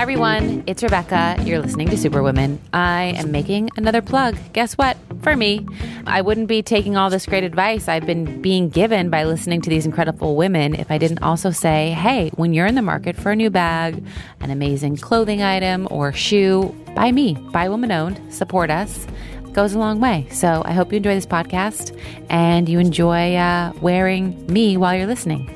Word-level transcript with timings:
Hi, 0.00 0.02
everyone. 0.02 0.64
It's 0.66 0.82
Rebecca. 0.82 1.36
You're 1.44 1.58
listening 1.58 1.90
to 1.90 1.96
Superwomen. 1.98 2.58
I 2.72 3.12
am 3.18 3.30
making 3.30 3.68
another 3.76 4.00
plug. 4.00 4.34
Guess 4.54 4.78
what? 4.78 4.96
For 5.20 5.36
me, 5.36 5.66
I 6.06 6.22
wouldn't 6.22 6.48
be 6.48 6.62
taking 6.62 6.96
all 6.96 7.10
this 7.10 7.26
great 7.26 7.44
advice 7.44 7.86
I've 7.86 8.06
been 8.06 8.40
being 8.40 8.70
given 8.70 9.10
by 9.10 9.24
listening 9.24 9.60
to 9.60 9.68
these 9.68 9.84
incredible 9.84 10.36
women 10.36 10.74
if 10.74 10.90
I 10.90 10.96
didn't 10.96 11.22
also 11.22 11.50
say, 11.50 11.90
hey, 11.90 12.30
when 12.36 12.54
you're 12.54 12.64
in 12.64 12.76
the 12.76 12.82
market 12.82 13.14
for 13.14 13.30
a 13.32 13.36
new 13.36 13.50
bag, 13.50 14.02
an 14.40 14.48
amazing 14.50 14.96
clothing 14.96 15.42
item, 15.42 15.86
or 15.90 16.14
shoe, 16.14 16.74
buy 16.96 17.12
me, 17.12 17.34
buy 17.52 17.68
woman 17.68 17.92
owned, 17.92 18.22
support 18.32 18.70
us. 18.70 19.06
Goes 19.52 19.74
a 19.74 19.78
long 19.78 20.00
way. 20.00 20.26
So 20.30 20.62
I 20.64 20.72
hope 20.72 20.92
you 20.92 20.96
enjoy 20.96 21.14
this 21.14 21.26
podcast 21.26 21.94
and 22.30 22.70
you 22.70 22.78
enjoy 22.78 23.34
uh, 23.34 23.74
wearing 23.82 24.46
me 24.46 24.78
while 24.78 24.96
you're 24.96 25.06
listening. 25.06 25.46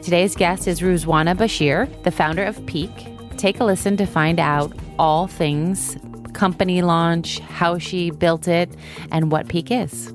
Today's 0.00 0.36
guest 0.36 0.68
is 0.68 0.80
Ruzwana 0.80 1.36
Bashir, 1.36 1.90
the 2.04 2.12
founder 2.12 2.44
of 2.44 2.64
Peek 2.66 3.09
take 3.40 3.58
a 3.58 3.64
listen 3.64 3.96
to 3.96 4.04
find 4.04 4.38
out 4.38 4.70
all 4.98 5.26
things 5.26 5.96
company 6.34 6.82
launch, 6.82 7.38
how 7.40 7.78
she 7.78 8.10
built 8.10 8.46
it, 8.46 8.70
and 9.10 9.32
what 9.32 9.48
Peek 9.48 9.70
is. 9.70 10.12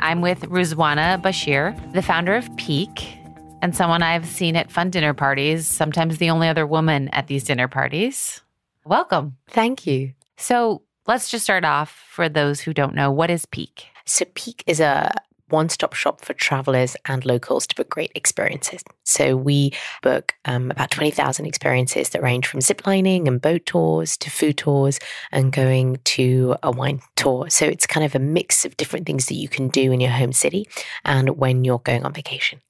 I'm 0.00 0.20
with 0.20 0.40
Ruzwana 0.42 1.22
Bashir, 1.22 1.74
the 1.92 2.02
founder 2.02 2.34
of 2.34 2.54
Peek, 2.56 3.16
and 3.62 3.74
someone 3.74 4.02
I've 4.02 4.26
seen 4.26 4.56
at 4.56 4.70
fun 4.70 4.90
dinner 4.90 5.14
parties, 5.14 5.66
sometimes 5.66 6.18
the 6.18 6.30
only 6.30 6.48
other 6.48 6.66
woman 6.66 7.08
at 7.08 7.28
these 7.28 7.44
dinner 7.44 7.66
parties. 7.66 8.42
Welcome. 8.84 9.36
Thank 9.48 9.86
you. 9.86 10.12
So 10.36 10.82
let's 11.06 11.30
just 11.30 11.44
start 11.44 11.64
off 11.64 12.04
for 12.10 12.28
those 12.28 12.60
who 12.60 12.74
don't 12.74 12.94
know 12.94 13.10
what 13.10 13.30
is 13.30 13.46
Peek? 13.46 13.86
So, 14.04 14.24
Peek 14.34 14.64
is 14.66 14.80
a 14.80 15.12
one 15.50 15.68
stop 15.68 15.94
shop 15.94 16.24
for 16.24 16.34
travelers 16.34 16.96
and 17.06 17.24
locals 17.24 17.66
to 17.66 17.74
book 17.74 17.88
great 17.88 18.12
experiences. 18.14 18.82
So 19.04 19.36
we 19.36 19.72
book 20.02 20.34
um, 20.44 20.70
about 20.70 20.90
20,000 20.90 21.46
experiences 21.46 22.10
that 22.10 22.22
range 22.22 22.46
from 22.46 22.60
ziplining 22.60 23.26
and 23.26 23.40
boat 23.40 23.66
tours 23.66 24.16
to 24.18 24.30
food 24.30 24.58
tours 24.58 24.98
and 25.32 25.52
going 25.52 25.98
to 26.04 26.56
a 26.62 26.70
wine 26.70 27.00
tour. 27.16 27.50
So 27.50 27.66
it's 27.66 27.86
kind 27.86 28.04
of 28.04 28.14
a 28.14 28.20
mix 28.20 28.64
of 28.64 28.76
different 28.76 29.06
things 29.06 29.26
that 29.26 29.34
you 29.34 29.48
can 29.48 29.68
do 29.68 29.92
in 29.92 30.00
your 30.00 30.10
home 30.10 30.32
city 30.32 30.68
and 31.04 31.38
when 31.38 31.64
you're 31.64 31.78
going 31.78 32.04
on 32.04 32.12
vacation. 32.12 32.60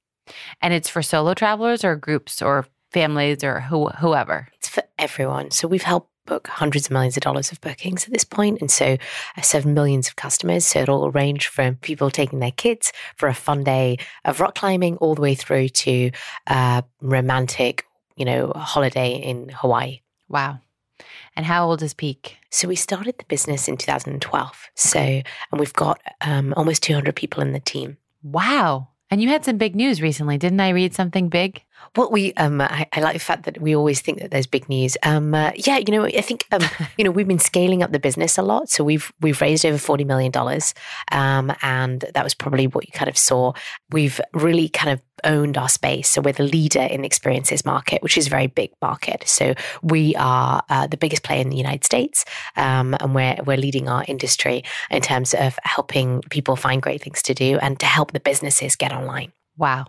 And 0.61 0.75
it's 0.75 0.89
for 0.89 1.03
solo 1.03 1.35
travelers 1.35 1.85
or 1.85 1.97
groups 1.97 2.43
or 2.43 2.67
families 2.93 3.45
or 3.45 3.61
who, 3.61 3.89
whoever? 3.89 4.49
It's 4.55 4.69
for 4.69 4.83
everyone. 4.99 5.51
So 5.51 5.69
we've 5.69 5.83
helped 5.83 6.11
book 6.29 6.47
hundreds 6.47 6.87
of 6.87 6.93
millions 6.93 7.17
of 7.17 7.23
dollars 7.23 7.51
of 7.51 7.61
bookings 7.61 8.05
at 8.05 8.13
this 8.13 8.25
point, 8.25 8.61
and 8.61 8.71
so 8.71 8.97
I 9.37 9.41
serve 9.41 9.67
millions 9.67 10.09
of 10.09 10.17
customers. 10.17 10.67
So 10.67 10.81
it'll 10.81 11.11
range 11.11 11.49
from 11.49 11.77
people 11.77 12.11
taking 12.11 12.39
their 12.39 12.53
kids 12.53 12.93
for 13.17 13.29
a 13.29 13.35
fun 13.35 13.65
day 13.65 13.99
of 14.25 14.41
rock 14.41 14.55
climbing, 14.55 14.97
all 14.99 15.15
the 15.15 15.23
way 15.23 15.35
through 15.35 15.71
to 15.71 16.11
a 16.47 16.85
romantic, 17.01 17.85
you 18.17 18.25
know, 18.25 18.53
holiday 18.55 19.17
in 19.17 19.49
Hawaii. 19.49 20.01
Wow. 20.29 20.61
And 21.37 21.47
how 21.47 21.69
old 21.69 21.83
is 21.83 21.95
Peek? 21.95 22.37
So 22.51 22.67
we 22.69 22.77
started 22.77 23.17
the 23.19 23.25
business 23.25 23.69
in 23.69 23.77
2012. 23.77 24.71
So, 24.75 24.99
and 24.99 25.23
we've 25.53 25.73
got 25.73 26.01
um, 26.21 26.53
almost 26.57 26.83
200 26.83 27.15
people 27.15 27.43
in 27.43 27.53
the 27.53 27.61
team. 27.61 27.97
Wow. 28.23 28.89
And 29.11 29.23
you 29.23 29.29
had 29.29 29.45
some 29.45 29.57
big 29.57 29.75
news 29.75 30.03
recently. 30.03 30.37
Didn't 30.37 30.61
I 30.61 30.71
read 30.71 30.95
something 30.95 31.29
big? 31.29 31.63
Well, 31.97 32.11
we 32.11 32.33
um, 32.35 32.61
I, 32.61 32.87
I, 32.93 33.01
like 33.01 33.15
the 33.15 33.19
fact 33.19 33.45
that 33.45 33.61
we 33.61 33.75
always 33.75 34.01
think 34.01 34.21
that 34.21 34.31
there's 34.31 34.47
big 34.47 34.69
news. 34.69 34.97
Um, 35.03 35.35
uh, 35.35 35.53
yeah, 35.57 35.79
you 35.79 35.93
know, 35.93 36.05
I 36.05 36.21
think 36.21 36.47
um, 36.53 36.63
you 36.99 37.05
know 37.05 37.11
we've 37.11 37.29
been 37.29 37.39
scaling 37.39 37.83
up 37.83 37.93
the 37.93 37.99
business 37.99 38.39
a 38.39 38.43
lot. 38.43 38.69
So 38.69 38.85
we've 38.85 39.13
we've 39.21 39.41
raised 39.41 39.65
over 39.65 39.79
forty 39.79 40.05
million 40.05 40.31
dollars, 40.31 40.75
um, 41.13 41.53
and 41.63 42.05
that 42.15 42.25
was 42.25 42.35
probably 42.35 42.67
what 42.67 42.87
you 42.87 42.93
kind 42.93 43.09
of 43.09 43.17
saw. 43.17 43.53
We've 43.91 44.21
really 44.33 44.69
kind 44.69 44.91
of 44.91 45.01
owned 45.25 45.57
our 45.57 45.69
space. 45.69 46.09
So 46.09 46.21
we're 46.21 46.33
the 46.33 46.45
leader 46.45 46.81
in 46.83 47.01
the 47.01 47.07
experiences 47.07 47.65
market, 47.65 48.03
which 48.03 48.17
is 48.17 48.29
a 48.29 48.31
very 48.31 48.47
big 48.47 48.71
market. 48.81 49.25
So 49.27 49.55
we 49.83 50.15
are 50.15 50.63
uh, 50.69 50.87
the 50.87 50.97
biggest 50.97 51.25
player 51.25 51.41
in 51.41 51.51
the 51.51 51.57
United 51.57 51.85
States, 51.85 52.25
um, 52.57 52.95
and 53.01 53.15
we're 53.15 53.37
we're 53.45 53.57
leading 53.57 53.89
our 53.89 54.05
industry 54.07 54.63
in 54.91 55.03
terms 55.03 55.35
of 55.35 55.59
helping 55.65 56.21
people 56.31 56.57
find 56.57 56.83
great 56.83 57.03
things 57.03 57.23
to 57.23 57.35
do 57.35 57.59
and 57.59 57.81
to 57.81 57.87
help 57.87 58.13
the 58.13 58.21
businesses 58.21 58.77
get 58.77 58.93
online. 58.93 59.33
Wow. 59.57 59.87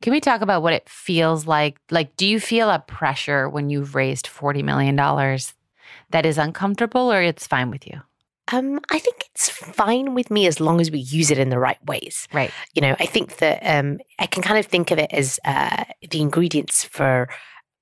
Can 0.00 0.12
we 0.12 0.20
talk 0.20 0.40
about 0.40 0.62
what 0.62 0.72
it 0.72 0.88
feels 0.88 1.46
like? 1.46 1.78
Like, 1.90 2.16
do 2.16 2.26
you 2.26 2.40
feel 2.40 2.70
a 2.70 2.78
pressure 2.80 3.48
when 3.48 3.70
you've 3.70 3.94
raised 3.94 4.26
$40 4.26 4.62
million 4.64 4.96
that 6.10 6.26
is 6.26 6.38
uncomfortable 6.38 7.12
or 7.12 7.22
it's 7.22 7.46
fine 7.46 7.70
with 7.70 7.86
you? 7.86 8.00
Um, 8.52 8.80
I 8.90 8.98
think 8.98 9.24
it's 9.30 9.48
fine 9.48 10.14
with 10.14 10.30
me 10.30 10.46
as 10.46 10.60
long 10.60 10.80
as 10.80 10.90
we 10.90 10.98
use 10.98 11.30
it 11.30 11.38
in 11.38 11.48
the 11.48 11.58
right 11.58 11.82
ways. 11.86 12.28
Right. 12.32 12.50
You 12.74 12.82
know, 12.82 12.96
I 12.98 13.06
think 13.06 13.36
that 13.36 13.60
um, 13.62 13.98
I 14.18 14.26
can 14.26 14.42
kind 14.42 14.58
of 14.58 14.66
think 14.66 14.90
of 14.90 14.98
it 14.98 15.12
as 15.12 15.38
uh, 15.44 15.84
the 16.10 16.20
ingredients 16.20 16.84
for 16.84 17.28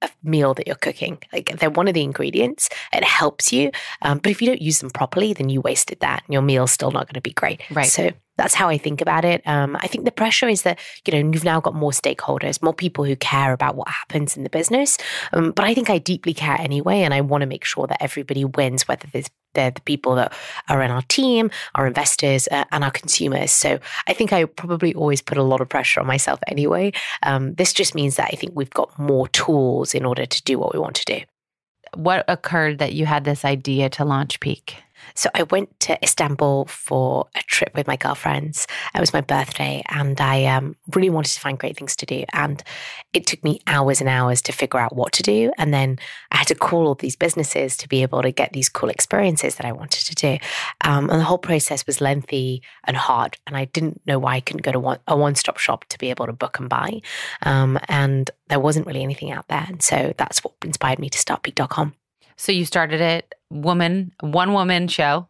a 0.02 0.10
meal 0.22 0.54
that 0.54 0.66
you're 0.66 0.76
cooking. 0.76 1.18
Like 1.32 1.58
they're 1.58 1.70
one 1.70 1.88
of 1.88 1.94
the 1.94 2.02
ingredients. 2.02 2.68
It 2.92 3.04
helps 3.04 3.52
you, 3.52 3.70
um, 4.02 4.18
but 4.18 4.30
if 4.30 4.40
you 4.40 4.46
don't 4.46 4.62
use 4.62 4.80
them 4.80 4.90
properly, 4.90 5.32
then 5.32 5.48
you 5.48 5.60
wasted 5.60 6.00
that, 6.00 6.22
and 6.26 6.32
your 6.32 6.42
meal's 6.42 6.72
still 6.72 6.90
not 6.90 7.06
going 7.06 7.14
to 7.14 7.20
be 7.20 7.32
great. 7.32 7.62
Right. 7.70 7.86
So 7.86 8.10
that's 8.40 8.54
how 8.54 8.70
I 8.70 8.78
think 8.78 9.02
about 9.02 9.26
it. 9.26 9.46
Um, 9.46 9.76
I 9.80 9.86
think 9.86 10.06
the 10.06 10.10
pressure 10.10 10.48
is 10.48 10.62
that 10.62 10.78
you 11.06 11.12
know 11.12 11.30
you've 11.30 11.44
now 11.44 11.60
got 11.60 11.74
more 11.74 11.90
stakeholders, 11.90 12.62
more 12.62 12.72
people 12.72 13.04
who 13.04 13.14
care 13.14 13.52
about 13.52 13.76
what 13.76 13.88
happens 13.88 14.34
in 14.34 14.44
the 14.44 14.48
business. 14.48 14.96
Um, 15.34 15.50
but 15.52 15.66
I 15.66 15.74
think 15.74 15.90
I 15.90 15.98
deeply 15.98 16.32
care 16.32 16.56
anyway, 16.58 17.02
and 17.02 17.12
I 17.12 17.20
want 17.20 17.42
to 17.42 17.46
make 17.46 17.64
sure 17.66 17.86
that 17.86 18.02
everybody 18.02 18.46
wins, 18.46 18.88
whether 18.88 19.06
they're 19.12 19.70
the 19.72 19.80
people 19.82 20.14
that 20.14 20.32
are 20.70 20.80
in 20.80 20.90
our 20.90 21.02
team, 21.02 21.50
our 21.74 21.86
investors, 21.86 22.48
uh, 22.50 22.64
and 22.72 22.82
our 22.82 22.90
consumers. 22.90 23.50
So 23.50 23.78
I 24.06 24.14
think 24.14 24.32
I 24.32 24.46
probably 24.46 24.94
always 24.94 25.20
put 25.20 25.36
a 25.36 25.42
lot 25.42 25.60
of 25.60 25.68
pressure 25.68 26.00
on 26.00 26.06
myself 26.06 26.40
anyway. 26.46 26.92
Um, 27.22 27.52
this 27.54 27.74
just 27.74 27.94
means 27.94 28.16
that 28.16 28.30
I 28.32 28.36
think 28.36 28.52
we've 28.54 28.70
got 28.70 28.98
more 28.98 29.28
tools 29.28 29.92
in 29.92 30.06
order 30.06 30.24
to 30.24 30.42
do 30.44 30.58
what 30.58 30.72
we 30.72 30.80
want 30.80 30.96
to 30.96 31.04
do. 31.04 31.20
What 31.94 32.24
occurred 32.26 32.78
that 32.78 32.94
you 32.94 33.04
had 33.04 33.24
this 33.24 33.44
idea 33.44 33.90
to 33.90 34.04
launch 34.04 34.40
Peek? 34.40 34.76
So 35.14 35.30
I 35.34 35.44
went 35.44 35.78
to 35.80 36.02
Istanbul 36.02 36.66
for 36.66 37.28
a 37.34 37.42
trip 37.42 37.74
with 37.74 37.86
my 37.86 37.96
girlfriends. 37.96 38.66
It 38.94 39.00
was 39.00 39.12
my 39.12 39.20
birthday, 39.20 39.82
and 39.88 40.20
I 40.20 40.46
um, 40.46 40.76
really 40.94 41.10
wanted 41.10 41.32
to 41.34 41.40
find 41.40 41.58
great 41.58 41.76
things 41.76 41.96
to 41.96 42.06
do. 42.06 42.24
And 42.32 42.62
it 43.12 43.26
took 43.26 43.42
me 43.44 43.60
hours 43.66 44.00
and 44.00 44.08
hours 44.08 44.42
to 44.42 44.52
figure 44.52 44.80
out 44.80 44.94
what 44.94 45.12
to 45.12 45.22
do. 45.22 45.52
And 45.58 45.72
then 45.74 45.98
I 46.30 46.38
had 46.38 46.46
to 46.48 46.54
call 46.54 46.86
all 46.86 46.94
these 46.94 47.16
businesses 47.16 47.76
to 47.78 47.88
be 47.88 48.02
able 48.02 48.22
to 48.22 48.30
get 48.30 48.52
these 48.52 48.68
cool 48.68 48.88
experiences 48.88 49.56
that 49.56 49.66
I 49.66 49.72
wanted 49.72 50.06
to 50.06 50.14
do. 50.14 50.38
Um, 50.82 51.10
and 51.10 51.20
the 51.20 51.24
whole 51.24 51.38
process 51.38 51.86
was 51.86 52.00
lengthy 52.00 52.62
and 52.84 52.96
hard. 52.96 53.36
And 53.46 53.56
I 53.56 53.66
didn't 53.66 54.00
know 54.06 54.18
why 54.18 54.36
I 54.36 54.40
couldn't 54.40 54.62
go 54.62 54.72
to 54.72 54.80
one, 54.80 54.98
a 55.06 55.16
one 55.16 55.34
stop 55.34 55.58
shop 55.58 55.84
to 55.86 55.98
be 55.98 56.10
able 56.10 56.26
to 56.26 56.32
book 56.32 56.58
and 56.58 56.68
buy. 56.68 57.00
Um, 57.42 57.78
and 57.88 58.30
there 58.48 58.60
wasn't 58.60 58.86
really 58.86 59.02
anything 59.02 59.30
out 59.30 59.48
there. 59.48 59.64
And 59.66 59.82
so 59.82 60.12
that's 60.16 60.42
what 60.44 60.54
inspired 60.62 60.98
me 60.98 61.10
to 61.10 61.18
start 61.18 61.42
Peek.com. 61.42 61.94
So 62.40 62.52
you 62.52 62.64
started 62.64 63.02
it 63.02 63.34
woman, 63.50 64.12
one 64.20 64.54
woman 64.54 64.88
show. 64.88 65.28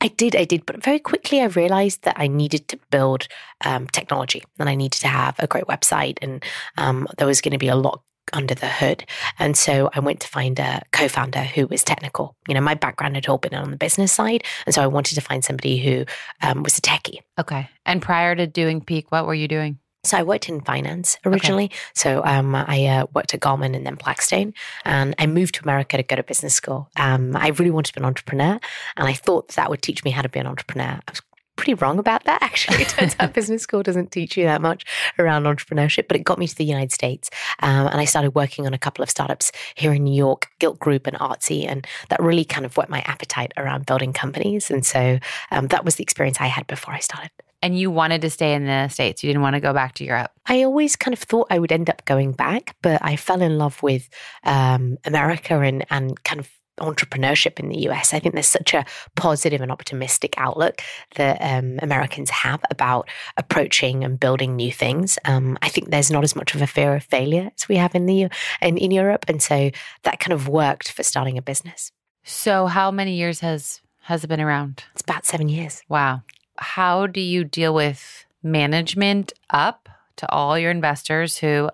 I 0.00 0.08
did, 0.08 0.34
I 0.34 0.44
did, 0.44 0.66
but 0.66 0.82
very 0.82 0.98
quickly 0.98 1.40
I 1.40 1.44
realized 1.44 2.02
that 2.02 2.16
I 2.18 2.26
needed 2.26 2.66
to 2.68 2.80
build 2.90 3.28
um, 3.64 3.86
technology 3.86 4.42
and 4.58 4.68
I 4.68 4.74
needed 4.74 5.00
to 5.02 5.08
have 5.08 5.36
a 5.38 5.46
great 5.46 5.66
website, 5.66 6.18
and 6.20 6.42
um, 6.76 7.06
there 7.16 7.28
was 7.28 7.40
going 7.40 7.52
to 7.52 7.58
be 7.58 7.68
a 7.68 7.76
lot 7.76 8.02
under 8.32 8.56
the 8.56 8.66
hood. 8.66 9.04
And 9.38 9.56
so 9.56 9.88
I 9.94 10.00
went 10.00 10.18
to 10.20 10.26
find 10.26 10.58
a 10.58 10.82
co 10.90 11.06
founder 11.06 11.42
who 11.42 11.68
was 11.68 11.84
technical. 11.84 12.34
You 12.48 12.54
know, 12.54 12.60
my 12.60 12.74
background 12.74 13.14
had 13.14 13.28
all 13.28 13.38
been 13.38 13.54
on 13.54 13.70
the 13.70 13.76
business 13.76 14.12
side. 14.12 14.42
And 14.66 14.74
so 14.74 14.82
I 14.82 14.88
wanted 14.88 15.14
to 15.14 15.20
find 15.20 15.44
somebody 15.44 15.78
who 15.78 16.06
um, 16.42 16.64
was 16.64 16.76
a 16.76 16.80
techie. 16.80 17.20
Okay. 17.38 17.70
And 17.86 18.02
prior 18.02 18.34
to 18.34 18.48
doing 18.48 18.80
Peek, 18.80 19.12
what 19.12 19.26
were 19.26 19.34
you 19.34 19.46
doing? 19.46 19.78
So 20.08 20.16
I 20.16 20.22
worked 20.22 20.48
in 20.48 20.62
finance 20.62 21.18
originally. 21.26 21.66
Okay. 21.66 21.76
So 21.94 22.24
um, 22.24 22.54
I 22.54 22.86
uh, 22.86 23.06
worked 23.12 23.34
at 23.34 23.40
Goldman 23.40 23.74
and 23.74 23.84
then 23.84 23.96
Blackstone, 23.96 24.54
and 24.84 25.14
I 25.18 25.26
moved 25.26 25.56
to 25.56 25.62
America 25.62 25.98
to 25.98 26.02
go 26.02 26.16
to 26.16 26.22
business 26.22 26.54
school. 26.54 26.88
Um, 26.96 27.36
I 27.36 27.48
really 27.48 27.70
wanted 27.70 27.92
to 27.92 28.00
be 28.00 28.00
an 28.00 28.06
entrepreneur, 28.06 28.58
and 28.96 29.08
I 29.08 29.12
thought 29.12 29.48
that 29.48 29.68
would 29.68 29.82
teach 29.82 30.04
me 30.04 30.10
how 30.10 30.22
to 30.22 30.28
be 30.28 30.40
an 30.40 30.46
entrepreneur. 30.46 30.98
I 31.06 31.10
was 31.10 31.20
pretty 31.56 31.74
wrong 31.74 31.98
about 31.98 32.24
that. 32.24 32.42
Actually, 32.42 32.82
it 32.82 32.88
turns 32.88 33.16
out 33.20 33.34
business 33.34 33.62
school 33.62 33.82
doesn't 33.82 34.10
teach 34.10 34.36
you 34.38 34.44
that 34.44 34.62
much 34.62 34.86
around 35.18 35.42
entrepreneurship, 35.44 36.08
but 36.08 36.16
it 36.16 36.24
got 36.24 36.38
me 36.38 36.46
to 36.46 36.56
the 36.56 36.64
United 36.64 36.92
States, 36.92 37.28
um, 37.60 37.88
and 37.88 38.00
I 38.00 38.06
started 38.06 38.34
working 38.34 38.66
on 38.66 38.72
a 38.72 38.78
couple 38.78 39.02
of 39.02 39.10
startups 39.10 39.52
here 39.74 39.92
in 39.92 40.04
New 40.04 40.14
York, 40.14 40.48
Gilt 40.58 40.78
Group 40.78 41.06
and 41.06 41.18
Artsy, 41.18 41.66
and 41.68 41.86
that 42.08 42.22
really 42.22 42.46
kind 42.46 42.64
of 42.64 42.78
whet 42.78 42.88
my 42.88 43.00
appetite 43.00 43.52
around 43.58 43.84
building 43.84 44.14
companies. 44.14 44.70
And 44.70 44.86
so 44.86 45.18
um, 45.50 45.66
that 45.66 45.84
was 45.84 45.96
the 45.96 46.02
experience 46.02 46.40
I 46.40 46.46
had 46.46 46.66
before 46.66 46.94
I 46.94 47.00
started. 47.00 47.30
And 47.62 47.78
you 47.78 47.90
wanted 47.90 48.20
to 48.22 48.30
stay 48.30 48.54
in 48.54 48.66
the 48.66 48.88
States. 48.88 49.24
You 49.24 49.28
didn't 49.28 49.42
want 49.42 49.54
to 49.54 49.60
go 49.60 49.72
back 49.72 49.94
to 49.94 50.04
Europe. 50.04 50.30
I 50.46 50.62
always 50.62 50.94
kind 50.94 51.12
of 51.12 51.18
thought 51.18 51.48
I 51.50 51.58
would 51.58 51.72
end 51.72 51.90
up 51.90 52.04
going 52.04 52.32
back, 52.32 52.76
but 52.82 53.00
I 53.04 53.16
fell 53.16 53.42
in 53.42 53.58
love 53.58 53.82
with 53.82 54.08
um, 54.44 54.96
America 55.04 55.58
and, 55.60 55.84
and 55.90 56.22
kind 56.22 56.40
of 56.40 56.48
entrepreneurship 56.78 57.58
in 57.58 57.68
the 57.68 57.88
US. 57.88 58.14
I 58.14 58.20
think 58.20 58.34
there's 58.34 58.48
such 58.48 58.74
a 58.74 58.84
positive 59.16 59.60
and 59.60 59.70
optimistic 59.70 60.34
outlook 60.36 60.80
that 61.16 61.38
um, 61.40 61.78
Americans 61.82 62.30
have 62.30 62.60
about 62.70 63.08
approaching 63.36 64.04
and 64.04 64.18
building 64.18 64.56
new 64.56 64.72
things. 64.72 65.18
Um, 65.24 65.58
I 65.62 65.68
think 65.68 65.90
there's 65.90 66.10
not 66.10 66.24
as 66.24 66.36
much 66.36 66.54
of 66.54 66.62
a 66.62 66.66
fear 66.66 66.94
of 66.94 67.04
failure 67.04 67.50
as 67.56 67.68
we 67.68 67.76
have 67.76 67.94
in 67.94 68.06
the 68.06 68.28
in, 68.62 68.78
in 68.78 68.90
Europe, 68.90 69.24
and 69.28 69.42
so 69.42 69.70
that 70.04 70.20
kind 70.20 70.32
of 70.32 70.48
worked 70.48 70.92
for 70.92 71.02
starting 71.02 71.38
a 71.38 71.42
business. 71.42 71.92
So, 72.24 72.66
how 72.66 72.90
many 72.90 73.16
years 73.16 73.40
has 73.40 73.80
has 74.02 74.24
it 74.24 74.28
been 74.28 74.40
around? 74.40 74.84
It's 74.92 75.02
about 75.02 75.26
seven 75.26 75.48
years. 75.48 75.82
Wow 75.88 76.22
how 76.58 77.06
do 77.06 77.20
you 77.20 77.44
deal 77.44 77.74
with 77.74 78.26
management 78.42 79.32
up 79.50 79.88
to 80.16 80.30
all 80.30 80.58
your 80.58 80.70
investors 80.70 81.38
who, 81.38 81.70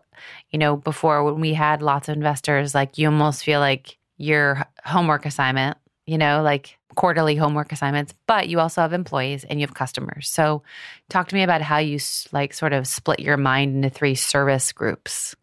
you 0.51 0.59
know, 0.59 0.77
before 0.77 1.25
when 1.25 1.41
we 1.41 1.55
had 1.55 1.83
lots 1.83 2.09
of 2.09 2.17
investors, 2.17 2.75
like 2.75 2.99
you 2.99 3.09
almost 3.09 3.45
feel 3.45 3.61
like 3.61 3.99
your 4.17 4.65
homework 4.85 5.27
assignment, 5.27 5.77
you 6.07 6.19
know, 6.19 6.43
like 6.43 6.79
quarterly 6.95 7.37
homework 7.37 7.73
assignments, 7.73 8.15
but 8.27 8.49
you 8.49 8.61
also 8.61 8.81
have 8.81 8.93
employees 8.93 9.45
and 9.45 9.61
you 9.61 9.67
have 9.67 9.75
customers. 9.75 10.29
So, 10.29 10.63
talk 11.09 11.29
to 11.29 11.35
me 11.35 11.43
about 11.43 11.63
how 11.63 11.79
you 11.79 11.99
like 12.33 12.55
sort 12.55 12.73
of 12.73 12.87
split 12.87 13.21
your 13.21 13.37
mind 13.37 13.77
into 13.77 13.91
three 13.91 14.15
service 14.15 14.73
groups. 14.73 15.35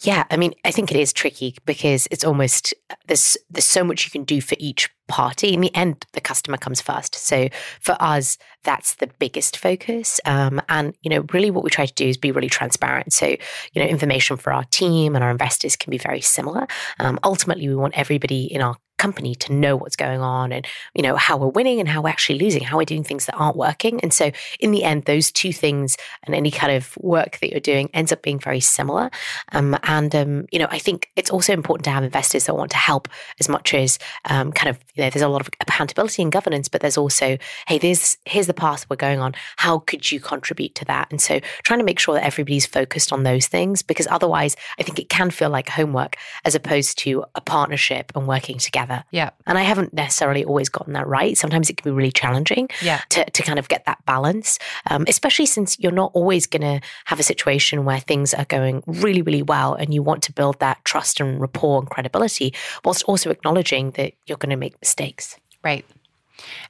Yeah, 0.00 0.24
I 0.30 0.36
mean, 0.36 0.54
I 0.64 0.70
think 0.70 0.90
it 0.90 0.96
is 0.96 1.12
tricky 1.12 1.56
because 1.66 2.06
it's 2.10 2.24
almost 2.24 2.74
there's 3.06 3.36
there's 3.50 3.64
so 3.64 3.84
much 3.84 4.04
you 4.04 4.10
can 4.10 4.24
do 4.24 4.40
for 4.40 4.56
each 4.58 4.88
party. 5.08 5.54
In 5.54 5.60
the 5.60 5.74
end, 5.74 6.06
the 6.12 6.20
customer 6.20 6.56
comes 6.56 6.80
first. 6.80 7.14
So 7.16 7.48
for 7.80 7.96
us, 7.98 8.38
that's 8.62 8.96
the 8.96 9.08
biggest 9.18 9.56
focus. 9.56 10.20
Um, 10.24 10.60
and 10.68 10.94
you 11.02 11.10
know, 11.10 11.24
really, 11.32 11.50
what 11.50 11.64
we 11.64 11.70
try 11.70 11.86
to 11.86 11.94
do 11.94 12.06
is 12.06 12.16
be 12.16 12.30
really 12.30 12.48
transparent. 12.48 13.12
So 13.12 13.26
you 13.26 13.82
know, 13.82 13.86
information 13.86 14.36
for 14.36 14.52
our 14.52 14.64
team 14.64 15.14
and 15.16 15.24
our 15.24 15.30
investors 15.30 15.74
can 15.74 15.90
be 15.90 15.98
very 15.98 16.20
similar. 16.20 16.66
Um, 17.00 17.18
ultimately, 17.24 17.68
we 17.68 17.74
want 17.74 17.98
everybody 17.98 18.44
in 18.44 18.60
our 18.60 18.76
company 18.98 19.34
to 19.36 19.52
know 19.52 19.76
what's 19.76 19.96
going 19.96 20.20
on 20.20 20.52
and 20.52 20.66
you 20.94 21.02
know 21.02 21.16
how 21.16 21.36
we're 21.36 21.48
winning 21.48 21.80
and 21.80 21.88
how 21.88 22.02
we're 22.02 22.08
actually 22.08 22.38
losing 22.38 22.62
how 22.62 22.76
we're 22.76 22.84
doing 22.84 23.04
things 23.04 23.26
that 23.26 23.34
aren't 23.36 23.56
working. 23.56 24.00
And 24.00 24.12
so 24.12 24.30
in 24.60 24.70
the 24.70 24.84
end 24.84 25.04
those 25.04 25.30
two 25.30 25.52
things 25.52 25.96
and 26.24 26.34
any 26.34 26.50
kind 26.50 26.72
of 26.72 26.96
work 26.98 27.38
that 27.40 27.50
you're 27.50 27.60
doing 27.60 27.90
ends 27.94 28.12
up 28.12 28.22
being 28.22 28.38
very 28.38 28.60
similar. 28.60 29.10
Um, 29.52 29.76
and 29.84 30.14
um, 30.14 30.46
you 30.52 30.58
know 30.58 30.68
i 30.70 30.78
think 30.78 31.10
it's 31.16 31.30
also 31.30 31.52
important 31.52 31.84
to 31.84 31.90
have 31.90 32.04
investors 32.04 32.46
that 32.46 32.54
want 32.54 32.70
to 32.70 32.76
help 32.76 33.08
as 33.40 33.48
much 33.48 33.74
as 33.74 33.98
um, 34.26 34.52
kind 34.52 34.68
of 34.68 34.78
you 34.94 35.04
know 35.04 35.10
there's 35.10 35.22
a 35.22 35.28
lot 35.28 35.40
of 35.40 35.48
accountability 35.60 36.22
and 36.22 36.32
governance 36.32 36.68
but 36.68 36.80
there's 36.80 36.98
also 36.98 37.38
hey 37.66 37.78
there's 37.78 38.16
here's 38.24 38.46
the 38.46 38.54
path 38.54 38.86
we're 38.90 38.96
going 38.96 39.20
on. 39.20 39.34
How 39.56 39.78
could 39.80 40.10
you 40.10 40.20
contribute 40.20 40.74
to 40.76 40.84
that? 40.86 41.08
And 41.10 41.20
so 41.20 41.40
trying 41.62 41.78
to 41.78 41.84
make 41.84 41.98
sure 41.98 42.14
that 42.14 42.24
everybody's 42.24 42.66
focused 42.66 43.12
on 43.12 43.22
those 43.22 43.46
things 43.46 43.82
because 43.82 44.06
otherwise 44.10 44.56
i 44.78 44.82
think 44.82 44.98
it 44.98 45.08
can 45.08 45.30
feel 45.30 45.50
like 45.50 45.68
homework 45.68 46.16
as 46.44 46.54
opposed 46.54 46.98
to 46.98 47.24
a 47.34 47.40
partnership 47.40 48.12
and 48.14 48.26
working 48.26 48.58
together 48.58 48.87
Yeah. 49.10 49.30
And 49.46 49.58
I 49.58 49.62
haven't 49.62 49.92
necessarily 49.94 50.44
always 50.44 50.68
gotten 50.68 50.92
that 50.94 51.06
right. 51.06 51.36
Sometimes 51.36 51.70
it 51.70 51.76
can 51.76 51.90
be 51.90 51.94
really 51.94 52.12
challenging 52.12 52.68
yeah. 52.82 53.00
to, 53.10 53.24
to 53.24 53.42
kind 53.42 53.58
of 53.58 53.68
get 53.68 53.84
that 53.86 54.04
balance, 54.06 54.58
um, 54.90 55.04
especially 55.08 55.46
since 55.46 55.78
you're 55.78 55.92
not 55.92 56.10
always 56.14 56.46
going 56.46 56.62
to 56.62 56.80
have 57.06 57.20
a 57.20 57.22
situation 57.22 57.84
where 57.84 58.00
things 58.00 58.34
are 58.34 58.46
going 58.46 58.82
really, 58.86 59.22
really 59.22 59.42
well 59.42 59.74
and 59.74 59.94
you 59.94 60.02
want 60.02 60.22
to 60.24 60.32
build 60.32 60.58
that 60.60 60.84
trust 60.84 61.20
and 61.20 61.40
rapport 61.40 61.80
and 61.80 61.90
credibility 61.90 62.54
whilst 62.84 63.02
also 63.04 63.30
acknowledging 63.30 63.92
that 63.92 64.14
you're 64.26 64.38
going 64.38 64.50
to 64.50 64.56
make 64.56 64.80
mistakes. 64.80 65.36
Right. 65.62 65.84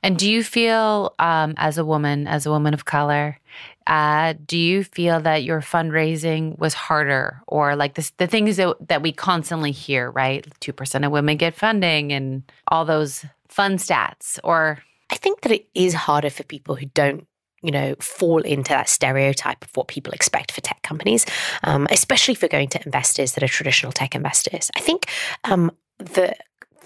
And 0.03 0.19
do 0.19 0.31
you 0.31 0.43
feel, 0.43 1.15
um, 1.19 1.55
as 1.56 1.79
a 1.79 1.85
woman, 1.85 2.26
as 2.26 2.47
a 2.47 2.50
woman 2.50 2.75
of 2.75 2.85
color, 2.85 3.38
uh, 3.87 4.35
do 4.47 4.59
you 4.59 4.85
feel 4.85 5.20
that 5.20 5.44
your 5.44 5.61
fundraising 5.61 6.59
was 6.59 6.75
harder 6.75 7.41
or 7.47 7.75
like 7.75 7.94
this, 7.94 8.11
the 8.19 8.26
things 8.26 8.56
that, 8.56 8.76
that 8.88 9.03
we 9.03 9.12
constantly 9.12 9.73
hear, 9.73 10.11
right? 10.11 10.47
2% 10.61 11.06
of 11.06 11.12
women 11.12 11.37
get 11.37 11.55
funding 11.55 12.12
and 12.12 12.43
all 12.69 12.85
those 12.85 13.25
fun 13.49 13.76
stats 13.76 14.38
or 14.44 14.82
I 15.11 15.17
think 15.17 15.41
that 15.41 15.53
it 15.53 15.67
is 15.75 15.94
harder 15.94 16.29
for 16.29 16.43
people 16.43 16.76
who 16.76 16.87
don't 16.87 17.26
you 17.62 17.73
know, 17.73 17.94
fall 17.99 18.38
into 18.38 18.71
that 18.71 18.88
stereotype 18.88 19.64
of 19.64 19.76
what 19.76 19.88
people 19.88 20.12
expect 20.12 20.53
for 20.53 20.61
tech 20.61 20.81
companies, 20.82 21.26
um, 21.64 21.88
especially 21.91 22.35
for 22.35 22.47
going 22.47 22.69
to 22.69 22.81
investors 22.85 23.32
that 23.32 23.43
are 23.43 23.49
traditional 23.49 23.91
tech 23.91 24.14
investors. 24.14 24.71
I 24.76 24.81
think 24.81 25.06
um, 25.44 25.73
the 25.99 26.37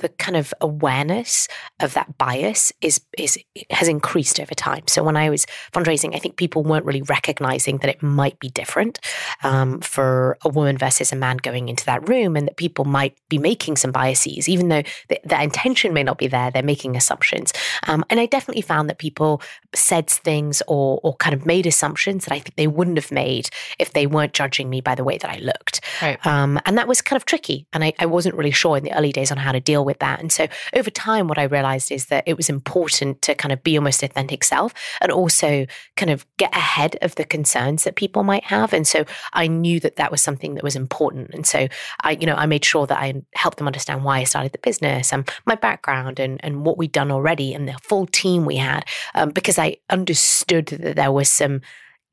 the 0.03 0.11
kind 0.11 0.37
of 0.37 0.53
awareness 0.61 1.49
of 1.81 1.95
that 1.95 2.19
bias 2.19 2.73
is 2.81 3.01
is 3.17 3.39
has 3.71 3.89
increased 3.89 4.39
over 4.39 4.55
time. 4.55 4.83
So 4.89 5.03
when 5.03 5.17
I 5.17 5.31
was 5.31 5.47
fundraising, 5.73 6.15
I 6.15 6.19
think 6.19 6.37
people 6.37 6.63
weren't 6.63 6.85
really 6.85 7.03
recognizing 7.03 7.79
that 7.79 7.89
it 7.89 8.03
might 8.03 8.39
be 8.39 8.49
different 8.49 8.99
um, 9.43 9.81
for 9.81 10.37
a 10.45 10.49
woman 10.49 10.77
versus 10.77 11.13
a 11.13 11.17
man 11.17 11.39
going 11.39 11.69
into 11.69 11.87
that 11.87 12.07
room, 12.09 12.37
and 12.37 12.47
that 12.47 12.57
people 12.57 12.85
might 12.85 13.17
be 13.29 13.39
making 13.39 13.77
some 13.77 13.93
biases, 13.93 14.49
even 14.49 14.69
though 14.69 14.83
the, 15.09 15.21
the 15.25 15.43
intention 15.43 15.95
may 15.95 16.03
not 16.03 16.19
be 16.19 16.27
there. 16.27 16.51
They're 16.51 16.63
making 16.63 16.97
assumptions, 16.97 17.53
um, 17.87 18.05
and 18.11 18.21
I 18.21 18.27
definitely 18.27 18.63
found 18.63 18.91
that 18.91 18.99
people 18.99 19.41
said 19.75 20.11
things 20.11 20.63
or 20.67 21.01
or 21.03 21.17
kind 21.17 21.35
of 21.35 21.47
made 21.47 21.67
assumptions 21.67 22.25
that 22.25 22.35
I 22.35 22.41
think 22.41 22.57
they 22.57 22.67
wouldn't 22.67 22.99
have 22.99 23.13
made 23.13 23.49
if 23.79 23.93
they 23.93 24.07
weren't 24.07 24.35
judging 24.35 24.69
me 24.69 24.81
by 24.81 24.95
the 24.95 25.05
way 25.05 25.17
that 25.19 25.31
I 25.31 25.39
looked. 25.39 25.81
Right. 26.03 26.27
Um, 26.27 26.61
and 26.67 26.77
that 26.77 26.89
was 26.89 27.01
kind 27.01 27.17
of 27.17 27.25
tricky, 27.25 27.67
and 27.73 27.85
I, 27.85 27.93
I 27.99 28.07
wasn't 28.07 28.35
really 28.35 28.51
sure 28.51 28.77
in 28.77 28.85
the 28.85 28.97
early 28.97 29.13
days 29.13 29.31
on 29.31 29.39
how 29.39 29.53
to 29.53 29.61
deal 29.61 29.85
with 29.85 29.92
with 29.93 29.99
that. 29.99 30.21
And 30.21 30.33
so 30.33 30.49
over 30.75 30.91
time, 30.91 31.29
what 31.29 31.39
I 31.39 31.43
realized 31.45 31.93
is 31.93 32.07
that 32.07 32.25
it 32.27 32.37
was 32.37 32.49
important 32.49 33.21
to 33.23 33.35
kind 33.35 33.53
of 33.53 33.63
be 33.63 33.73
your 33.73 33.83
most 33.83 34.03
authentic 34.03 34.43
self 34.43 34.73
and 35.03 35.13
also 35.13 35.67
kind 35.97 36.11
of 36.11 36.25
get 36.39 36.57
ahead 36.57 36.97
of 37.03 37.15
the 37.17 37.25
concerns 37.25 37.85
that 37.85 37.97
people 37.97 38.23
might 38.23 38.45
have. 38.45 38.73
And 38.73 38.87
so 38.87 39.05
I 39.35 39.47
knew 39.49 39.81
that 39.81 39.97
that 39.97 40.11
was 40.11 40.23
something 40.23 40.55
that 40.55 40.65
was 40.65 40.77
important. 40.77 41.35
And 41.35 41.47
so 41.47 41.69
I, 42.03 42.13
you 42.13 42.27
know, 42.27 42.35
I 42.35 42.47
made 42.47 42.65
sure 42.65 42.87
that 42.87 42.99
I 42.99 43.23
helped 43.35 43.59
them 43.59 43.67
understand 43.67 44.03
why 44.03 44.21
I 44.21 44.25
started 44.25 44.53
the 44.53 44.59
business 44.59 45.13
and 45.13 45.31
my 45.45 45.57
background 45.57 46.19
and, 46.19 46.43
and 46.43 46.65
what 46.65 46.79
we'd 46.79 46.93
done 46.93 47.11
already 47.11 47.53
and 47.53 47.69
the 47.69 47.77
full 47.83 48.07
team 48.07 48.47
we 48.47 48.57
had, 48.57 48.85
um, 49.15 49.31
because 49.31 49.59
I 49.59 49.77
understood 49.91 50.67
that 50.67 50.97
there 50.97 51.13
was 51.13 51.29
some 51.29 51.61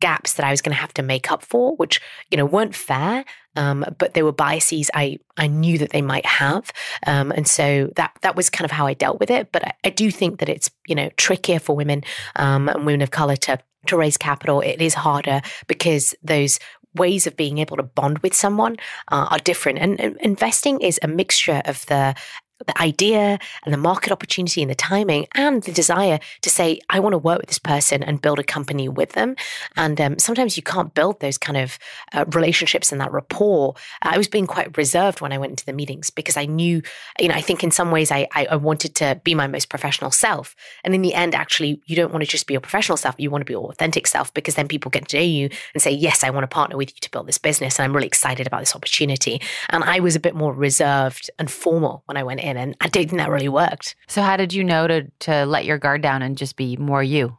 gaps 0.01 0.33
that 0.33 0.45
I 0.45 0.51
was 0.51 0.61
going 0.61 0.75
to 0.75 0.81
have 0.81 0.93
to 0.95 1.01
make 1.01 1.31
up 1.31 1.43
for, 1.43 1.75
which 1.75 2.01
you 2.31 2.37
know 2.37 2.45
weren't 2.45 2.75
fair, 2.75 3.25
um, 3.55 3.85
but 3.97 4.13
there 4.13 4.25
were 4.25 4.31
biases 4.31 4.89
I 4.93 5.19
I 5.37 5.47
knew 5.47 5.77
that 5.77 5.91
they 5.91 6.01
might 6.01 6.25
have, 6.25 6.71
um, 7.07 7.31
and 7.31 7.47
so 7.47 7.91
that 7.95 8.11
that 8.21 8.35
was 8.35 8.49
kind 8.49 8.65
of 8.65 8.71
how 8.71 8.87
I 8.87 8.93
dealt 8.93 9.19
with 9.19 9.31
it. 9.31 9.51
But 9.51 9.65
I, 9.65 9.73
I 9.85 9.89
do 9.89 10.11
think 10.11 10.39
that 10.39 10.49
it's 10.49 10.69
you 10.87 10.95
know 10.95 11.09
trickier 11.17 11.59
for 11.59 11.75
women 11.75 12.03
um, 12.35 12.69
and 12.69 12.85
women 12.85 13.01
of 13.01 13.11
color 13.11 13.35
to 13.37 13.59
to 13.87 13.97
raise 13.97 14.17
capital. 14.17 14.61
It 14.61 14.81
is 14.81 14.93
harder 14.93 15.41
because 15.67 16.13
those 16.23 16.59
ways 16.95 17.27
of 17.27 17.37
being 17.37 17.59
able 17.59 17.77
to 17.77 17.83
bond 17.83 18.19
with 18.19 18.33
someone 18.33 18.77
uh, 19.11 19.27
are 19.29 19.37
different 19.39 19.77
and, 19.77 19.99
and, 19.99 20.17
investing 20.21 20.81
is 20.81 20.99
a 21.03 21.07
mixture 21.07 21.61
of 21.65 21.85
the 21.85 22.15
the 22.65 22.81
idea 22.81 23.39
and 23.63 23.73
the 23.73 23.77
market 23.77 24.11
opportunity 24.11 24.61
and 24.61 24.69
the 24.69 24.75
timing 24.75 25.27
and 25.35 25.63
the 25.63 25.71
desire 25.71 26.19
to 26.41 26.49
say, 26.49 26.79
I 26.89 26.99
want 26.99 27.13
to 27.13 27.17
work 27.17 27.39
with 27.39 27.47
this 27.47 27.59
person 27.59 28.03
and 28.03 28.21
build 28.21 28.39
a 28.39 28.43
company 28.43 28.89
with 28.89 29.13
them. 29.13 29.35
And 29.75 29.99
um, 29.99 30.19
sometimes 30.19 30.57
you 30.57 30.63
can't 30.63 30.93
build 30.93 31.19
those 31.19 31.37
kind 31.37 31.57
of 31.57 31.79
uh, 32.13 32.25
relationships 32.33 32.91
and 32.91 32.99
that 33.01 33.11
rapport. 33.11 33.75
I 34.01 34.17
was 34.17 34.27
being 34.27 34.47
quite 34.47 34.77
reserved 34.77 35.21
when 35.21 35.31
I 35.31 35.37
went 35.37 35.51
into 35.51 35.65
the 35.65 35.73
meetings 35.73 36.09
because 36.09 36.37
I 36.37 36.45
knew, 36.45 36.81
you 37.19 37.27
know, 37.27 37.35
I 37.35 37.41
think 37.41 37.63
in 37.63 37.71
some 37.71 37.91
ways 37.91 38.11
I, 38.11 38.27
I, 38.33 38.45
I 38.47 38.55
wanted 38.55 38.95
to 38.95 39.19
be 39.23 39.35
my 39.35 39.47
most 39.47 39.69
professional 39.69 40.11
self. 40.11 40.55
And 40.83 40.93
in 40.93 41.01
the 41.01 41.13
end, 41.13 41.35
actually, 41.35 41.81
you 41.85 41.95
don't 41.95 42.11
want 42.11 42.23
to 42.23 42.29
just 42.29 42.47
be 42.47 42.53
your 42.53 42.61
professional 42.61 42.97
self. 42.97 43.15
You 43.17 43.31
want 43.31 43.41
to 43.41 43.45
be 43.45 43.53
your 43.53 43.69
authentic 43.69 44.07
self 44.07 44.33
because 44.33 44.55
then 44.55 44.67
people 44.67 44.91
get 44.91 45.07
to 45.09 45.17
know 45.17 45.23
you 45.23 45.49
and 45.73 45.81
say, 45.81 45.91
yes, 45.91 46.23
I 46.23 46.29
want 46.29 46.43
to 46.43 46.47
partner 46.47 46.77
with 46.77 46.89
you 46.89 46.99
to 47.01 47.11
build 47.11 47.27
this 47.27 47.37
business. 47.37 47.79
And 47.79 47.85
I'm 47.85 47.95
really 47.95 48.07
excited 48.07 48.47
about 48.47 48.59
this 48.59 48.75
opportunity. 48.75 49.41
And 49.69 49.83
I 49.83 49.99
was 49.99 50.15
a 50.15 50.19
bit 50.19 50.35
more 50.35 50.53
reserved 50.53 51.29
and 51.39 51.49
formal 51.49 52.03
when 52.05 52.17
I 52.17 52.23
went 52.23 52.41
in 52.41 52.48
in. 52.49 52.57
And 52.57 52.75
I 52.81 52.89
think 52.89 53.11
that 53.11 53.29
really 53.29 53.49
worked. 53.49 53.95
So, 54.07 54.21
how 54.21 54.37
did 54.37 54.53
you 54.53 54.63
know 54.63 54.87
to, 54.87 55.09
to 55.21 55.45
let 55.45 55.65
your 55.65 55.77
guard 55.77 56.01
down 56.01 56.21
and 56.21 56.37
just 56.37 56.55
be 56.55 56.75
more 56.77 57.03
you? 57.03 57.37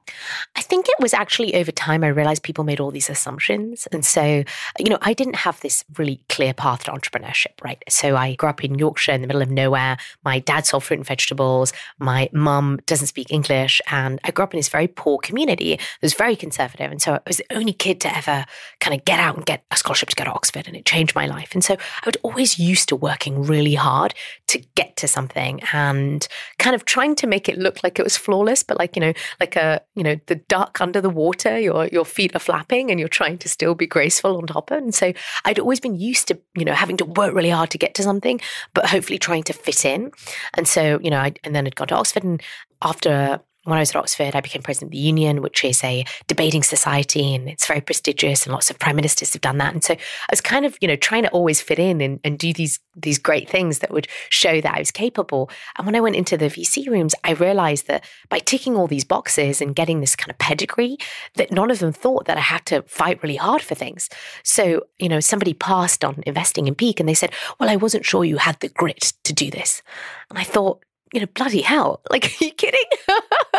I 0.57 0.63
think 0.63 0.89
it 0.89 0.95
was 1.01 1.13
actually 1.13 1.55
over 1.55 1.73
time 1.73 2.05
I 2.05 2.09
realized 2.09 2.43
people 2.43 2.65
made 2.65 2.81
all 2.81 2.91
these 2.91 3.11
assumptions. 3.11 3.87
And 3.93 4.05
so, 4.05 4.45
you 4.79 4.89
know, 4.89 4.99
I 5.03 5.13
didn't 5.13 5.37
have 5.37 5.61
this 5.61 5.85
really 5.99 6.23
clear 6.29 6.55
path 6.55 6.85
to 6.85 6.93
entrepreneurship, 6.93 7.63
right? 7.63 7.83
So, 7.89 8.17
I 8.17 8.35
grew 8.35 8.49
up 8.49 8.65
in 8.65 8.79
Yorkshire 8.79 9.13
in 9.13 9.21
the 9.21 9.27
middle 9.27 9.43
of 9.43 9.51
nowhere. 9.51 9.99
My 10.25 10.39
dad 10.39 10.67
sold 10.67 10.85
fruit 10.85 11.01
and 11.01 11.07
vegetables. 11.07 11.73
My 11.99 12.29
mum 12.33 12.81
doesn't 12.87 13.09
speak 13.09 13.31
English. 13.31 13.81
And 13.91 14.21
I 14.25 14.31
grew 14.31 14.45
up 14.45 14.55
in 14.55 14.59
this 14.59 14.69
very 14.69 14.89
poor 14.89 15.19
community 15.19 15.77
that 15.77 16.03
was 16.03 16.15
very 16.15 16.37
conservative. 16.37 16.91
And 16.91 17.03
so, 17.03 17.15
I 17.15 17.21
was 17.27 17.39
the 17.39 17.47
only 17.51 17.73
kid 17.73 18.01
to 18.03 18.17
ever 18.17 18.47
kind 18.81 18.99
of 18.99 19.05
get 19.05 19.21
out 19.21 19.37
and 19.37 19.45
get 19.45 19.65
a 19.71 19.77
scholarship 19.77 20.09
to 20.11 20.17
go 20.17 20.25
to 20.25 20.33
Oxford. 20.33 20.67
And 20.67 20.77
it 20.77 20.87
changed 20.87 21.15
my 21.15 21.27
life. 21.27 21.51
And 21.53 21.65
so, 21.65 21.75
I 21.75 22.07
was 22.07 22.17
always 22.23 22.59
used 22.59 22.89
to 22.91 22.97
working 22.97 23.43
really 23.43 23.75
hard 23.75 24.15
to 24.49 24.59
get 24.75 24.97
to 25.01 25.09
something 25.09 25.61
and 25.73 26.27
kind 26.59 26.75
of 26.75 26.85
trying 26.85 27.15
to 27.17 27.27
make 27.27 27.49
it 27.49 27.59
look 27.59 27.83
like 27.83 27.99
it 27.99 28.05
was 28.05 28.17
flawless, 28.17 28.63
but 28.63 28.79
like, 28.79 28.97
you 28.97 29.01
know, 29.01 29.13
like 29.41 29.57
a, 29.57 29.81
you 29.95 30.03
know, 30.03 30.17
the 30.27 30.37
duck 30.37 30.81
under 30.81 31.01
the 31.01 31.11
water, 31.11 31.59
your 31.59 31.87
your 31.89 32.05
feet 32.05 32.35
are 32.35 32.41
flapping 32.41 32.91
and 32.91 32.99
you're 33.01 33.09
trying 33.09 33.39
to 33.39 33.49
still 33.49 33.75
be 33.75 33.87
graceful 33.87 34.37
on 34.37 34.47
top 34.47 34.71
of 34.71 34.79
it. 34.79 34.85
And 34.85 34.95
so 34.95 35.13
I'd 35.45 35.59
always 35.59 35.81
been 35.81 35.97
used 35.97 36.29
to, 36.29 36.39
you 36.57 36.65
know, 36.65 36.75
having 36.75 36.97
to 36.99 37.05
work 37.05 37.35
really 37.35 37.51
hard 37.51 37.71
to 37.71 37.79
get 37.79 37.95
to 37.95 38.03
something, 38.03 38.41
but 38.75 38.87
hopefully 38.87 39.19
trying 39.19 39.43
to 39.45 39.53
fit 39.53 39.85
in. 39.85 40.13
And 40.55 40.67
so, 40.69 40.99
you 41.03 41.11
know, 41.11 41.19
I 41.19 41.35
and 41.45 41.55
then 41.55 41.67
I'd 41.67 41.77
gone 41.77 41.89
to 41.89 41.97
Oxford 41.97 42.25
and 42.25 42.43
after 42.83 43.41
when 43.65 43.77
I 43.77 43.81
was 43.81 43.91
at 43.91 43.97
Oxford, 43.97 44.35
I 44.35 44.41
became 44.41 44.63
president 44.63 44.89
of 44.89 44.93
the 44.93 44.99
Union, 44.99 45.43
which 45.43 45.65
is 45.65 45.85
a 45.85 46.05
debating 46.27 46.63
society 46.63 47.35
and 47.35 47.49
it's 47.49 47.67
very 47.67 47.83
prestigious 47.83 48.47
and 48.47 48.53
lots 48.53 48.71
of 48.71 48.79
prime 48.79 48.97
ministers 48.97 49.35
have 49.35 49.43
done 49.43 49.59
that. 49.59 49.75
And 49.75 49.85
so 49.85 49.95
I 49.95 50.31
was 50.31 50.41
kind 50.41 50.65
of, 50.65 50.79
you 50.81 50.89
know, 50.89 50.97
trying 50.97 51.25
to 51.25 51.31
always 51.31 51.61
fit 51.61 51.79
in 51.79 52.01
and, 52.01 52.21
and 52.25 52.39
do 52.39 52.53
these 52.53 52.81
these 52.97 53.19
great 53.19 53.49
things 53.49 53.79
that 53.79 53.93
would 53.93 54.09
show 54.31 54.61
that 54.61 54.75
I 54.75 54.79
was 54.79 54.91
capable. 54.91 55.51
And 55.77 55.87
when 55.87 55.95
I 55.95 56.01
went 56.01 56.17
into 56.17 56.37
the 56.37 56.47
VC 56.47 56.89
rooms, 56.89 57.15
I 57.23 57.33
realized 57.33 57.87
that 57.87 58.05
by 58.29 58.41
ticking 58.41 58.77
all 58.77 58.87
these 58.87 59.05
boxes 59.05 59.61
and 59.61 59.77
getting 59.77 60.01
this 60.01 60.17
kind 60.17 60.31
of 60.31 60.39
pedigree, 60.39 60.97
that 61.37 61.53
none 61.53 61.71
of 61.71 61.79
them 61.79 61.93
thought 61.93 62.27
that 62.27 62.37
I 62.37 62.41
had 62.41 62.67
to 62.67 62.83
fight 62.83 63.23
really 63.23 63.37
hard 63.37 63.63
for 63.63 63.75
things. 63.75 64.09
So, 64.43 64.87
you 64.99 65.09
know, 65.09 65.21
somebody 65.21 65.55
passed 65.55 66.05
on 66.05 66.23
investing 66.27 66.67
in 66.67 66.75
Peek 66.75 66.99
and 66.99 67.09
they 67.09 67.15
said, 67.15 67.33
Well, 67.59 67.69
I 67.69 67.77
wasn't 67.77 68.05
sure 68.05 68.25
you 68.25 68.39
had 68.39 68.59
the 68.61 68.69
grit 68.69 69.13
to 69.25 69.33
do 69.33 69.51
this. 69.51 69.83
And 70.29 70.39
I 70.39 70.45
thought, 70.45 70.85
you 71.13 71.21
know, 71.21 71.27
bloody 71.35 71.63
hell. 71.63 72.01
Like, 72.11 72.27
are 72.27 72.45
you 72.45 72.53
kidding? 72.53 72.81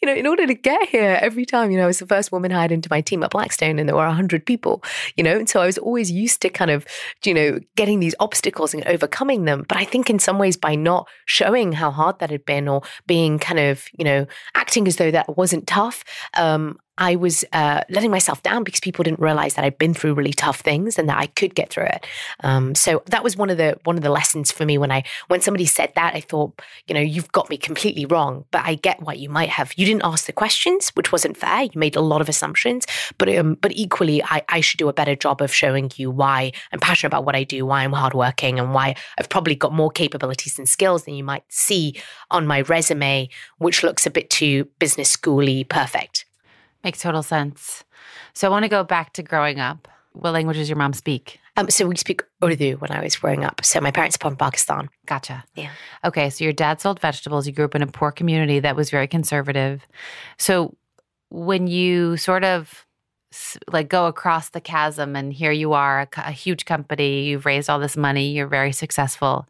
you 0.00 0.06
know, 0.06 0.14
in 0.14 0.26
order 0.26 0.46
to 0.46 0.54
get 0.54 0.88
here 0.88 1.18
every 1.20 1.44
time, 1.44 1.70
you 1.70 1.76
know, 1.76 1.84
I 1.84 1.86
was 1.86 1.98
the 1.98 2.06
first 2.06 2.32
woman 2.32 2.50
hired 2.50 2.72
into 2.72 2.88
my 2.90 3.00
team 3.00 3.22
at 3.22 3.30
Blackstone 3.30 3.78
and 3.78 3.88
there 3.88 3.96
were 3.96 4.06
100 4.06 4.44
people, 4.46 4.82
you 5.16 5.24
know, 5.24 5.36
and 5.36 5.48
so 5.48 5.60
I 5.60 5.66
was 5.66 5.78
always 5.78 6.10
used 6.10 6.42
to 6.42 6.48
kind 6.48 6.70
of, 6.70 6.86
you 7.24 7.34
know, 7.34 7.58
getting 7.76 8.00
these 8.00 8.14
obstacles 8.20 8.74
and 8.74 8.86
overcoming 8.86 9.44
them. 9.44 9.64
But 9.68 9.78
I 9.78 9.84
think 9.84 10.10
in 10.10 10.18
some 10.18 10.38
ways 10.38 10.56
by 10.56 10.74
not 10.74 11.08
showing 11.26 11.72
how 11.72 11.90
hard 11.90 12.18
that 12.18 12.30
had 12.30 12.44
been 12.44 12.68
or 12.68 12.82
being 13.06 13.38
kind 13.38 13.58
of, 13.58 13.86
you 13.98 14.04
know, 14.04 14.26
acting 14.54 14.86
as 14.86 14.96
though 14.96 15.10
that 15.10 15.36
wasn't 15.36 15.66
tough, 15.66 16.04
um, 16.36 16.78
I 16.98 17.16
was 17.16 17.44
uh, 17.52 17.82
letting 17.88 18.10
myself 18.10 18.42
down 18.42 18.64
because 18.64 18.80
people 18.80 19.04
didn't 19.04 19.20
realize 19.20 19.54
that 19.54 19.64
I'd 19.64 19.78
been 19.78 19.94
through 19.94 20.14
really 20.14 20.32
tough 20.32 20.60
things 20.60 20.98
and 20.98 21.08
that 21.08 21.18
I 21.18 21.26
could 21.26 21.54
get 21.54 21.70
through 21.70 21.84
it. 21.84 22.06
Um, 22.40 22.74
so 22.74 23.02
that 23.06 23.24
was 23.24 23.36
one 23.36 23.50
of 23.50 23.56
the 23.56 23.78
one 23.84 23.96
of 23.96 24.02
the 24.02 24.10
lessons 24.10 24.52
for 24.52 24.66
me 24.66 24.76
when 24.76 24.90
I 24.90 25.04
when 25.28 25.40
somebody 25.40 25.64
said 25.64 25.92
that 25.94 26.14
I 26.14 26.20
thought 26.20 26.60
you 26.86 26.94
know 26.94 27.00
you've 27.00 27.32
got 27.32 27.48
me 27.48 27.56
completely 27.56 28.04
wrong, 28.04 28.44
but 28.50 28.62
I 28.64 28.74
get 28.74 29.00
what 29.00 29.18
you 29.18 29.28
might 29.28 29.48
have. 29.48 29.72
You 29.76 29.86
didn't 29.86 30.04
ask 30.04 30.26
the 30.26 30.32
questions, 30.32 30.90
which 30.90 31.12
wasn't 31.12 31.36
fair. 31.36 31.62
You 31.62 31.70
made 31.74 31.96
a 31.96 32.00
lot 32.00 32.20
of 32.20 32.28
assumptions, 32.28 32.86
but 33.16 33.28
um, 33.34 33.54
but 33.54 33.72
equally 33.72 34.22
I, 34.22 34.42
I 34.48 34.60
should 34.60 34.78
do 34.78 34.88
a 34.88 34.92
better 34.92 35.14
job 35.14 35.40
of 35.40 35.54
showing 35.54 35.90
you 35.96 36.10
why 36.10 36.52
I'm 36.72 36.80
passionate 36.80 37.08
about 37.08 37.24
what 37.24 37.36
I 37.36 37.44
do, 37.44 37.64
why 37.64 37.84
I'm 37.84 37.92
hardworking, 37.92 38.58
and 38.58 38.74
why 38.74 38.96
I've 39.18 39.28
probably 39.28 39.54
got 39.54 39.72
more 39.72 39.90
capabilities 39.90 40.58
and 40.58 40.68
skills 40.68 41.04
than 41.04 41.14
you 41.14 41.24
might 41.24 41.44
see 41.48 42.00
on 42.30 42.46
my 42.46 42.62
resume, 42.62 43.28
which 43.58 43.82
looks 43.84 44.04
a 44.04 44.10
bit 44.10 44.30
too 44.30 44.68
business 44.78 45.16
schooly 45.16 45.68
perfect. 45.68 46.24
Makes 46.84 47.02
total 47.02 47.22
sense. 47.22 47.84
So 48.34 48.46
I 48.46 48.50
want 48.50 48.64
to 48.64 48.68
go 48.68 48.84
back 48.84 49.12
to 49.14 49.22
growing 49.22 49.60
up. 49.60 49.88
What 50.12 50.32
language 50.32 50.56
does 50.56 50.68
your 50.68 50.78
mom 50.78 50.92
speak? 50.92 51.38
Um, 51.56 51.70
so 51.70 51.86
we 51.86 51.96
speak 51.96 52.22
Urdu 52.42 52.76
when 52.76 52.92
I 52.92 53.02
was 53.02 53.16
growing 53.16 53.44
up. 53.44 53.64
So 53.64 53.80
my 53.80 53.90
parents 53.90 54.16
are 54.16 54.20
from 54.20 54.36
Pakistan. 54.36 54.88
Gotcha. 55.06 55.44
Yeah. 55.54 55.70
Okay. 56.04 56.30
So 56.30 56.44
your 56.44 56.52
dad 56.52 56.80
sold 56.80 57.00
vegetables. 57.00 57.46
You 57.46 57.52
grew 57.52 57.64
up 57.64 57.74
in 57.74 57.82
a 57.82 57.86
poor 57.86 58.12
community 58.12 58.60
that 58.60 58.76
was 58.76 58.90
very 58.90 59.08
conservative. 59.08 59.86
So 60.38 60.76
when 61.30 61.66
you 61.66 62.16
sort 62.16 62.44
of 62.44 62.86
like 63.70 63.88
go 63.88 64.06
across 64.06 64.50
the 64.50 64.60
chasm 64.60 65.14
and 65.14 65.32
here 65.32 65.52
you 65.52 65.72
are, 65.72 66.00
a, 66.00 66.08
a 66.16 66.32
huge 66.32 66.64
company, 66.64 67.24
you've 67.24 67.44
raised 67.44 67.68
all 67.68 67.78
this 67.78 67.96
money, 67.96 68.30
you're 68.30 68.46
very 68.46 68.72
successful. 68.72 69.46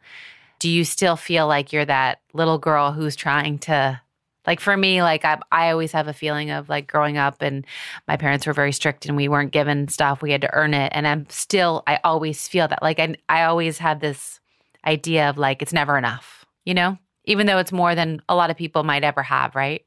Do 0.58 0.68
you 0.68 0.84
still 0.84 1.16
feel 1.16 1.46
like 1.46 1.72
you're 1.72 1.84
that 1.84 2.20
little 2.32 2.58
girl 2.58 2.92
who's 2.92 3.14
trying 3.14 3.58
to 3.60 4.00
like 4.48 4.60
for 4.60 4.74
me, 4.78 5.02
like 5.02 5.26
I, 5.26 5.38
I 5.52 5.70
always 5.70 5.92
have 5.92 6.08
a 6.08 6.14
feeling 6.14 6.50
of 6.50 6.70
like 6.70 6.86
growing 6.90 7.18
up 7.18 7.42
and 7.42 7.66
my 8.08 8.16
parents 8.16 8.46
were 8.46 8.54
very 8.54 8.72
strict 8.72 9.04
and 9.04 9.14
we 9.14 9.28
weren't 9.28 9.52
given 9.52 9.88
stuff. 9.88 10.22
We 10.22 10.32
had 10.32 10.40
to 10.40 10.54
earn 10.54 10.72
it. 10.72 10.90
And 10.94 11.06
I'm 11.06 11.28
still, 11.28 11.82
I 11.86 12.00
always 12.02 12.48
feel 12.48 12.66
that 12.66 12.82
like 12.82 12.98
I, 12.98 13.14
I 13.28 13.42
always 13.42 13.76
had 13.76 14.00
this 14.00 14.40
idea 14.86 15.28
of 15.28 15.36
like, 15.36 15.60
it's 15.60 15.74
never 15.74 15.98
enough, 15.98 16.46
you 16.64 16.72
know, 16.72 16.96
even 17.26 17.46
though 17.46 17.58
it's 17.58 17.72
more 17.72 17.94
than 17.94 18.22
a 18.26 18.34
lot 18.34 18.48
of 18.48 18.56
people 18.56 18.84
might 18.84 19.04
ever 19.04 19.22
have. 19.22 19.54
Right. 19.54 19.84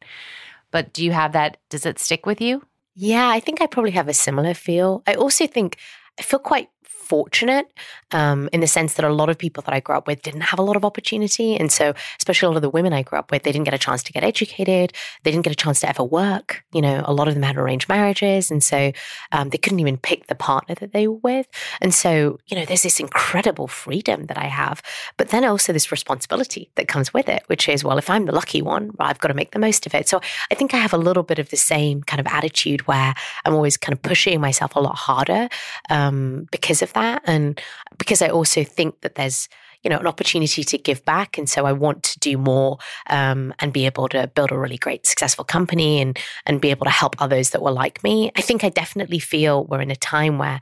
But 0.70 0.94
do 0.94 1.04
you 1.04 1.12
have 1.12 1.32
that? 1.32 1.58
Does 1.70 1.88
it 1.88 1.98
stick 1.98 2.28
with 2.28 2.40
you? 2.40 2.64
Yeah, 2.94 3.30
I 3.30 3.40
think 3.40 3.64
I 3.64 3.66
probably 3.66 3.92
have 3.92 4.10
a 4.10 4.14
similar 4.14 4.54
feel. 4.54 5.02
I 5.08 5.16
also 5.16 5.48
think 5.48 5.78
I 6.20 6.22
feel 6.22 6.38
quite 6.38 6.70
fortunate 7.12 7.68
um, 8.14 8.48
in 8.54 8.62
the 8.62 8.68
sense 8.68 8.94
that 8.94 9.04
a 9.04 9.14
lot 9.14 9.28
of 9.28 9.38
people 9.38 9.62
that 9.64 9.74
I 9.74 9.82
grew 9.82 9.98
up 9.98 10.08
with 10.08 10.22
didn't 10.22 10.48
have 10.52 10.60
a 10.60 10.62
lot 10.62 10.78
of 10.78 10.86
opportunity. 10.86 11.58
And 11.58 11.70
so, 11.70 11.94
especially 12.18 12.46
a 12.46 12.50
lot 12.52 12.56
of 12.56 12.62
the 12.62 12.70
women 12.70 12.94
I 12.94 13.04
grew 13.04 13.20
up 13.20 13.32
with, 13.32 13.44
they 13.44 13.52
didn't 13.52 13.66
get 13.66 13.74
a 13.74 13.78
chance 13.78 14.02
to 14.04 14.14
get 14.14 14.24
educated. 14.24 14.94
They 15.24 15.32
didn't 15.32 15.44
get 15.44 15.52
a 15.52 15.64
chance 15.64 15.82
to 15.82 15.90
ever 15.90 16.06
work. 16.06 16.64
You 16.72 16.82
know, 16.82 17.04
a 17.04 17.14
lot 17.14 17.28
of 17.28 17.34
them 17.34 17.44
had 17.44 17.58
arranged 17.58 17.90
marriages. 17.90 18.50
And 18.50 18.64
so 18.64 18.94
um, 19.34 19.50
they 19.50 19.58
couldn't 19.58 19.82
even 19.82 19.98
pick 19.98 20.28
the 20.28 20.36
partner 20.36 20.74
that 20.76 20.94
they 20.94 21.06
were 21.06 21.20
with. 21.32 21.48
And 21.82 21.94
so, 21.94 22.40
you 22.48 22.56
know, 22.58 22.64
there's 22.64 22.84
this 22.84 23.02
incredible 23.02 23.68
freedom 23.68 24.28
that 24.28 24.38
I 24.38 24.48
have, 24.62 24.82
but 25.18 25.30
then 25.30 25.44
also 25.44 25.74
this 25.74 25.92
responsibility 25.92 26.72
that 26.76 26.88
comes 26.88 27.14
with 27.14 27.28
it, 27.28 27.44
which 27.48 27.68
is, 27.68 27.84
well, 27.84 27.98
if 27.98 28.10
I'm 28.10 28.26
the 28.26 28.32
lucky 28.42 28.62
one, 28.62 28.92
I've 29.00 29.20
got 29.20 29.28
to 29.28 29.34
make 29.34 29.52
the 29.52 29.60
most 29.60 29.86
of 29.86 29.94
it. 29.94 30.08
So 30.08 30.22
I 30.50 30.56
think 30.56 30.74
I 30.74 30.78
have 30.78 30.94
a 30.94 31.04
little 31.08 31.24
bit 31.24 31.40
of 31.40 31.50
the 31.50 31.58
same 31.58 32.04
kind 32.04 32.22
of 32.22 32.28
attitude 32.28 32.88
where 32.88 33.14
I'm 33.44 33.54
always 33.54 33.76
kind 33.76 33.92
of 33.92 34.02
pushing 34.02 34.40
myself 34.40 34.78
a 34.78 34.80
lot 34.80 34.96
harder 34.96 35.50
um, 35.90 36.48
because 36.52 36.82
of 36.82 36.94
that 36.94 37.01
that. 37.02 37.22
And 37.26 37.60
because 37.98 38.22
I 38.22 38.30
also 38.30 38.64
think 38.64 39.02
that 39.02 39.16
there's, 39.16 39.50
you 39.84 39.90
know, 39.90 39.98
an 39.98 40.08
opportunity 40.08 40.64
to 40.64 40.78
give 40.78 41.04
back. 41.06 41.38
And 41.38 41.50
so 41.50 41.66
I 41.66 41.74
want 41.74 42.04
to 42.04 42.20
do 42.20 42.38
more 42.38 42.78
um, 43.10 43.54
and 43.60 43.74
be 43.74 43.86
able 43.88 44.08
to 44.10 44.28
build 44.28 44.52
a 44.52 44.58
really 44.58 44.78
great, 44.78 45.08
successful 45.08 45.44
company 45.44 46.00
and, 46.02 46.18
and 46.46 46.62
be 46.62 46.70
able 46.70 46.86
to 46.86 46.92
help 46.92 47.16
others 47.20 47.50
that 47.50 47.64
were 47.64 47.72
like 47.72 48.04
me. 48.04 48.32
I 48.36 48.42
think 48.42 48.64
I 48.64 48.70
definitely 48.70 49.20
feel 49.20 49.66
we're 49.66 49.82
in 49.82 49.92
a 49.92 49.96
time 49.96 50.38
where 50.38 50.60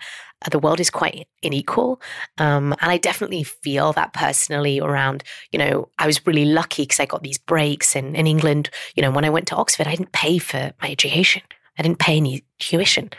the 0.50 0.60
world 0.60 0.80
is 0.80 0.90
quite 0.90 1.28
unequal. 1.44 2.02
Um, 2.38 2.74
and 2.80 2.90
I 2.92 2.98
definitely 2.98 3.44
feel 3.44 3.92
that 3.94 4.14
personally 4.14 4.80
around, 4.80 5.26
you 5.52 5.60
know, 5.60 5.90
I 6.00 6.06
was 6.08 6.26
really 6.26 6.46
lucky 6.46 6.84
because 6.84 7.02
I 7.02 7.06
got 7.06 7.24
these 7.24 7.38
breaks. 7.38 7.96
And 7.96 8.16
in 8.16 8.26
England, 8.26 8.70
you 8.96 9.04
know, 9.04 9.12
when 9.12 9.26
I 9.26 9.30
went 9.30 9.48
to 9.48 9.58
Oxford, 9.58 9.88
I 9.88 9.96
didn't 9.96 10.14
pay 10.14 10.38
for 10.38 10.72
my 10.82 10.90
education. 10.90 11.42
I 11.78 11.84
didn't 11.84 12.00
pay 12.00 12.16
any 12.18 12.44
tuition. 12.60 13.10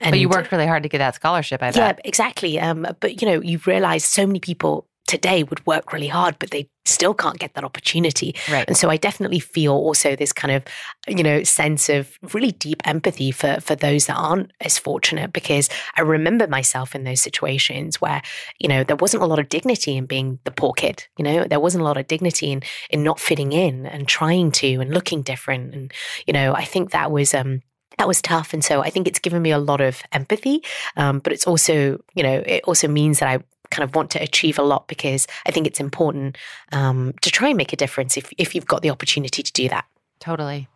And, 0.00 0.12
but 0.12 0.18
you 0.18 0.28
worked 0.28 0.52
really 0.52 0.66
hard 0.66 0.82
to 0.82 0.88
get 0.88 0.98
that 0.98 1.14
scholarship, 1.14 1.62
I 1.62 1.70
bet. 1.70 1.76
Yeah, 1.76 1.94
exactly. 2.04 2.60
Um, 2.60 2.86
but 3.00 3.22
you 3.22 3.28
know, 3.28 3.40
you 3.40 3.60
realize 3.66 4.04
so 4.04 4.26
many 4.26 4.40
people 4.40 4.86
today 5.06 5.44
would 5.44 5.64
work 5.66 5.92
really 5.92 6.08
hard, 6.08 6.36
but 6.38 6.50
they 6.50 6.68
still 6.84 7.14
can't 7.14 7.38
get 7.38 7.54
that 7.54 7.64
opportunity. 7.64 8.34
Right. 8.50 8.66
And 8.66 8.76
so 8.76 8.90
I 8.90 8.96
definitely 8.96 9.38
feel 9.38 9.72
also 9.72 10.16
this 10.16 10.32
kind 10.32 10.52
of, 10.52 10.64
you 11.06 11.22
know, 11.22 11.42
sense 11.42 11.88
of 11.88 12.18
really 12.34 12.52
deep 12.52 12.82
empathy 12.86 13.30
for 13.30 13.58
for 13.60 13.74
those 13.74 14.06
that 14.06 14.16
aren't 14.16 14.52
as 14.60 14.78
fortunate 14.78 15.32
because 15.32 15.68
I 15.96 16.02
remember 16.02 16.46
myself 16.46 16.94
in 16.94 17.04
those 17.04 17.20
situations 17.20 18.00
where, 18.00 18.22
you 18.58 18.68
know, 18.68 18.84
there 18.84 18.96
wasn't 18.96 19.22
a 19.22 19.26
lot 19.26 19.38
of 19.38 19.48
dignity 19.48 19.96
in 19.96 20.06
being 20.06 20.38
the 20.44 20.50
poor 20.50 20.72
kid. 20.72 21.06
You 21.16 21.24
know, 21.24 21.44
there 21.44 21.60
wasn't 21.60 21.82
a 21.82 21.86
lot 21.86 21.98
of 21.98 22.08
dignity 22.08 22.52
in 22.52 22.62
in 22.90 23.02
not 23.02 23.20
fitting 23.20 23.52
in 23.52 23.86
and 23.86 24.08
trying 24.08 24.52
to 24.52 24.80
and 24.80 24.92
looking 24.92 25.22
different. 25.22 25.74
And, 25.74 25.92
you 26.26 26.32
know, 26.32 26.54
I 26.54 26.64
think 26.64 26.90
that 26.90 27.10
was 27.10 27.34
um 27.34 27.62
that 27.98 28.08
was 28.08 28.20
tough. 28.22 28.52
And 28.52 28.64
so 28.64 28.82
I 28.82 28.90
think 28.90 29.08
it's 29.08 29.18
given 29.18 29.42
me 29.42 29.50
a 29.50 29.58
lot 29.58 29.80
of 29.80 30.02
empathy. 30.12 30.62
Um, 30.96 31.18
but 31.20 31.32
it's 31.32 31.46
also, 31.46 32.02
you 32.14 32.22
know, 32.22 32.42
it 32.46 32.62
also 32.64 32.88
means 32.88 33.20
that 33.20 33.28
I 33.28 33.42
kind 33.70 33.88
of 33.88 33.94
want 33.94 34.10
to 34.12 34.22
achieve 34.22 34.58
a 34.58 34.62
lot 34.62 34.86
because 34.88 35.26
I 35.46 35.50
think 35.50 35.66
it's 35.66 35.80
important 35.80 36.36
um, 36.72 37.14
to 37.22 37.30
try 37.30 37.48
and 37.48 37.56
make 37.56 37.72
a 37.72 37.76
difference 37.76 38.16
if, 38.16 38.30
if 38.38 38.54
you've 38.54 38.66
got 38.66 38.82
the 38.82 38.90
opportunity 38.90 39.42
to 39.42 39.52
do 39.52 39.68
that. 39.68 39.86
Totally. 40.20 40.68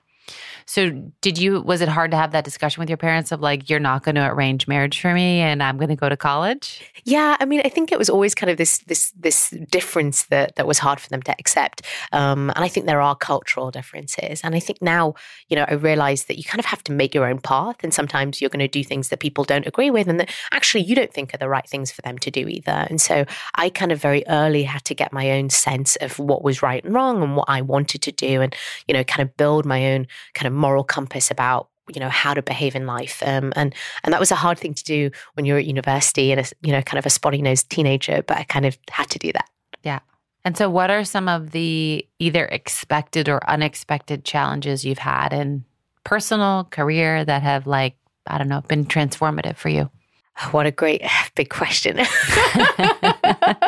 So, 0.67 0.91
did 1.21 1.39
you, 1.39 1.61
was 1.61 1.81
it 1.81 1.89
hard 1.89 2.11
to 2.13 2.17
have 2.17 2.33
that 2.33 2.45
discussion 2.45 2.81
with 2.81 2.89
your 2.89 2.97
parents 2.97 3.33
of 3.33 3.41
like, 3.41 3.69
you're 3.69 3.81
not 3.81 4.05
going 4.05 4.15
to 4.15 4.27
arrange 4.27 4.69
marriage 4.69 5.01
for 5.01 5.13
me 5.13 5.41
and 5.41 5.63
I'm 5.63 5.77
going 5.77 5.89
to 5.89 5.97
go 5.97 6.09
to 6.09 6.17
college? 6.17 6.83
Yeah. 7.05 7.37
I 7.41 7.45
mean, 7.45 7.63
I 7.65 7.69
think 7.69 7.93
it 7.93 7.99
was 7.99 8.09
always 8.09 8.35
kind 8.35 8.51
of 8.51 8.57
this, 8.57 8.79
this, 8.79 9.13
this 9.19 9.51
difference 9.71 10.25
that, 10.25 10.57
that 10.57 10.67
was 10.67 10.79
hard 10.79 11.01
for 11.01 11.09
them 11.09 11.23
to 11.23 11.35
accept. 11.39 11.83
Um, 12.13 12.51
and 12.51 12.65
I 12.65 12.69
think 12.69 12.87
there 12.87 13.01
are 13.01 13.17
cultural 13.17 13.71
differences. 13.71 14.41
And 14.45 14.55
I 14.55 14.61
think 14.61 14.81
now, 14.81 15.15
you 15.49 15.57
know, 15.57 15.65
I 15.69 15.75
realize 15.75 16.25
that 16.25 16.39
you 16.39 16.45
kind 16.45 16.61
of 16.61 16.67
have 16.67 16.85
to 16.85 16.93
make 16.93 17.15
your 17.15 17.27
own 17.27 17.41
path. 17.41 17.77
And 17.83 17.93
sometimes 17.93 18.41
you're 18.41 18.51
going 18.51 18.61
to 18.61 18.69
do 18.69 18.85
things 18.85 19.09
that 19.09 19.21
people 19.21 19.45
don't 19.45 19.67
agree 19.67 19.91
with 19.91 20.09
and 20.09 20.21
that 20.21 20.31
actually 20.53 20.83
you 20.83 20.95
don't 20.95 21.13
think 21.13 21.35
are 21.35 21.39
the 21.39 21.49
right 21.49 21.67
things 21.67 21.91
for 21.91 22.03
them 22.03 22.19
to 22.19 22.31
do 22.31 22.47
either. 22.49 22.87
And 22.89 23.01
so 23.01 23.25
I 23.55 23.71
kind 23.71 23.93
of 23.93 24.01
very 24.01 24.25
early 24.29 24.65
had 24.65 24.85
to 24.85 24.95
get 24.95 25.13
my 25.13 25.33
own 25.33 25.51
sense 25.51 25.97
of 25.97 26.19
what 26.19 26.45
was 26.45 26.63
right 26.63 26.85
and 26.85 26.95
wrong 26.95 27.23
and 27.23 27.37
what 27.37 27.49
I 27.49 27.63
wanted 27.63 28.03
to 28.03 28.13
do 28.13 28.41
and, 28.41 28.55
you 28.87 28.95
know, 28.95 29.05
kind 29.05 29.29
of 29.29 29.37
build 29.37 29.67
my 29.67 29.93
own 29.93 30.07
kind 30.35 30.47
of 30.47 30.53
moral 30.53 30.85
compass 30.85 31.31
about 31.31 31.69
you 31.95 32.01
know 32.01 32.09
how 32.09 32.35
to 32.35 32.43
behave 32.43 32.77
in 32.77 32.87
life 32.87 33.23
um, 33.27 33.53
and 33.57 33.75
and 34.05 34.13
that 34.13 34.21
was 34.21 34.31
a 34.31 34.37
hard 34.37 34.59
thing 34.59 34.75
to 34.75 34.85
do 34.85 35.11
when 35.35 35.45
you're 35.45 35.59
at 35.59 35.65
university 35.65 36.31
and 36.31 36.41
a 36.41 36.45
you 36.63 36.73
know 36.73 36.83
kind 36.83 36.99
of 36.99 37.07
a 37.07 37.11
spotty 37.11 37.43
nosed 37.43 37.69
teenager 37.71 38.23
but 38.23 38.37
i 38.37 38.45
kind 38.45 38.67
of 38.67 38.79
had 38.91 39.09
to 39.11 39.19
do 39.19 39.33
that. 39.33 39.49
Yeah. 39.83 40.01
And 40.45 40.57
so 40.57 40.71
what 40.71 40.91
are 40.91 41.05
some 41.05 41.29
of 41.29 41.51
the 41.51 42.07
either 42.19 42.47
expected 42.47 43.29
or 43.29 43.49
unexpected 43.49 44.25
challenges 44.25 44.85
you've 44.85 44.99
had 44.99 45.33
in 45.33 45.65
personal 46.05 46.65
career 46.71 47.25
that 47.25 47.43
have 47.43 47.67
like 47.67 47.97
i 48.27 48.39
don't 48.39 48.49
know 48.49 48.63
been 48.63 48.85
transformative 48.85 49.57
for 49.57 49.69
you? 49.69 49.91
What 50.53 50.67
a 50.67 50.71
great 50.71 51.03
big 51.35 51.51
question. 51.51 51.99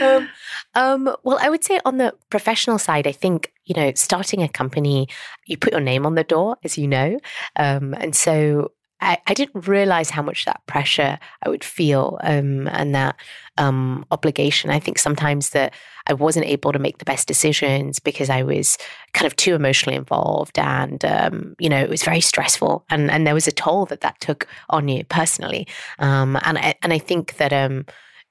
Um, 0.00 0.28
um, 0.74 1.16
well, 1.22 1.38
I 1.40 1.48
would 1.48 1.64
say 1.64 1.80
on 1.84 1.96
the 1.96 2.14
professional 2.30 2.78
side, 2.78 3.06
I 3.06 3.12
think, 3.12 3.52
you 3.66 3.74
know, 3.74 3.92
starting 3.94 4.42
a 4.42 4.48
company, 4.48 5.08
you 5.46 5.56
put 5.56 5.72
your 5.72 5.80
name 5.80 6.06
on 6.06 6.14
the 6.14 6.24
door, 6.24 6.56
as 6.64 6.78
you 6.78 6.88
know. 6.88 7.18
Um, 7.56 7.94
and 7.94 8.14
so 8.14 8.72
I, 9.00 9.18
I, 9.26 9.34
didn't 9.34 9.68
realize 9.68 10.08
how 10.08 10.22
much 10.22 10.46
that 10.46 10.64
pressure 10.66 11.18
I 11.44 11.48
would 11.48 11.64
feel 11.64 12.18
um, 12.22 12.66
and 12.68 12.94
that 12.94 13.16
um, 13.58 14.06
obligation. 14.10 14.70
I 14.70 14.78
think 14.78 14.98
sometimes 14.98 15.50
that 15.50 15.74
I 16.06 16.14
wasn't 16.14 16.46
able 16.46 16.72
to 16.72 16.78
make 16.78 16.98
the 16.98 17.04
best 17.04 17.28
decisions 17.28 17.98
because 17.98 18.30
I 18.30 18.42
was 18.42 18.78
kind 19.12 19.26
of 19.26 19.36
too 19.36 19.54
emotionally 19.54 19.96
involved, 19.96 20.58
and 20.58 21.04
um, 21.04 21.56
you 21.58 21.68
know 21.68 21.80
it 21.80 21.90
was 21.90 22.04
very 22.04 22.20
stressful, 22.20 22.86
and 22.88 23.10
and 23.10 23.26
there 23.26 23.34
was 23.34 23.48
a 23.48 23.52
toll 23.52 23.84
that 23.86 24.00
that 24.00 24.20
took 24.20 24.46
on 24.70 24.88
you 24.88 25.04
personally. 25.04 25.66
Um, 25.98 26.38
and 26.42 26.56
I, 26.56 26.74
and 26.82 26.92
I 26.92 26.98
think 26.98 27.36
that 27.36 27.52
um, 27.52 27.84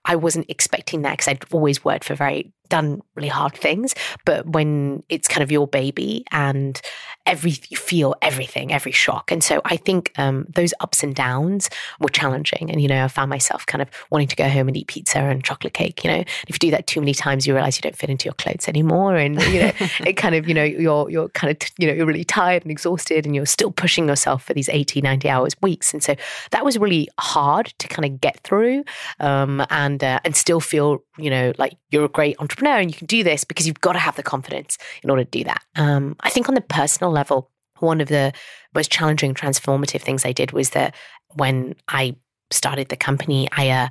I 0.05 0.15
wasn't 0.15 0.49
expecting 0.49 1.03
that 1.03 1.11
because 1.13 1.27
I'd 1.27 1.45
always 1.51 1.85
worked 1.85 2.05
for 2.05 2.15
very 2.15 2.51
done 2.69 3.01
really 3.15 3.29
hard 3.29 3.53
things, 3.53 3.95
but 4.25 4.45
when 4.47 5.03
it's 5.09 5.27
kind 5.27 5.43
of 5.43 5.51
your 5.51 5.67
baby 5.67 6.25
and 6.31 6.81
every 7.25 7.53
you 7.69 7.77
feel 7.77 8.15
everything, 8.21 8.71
every 8.71 8.91
shock. 8.91 9.31
And 9.31 9.43
so 9.43 9.61
I 9.65 9.77
think 9.77 10.11
um, 10.17 10.45
those 10.53 10.73
ups 10.79 11.03
and 11.03 11.15
downs 11.15 11.69
were 11.99 12.09
challenging. 12.09 12.69
And 12.69 12.81
you 12.81 12.87
know, 12.87 13.03
I 13.03 13.07
found 13.07 13.29
myself 13.29 13.65
kind 13.65 13.81
of 13.81 13.89
wanting 14.11 14.27
to 14.27 14.35
go 14.35 14.47
home 14.47 14.67
and 14.67 14.77
eat 14.77 14.87
pizza 14.87 15.19
and 15.19 15.43
chocolate 15.43 15.73
cake. 15.73 16.03
You 16.03 16.11
know, 16.11 16.23
if 16.47 16.55
you 16.55 16.59
do 16.59 16.71
that 16.71 16.87
too 16.87 16.99
many 16.99 17.13
times, 17.13 17.47
you 17.47 17.53
realize 17.53 17.77
you 17.77 17.81
don't 17.81 17.95
fit 17.95 18.09
into 18.09 18.25
your 18.25 18.33
clothes 18.33 18.67
anymore, 18.67 19.15
and 19.15 19.41
you 19.43 19.61
know, 19.61 19.71
it 20.05 20.13
kind 20.13 20.35
of 20.35 20.47
you 20.47 20.53
know 20.53 20.63
you're 20.63 21.09
you're 21.09 21.29
kind 21.29 21.51
of 21.51 21.69
you 21.77 21.87
know 21.87 21.93
you're 21.93 22.05
really 22.05 22.23
tired 22.23 22.63
and 22.63 22.71
exhausted, 22.71 23.25
and 23.25 23.35
you're 23.35 23.45
still 23.45 23.71
pushing 23.71 24.07
yourself 24.07 24.43
for 24.43 24.53
these 24.53 24.69
80, 24.69 25.01
90 25.01 25.29
hours 25.29 25.55
weeks. 25.61 25.93
And 25.93 26.03
so 26.03 26.15
that 26.51 26.63
was 26.63 26.77
really 26.77 27.09
hard 27.19 27.73
to 27.79 27.87
kind 27.87 28.05
of 28.05 28.21
get 28.21 28.39
through, 28.41 28.83
um, 29.19 29.65
and 29.69 30.03
uh, 30.03 30.19
and 30.23 30.35
still 30.35 30.59
feel 30.59 30.99
you 31.17 31.29
know 31.29 31.53
like 31.57 31.75
you're 31.89 32.05
a 32.05 32.09
great 32.09 32.35
entrepreneur 32.39 32.54
and 32.63 32.89
you 32.89 32.97
can 32.97 33.07
do 33.07 33.23
this 33.23 33.43
because 33.43 33.67
you've 33.67 33.81
got 33.81 33.93
to 33.93 33.99
have 33.99 34.15
the 34.15 34.23
confidence 34.23 34.77
in 35.03 35.09
order 35.09 35.23
to 35.23 35.29
do 35.29 35.43
that. 35.43 35.63
Um, 35.75 36.15
I 36.21 36.29
think 36.29 36.49
on 36.49 36.55
the 36.55 36.61
personal 36.61 37.11
level, 37.11 37.49
one 37.79 38.01
of 38.01 38.07
the 38.07 38.33
most 38.73 38.91
challenging, 38.91 39.33
transformative 39.33 40.01
things 40.01 40.25
I 40.25 40.31
did 40.31 40.51
was 40.51 40.71
that 40.71 40.95
when 41.33 41.75
I 41.87 42.15
started 42.51 42.89
the 42.89 42.97
company, 42.97 43.47
I 43.51 43.69
uh, 43.69 43.89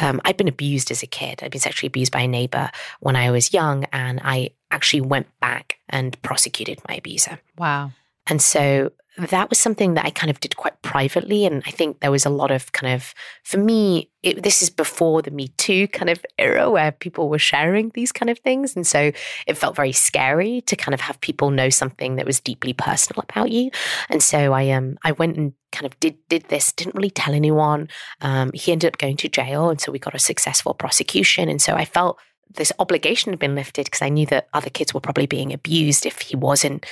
um, 0.00 0.20
I'd 0.24 0.36
been 0.36 0.48
abused 0.48 0.90
as 0.90 1.02
a 1.02 1.06
kid. 1.06 1.42
I'd 1.42 1.50
been 1.50 1.60
sexually 1.60 1.88
abused 1.88 2.12
by 2.12 2.22
a 2.22 2.28
neighbor 2.28 2.70
when 3.00 3.16
I 3.16 3.30
was 3.30 3.52
young, 3.52 3.84
and 3.92 4.20
I 4.24 4.50
actually 4.70 5.02
went 5.02 5.26
back 5.40 5.78
and 5.88 6.20
prosecuted 6.22 6.80
my 6.88 6.96
abuser. 6.96 7.38
Wow. 7.58 7.92
And 8.26 8.40
so 8.40 8.92
that 9.18 9.50
was 9.50 9.58
something 9.58 9.94
that 9.94 10.04
I 10.04 10.10
kind 10.10 10.30
of 10.30 10.40
did 10.40 10.56
quite 10.56 10.80
privately. 10.82 11.44
And 11.44 11.62
I 11.66 11.70
think 11.70 12.00
there 12.00 12.10
was 12.10 12.24
a 12.24 12.30
lot 12.30 12.50
of 12.50 12.72
kind 12.72 12.94
of, 12.94 13.14
for 13.42 13.58
me, 13.58 14.10
it, 14.22 14.42
this 14.42 14.62
is 14.62 14.70
before 14.70 15.22
the 15.22 15.30
Me 15.30 15.48
Too 15.56 15.88
kind 15.88 16.08
of 16.10 16.24
era 16.38 16.70
where 16.70 16.92
people 16.92 17.28
were 17.28 17.38
sharing 17.38 17.90
these 17.90 18.12
kind 18.12 18.30
of 18.30 18.38
things. 18.38 18.76
And 18.76 18.86
so 18.86 19.10
it 19.46 19.54
felt 19.54 19.76
very 19.76 19.92
scary 19.92 20.60
to 20.62 20.76
kind 20.76 20.94
of 20.94 21.00
have 21.00 21.20
people 21.20 21.50
know 21.50 21.70
something 21.70 22.16
that 22.16 22.26
was 22.26 22.40
deeply 22.40 22.72
personal 22.72 23.24
about 23.28 23.50
you. 23.50 23.70
And 24.08 24.22
so 24.22 24.52
I 24.52 24.70
um 24.70 24.96
I 25.02 25.12
went 25.12 25.36
and 25.36 25.52
kind 25.72 25.86
of 25.86 25.98
did 26.00 26.16
did 26.28 26.44
this, 26.44 26.72
didn't 26.72 26.94
really 26.94 27.10
tell 27.10 27.34
anyone. 27.34 27.88
Um, 28.20 28.50
he 28.54 28.72
ended 28.72 28.92
up 28.92 28.98
going 28.98 29.16
to 29.18 29.28
jail. 29.28 29.70
And 29.70 29.80
so 29.80 29.90
we 29.90 29.98
got 29.98 30.14
a 30.14 30.20
successful 30.20 30.74
prosecution. 30.74 31.48
And 31.48 31.60
so 31.60 31.74
I 31.74 31.84
felt 31.84 32.18
this 32.54 32.72
obligation 32.78 33.32
had 33.32 33.38
been 33.38 33.54
lifted 33.54 33.86
because 33.86 34.02
I 34.02 34.08
knew 34.08 34.26
that 34.26 34.48
other 34.52 34.70
kids 34.70 34.92
were 34.92 35.00
probably 35.00 35.26
being 35.26 35.52
abused 35.52 36.04
if 36.04 36.20
he 36.20 36.36
wasn't, 36.36 36.84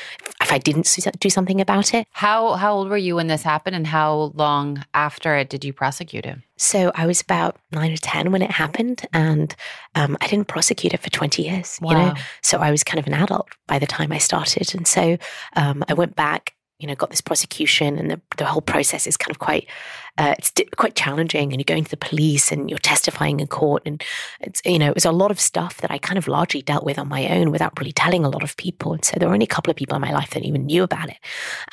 if 0.49 0.53
I 0.55 0.59
didn't 0.59 0.89
do 1.21 1.29
something 1.29 1.61
about 1.61 1.93
it. 1.93 2.07
How 2.11 2.55
how 2.55 2.73
old 2.73 2.89
were 2.89 2.97
you 2.97 3.17
when 3.17 3.27
this 3.27 3.43
happened, 3.43 3.77
and 3.77 3.87
how 3.87 4.33
long 4.35 4.83
after 4.95 5.37
it 5.37 5.51
did 5.51 5.63
you 5.65 5.73
prosecute 5.75 6.25
him? 6.25 6.43
So 6.57 6.91
I 6.95 7.07
was 7.07 7.21
about 7.21 7.59
nine 7.71 7.93
or 7.93 7.99
ten 7.99 8.33
when 8.33 8.41
it 8.41 8.51
happened, 8.51 9.07
and 9.13 9.55
um, 9.95 10.17
I 10.21 10.27
didn't 10.27 10.49
prosecute 10.49 10.95
it 10.95 11.01
for 11.01 11.11
twenty 11.11 11.43
years. 11.43 11.79
Wow. 11.83 11.91
You 11.91 11.97
know, 11.97 12.15
so 12.43 12.59
I 12.59 12.71
was 12.71 12.83
kind 12.83 12.99
of 12.99 13.07
an 13.07 13.15
adult 13.15 13.49
by 13.67 13.79
the 13.79 13.87
time 13.87 14.11
I 14.11 14.19
started, 14.19 14.75
and 14.75 14.87
so 14.87 15.19
um, 15.55 15.85
I 15.87 15.93
went 15.93 16.17
back 16.17 16.55
you 16.79 16.87
know, 16.87 16.95
got 16.95 17.11
this 17.11 17.21
prosecution, 17.21 17.99
and 17.99 18.11
the, 18.11 18.21
the 18.37 18.45
whole 18.45 18.61
process 18.61 19.07
is 19.07 19.17
kind 19.17 19.31
of 19.31 19.39
quite, 19.39 19.67
uh, 20.17 20.35
it's 20.39 20.53
quite 20.77 20.95
challenging. 20.95 21.53
And 21.53 21.61
you're 21.61 21.65
going 21.65 21.85
to 21.85 21.91
the 21.91 21.97
police, 21.97 22.53
and 22.53 22.71
you're 22.71 22.79
testifying 22.79 23.41
in 23.41 23.47
court, 23.47 23.83
and 23.85 24.03
it's, 24.41 24.63
you 24.65 24.79
know, 24.79 24.89
it 24.89 24.95
was 24.95 25.05
a 25.05 25.13
lot 25.13 25.31
of 25.31 25.41
stuff 25.41 25.79
that 25.79 25.91
I 25.91 25.99
kind 25.99 26.19
of 26.19 26.29
largely 26.29 26.63
dealt 26.63 26.85
with 26.85 26.99
on 26.99 27.09
my 27.09 27.29
own 27.29 27.51
without 27.51 27.79
really 27.79 27.93
telling 27.93 28.25
a 28.25 28.31
lot 28.31 28.43
of 28.43 28.57
people. 28.57 28.93
And 28.93 29.05
so 29.05 29.17
there 29.19 29.29
were 29.29 29.35
only 29.35 29.45
a 29.45 29.49
couple 29.49 29.71
of 29.71 29.77
people 29.77 29.97
in 29.97 30.03
my 30.03 30.13
life 30.13 30.31
that 30.31 30.45
even 30.45 30.67
knew 30.67 30.83
about 30.83 31.09
it. 31.09 31.19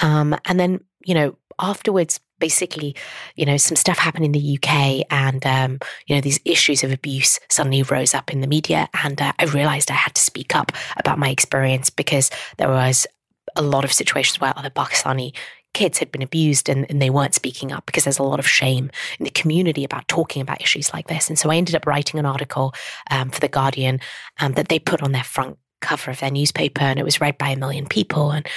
Um, 0.02 0.36
and 0.46 0.60
then, 0.60 0.80
you 1.06 1.14
know, 1.14 1.38
afterwards, 1.60 2.20
basically, 2.40 2.96
you 3.36 3.46
know, 3.46 3.58
some 3.58 3.76
stuff 3.76 3.98
happened 3.98 4.26
in 4.26 4.32
the 4.32 4.58
UK, 4.58 5.06
and 5.10 5.46
um, 5.46 5.80
you 6.08 6.16
know, 6.16 6.22
these 6.22 6.40
issues 6.46 6.84
of 6.84 6.92
abuse 6.92 7.40
suddenly 7.50 7.84
rose 7.84 8.14
up 8.14 8.32
in 8.32 8.42
the 8.42 8.48
media, 8.48 8.90
and 9.04 9.22
uh, 9.22 9.32
I 9.40 9.46
realized 9.46 9.92
I 9.92 9.96
had 9.96 10.16
to 10.16 10.22
speak 10.22 10.56
up 10.56 10.72
about 10.98 11.20
my 11.20 11.30
experience 11.30 11.90
because 11.90 12.30
there 12.58 12.70
was 12.70 13.08
a 13.56 13.62
lot 13.62 13.86
of 13.86 13.94
situations 13.94 14.40
where 14.40 14.54
other 14.58 14.70
Pakistani 14.70 15.36
kids 15.74 15.98
had 15.98 16.12
been 16.12 16.22
abused 16.22 16.70
and, 16.70 16.90
and, 16.90 17.02
they 17.02 17.10
weren't 17.10 17.36
speaking 17.36 17.74
up 17.74 17.86
because 17.86 18.06
there's 18.06 18.18
a 18.18 18.24
lot 18.24 18.40
of 18.40 18.48
shame 18.48 18.90
in 19.20 19.26
the 19.26 19.30
community 19.30 19.84
about 19.84 20.08
talking 20.08 20.42
about 20.42 20.62
issues 20.62 20.94
like 20.94 21.08
this. 21.08 21.28
And 21.28 21.38
so 21.38 21.52
I 21.52 21.58
ended 21.58 21.76
up 21.76 21.86
writing 21.86 22.18
an 22.18 22.26
article 22.26 22.74
um, 23.12 23.30
for 23.30 23.42
The 23.42 23.50
Guardian 23.50 24.00
um, 24.40 24.54
that 24.54 24.70
they 24.70 24.80
put 24.80 25.04
on 25.04 25.12
their 25.12 25.26
front 25.26 25.58
cover 25.82 26.12
of 26.12 26.20
their 26.22 26.32
newspaper 26.32 26.82
and 26.82 26.98
it 26.98 27.04
was 27.04 27.20
read 27.20 27.38
by 27.38 27.50
a 27.50 27.58
million 27.58 27.86
people. 27.86 28.32
And 28.32 28.48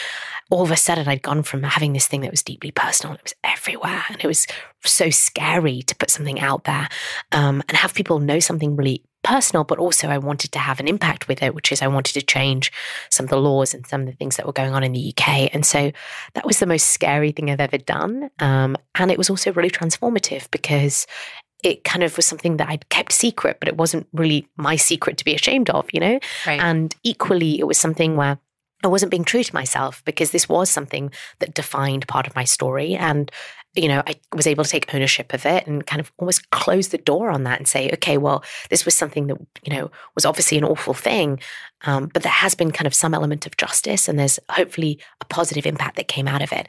all 0.50 0.62
of 0.62 0.70
a 0.70 0.76
sudden, 0.76 1.08
I'd 1.08 1.22
gone 1.22 1.42
from 1.42 1.62
having 1.62 1.92
this 1.92 2.06
thing 2.06 2.22
that 2.22 2.30
was 2.30 2.42
deeply 2.42 2.70
personal, 2.70 3.16
it 3.16 3.22
was 3.22 3.34
everywhere. 3.44 4.04
And 4.08 4.22
it 4.22 4.26
was 4.26 4.46
so 4.84 5.10
scary 5.10 5.82
to 5.82 5.96
put 5.96 6.10
something 6.10 6.40
out 6.40 6.64
there 6.64 6.88
um, 7.32 7.62
and 7.68 7.76
have 7.76 7.94
people 7.94 8.20
know 8.20 8.38
something 8.38 8.76
really 8.76 9.02
personal, 9.28 9.62
but 9.62 9.78
also 9.78 10.08
I 10.08 10.16
wanted 10.16 10.52
to 10.52 10.58
have 10.58 10.80
an 10.80 10.88
impact 10.88 11.28
with 11.28 11.42
it, 11.42 11.54
which 11.54 11.70
is 11.70 11.82
I 11.82 11.86
wanted 11.86 12.14
to 12.14 12.22
change 12.22 12.72
some 13.10 13.24
of 13.24 13.30
the 13.30 13.36
laws 13.38 13.74
and 13.74 13.86
some 13.86 14.00
of 14.00 14.06
the 14.06 14.14
things 14.14 14.36
that 14.36 14.46
were 14.46 14.54
going 14.54 14.72
on 14.72 14.82
in 14.82 14.92
the 14.92 15.12
UK. 15.12 15.50
And 15.52 15.66
so 15.66 15.92
that 16.32 16.46
was 16.46 16.60
the 16.60 16.66
most 16.66 16.86
scary 16.86 17.30
thing 17.32 17.50
I've 17.50 17.60
ever 17.60 17.76
done. 17.76 18.30
Um, 18.38 18.76
and 18.94 19.10
it 19.10 19.18
was 19.18 19.28
also 19.28 19.52
really 19.52 19.70
transformative 19.70 20.50
because 20.50 21.06
it 21.62 21.84
kind 21.84 22.02
of 22.02 22.16
was 22.16 22.24
something 22.24 22.56
that 22.56 22.70
I'd 22.70 22.88
kept 22.88 23.12
secret, 23.12 23.58
but 23.60 23.68
it 23.68 23.76
wasn't 23.76 24.06
really 24.14 24.48
my 24.56 24.76
secret 24.76 25.18
to 25.18 25.24
be 25.24 25.34
ashamed 25.34 25.68
of, 25.68 25.86
you 25.92 26.00
know? 26.00 26.18
Right. 26.46 26.60
And 26.60 26.94
equally, 27.02 27.58
it 27.58 27.66
was 27.66 27.76
something 27.76 28.16
where 28.16 28.38
I 28.82 28.88
wasn't 28.88 29.10
being 29.10 29.24
true 29.24 29.42
to 29.42 29.54
myself 29.54 30.02
because 30.04 30.30
this 30.30 30.48
was 30.48 30.70
something 30.70 31.10
that 31.40 31.54
defined 31.54 32.06
part 32.06 32.26
of 32.26 32.36
my 32.36 32.44
story. 32.44 32.94
And 32.94 33.30
you 33.74 33.88
know, 33.88 34.02
I 34.06 34.16
was 34.34 34.46
able 34.46 34.64
to 34.64 34.70
take 34.70 34.92
ownership 34.94 35.32
of 35.32 35.46
it 35.46 35.66
and 35.66 35.86
kind 35.86 36.00
of 36.00 36.10
almost 36.18 36.50
close 36.50 36.88
the 36.88 36.98
door 36.98 37.30
on 37.30 37.44
that 37.44 37.58
and 37.58 37.68
say, 37.68 37.90
okay, 37.92 38.18
well, 38.18 38.42
this 38.70 38.84
was 38.84 38.94
something 38.94 39.26
that, 39.28 39.38
you 39.62 39.74
know, 39.74 39.90
was 40.14 40.24
obviously 40.24 40.58
an 40.58 40.64
awful 40.64 40.94
thing. 40.94 41.38
Um, 41.82 42.10
but 42.12 42.22
there 42.22 42.32
has 42.32 42.54
been 42.54 42.72
kind 42.72 42.86
of 42.86 42.94
some 42.94 43.14
element 43.14 43.46
of 43.46 43.56
justice 43.56 44.08
and 44.08 44.18
there's 44.18 44.40
hopefully 44.50 44.98
a 45.20 45.24
positive 45.26 45.64
impact 45.66 45.96
that 45.96 46.08
came 46.08 46.26
out 46.26 46.42
of 46.42 46.52
it. 46.52 46.66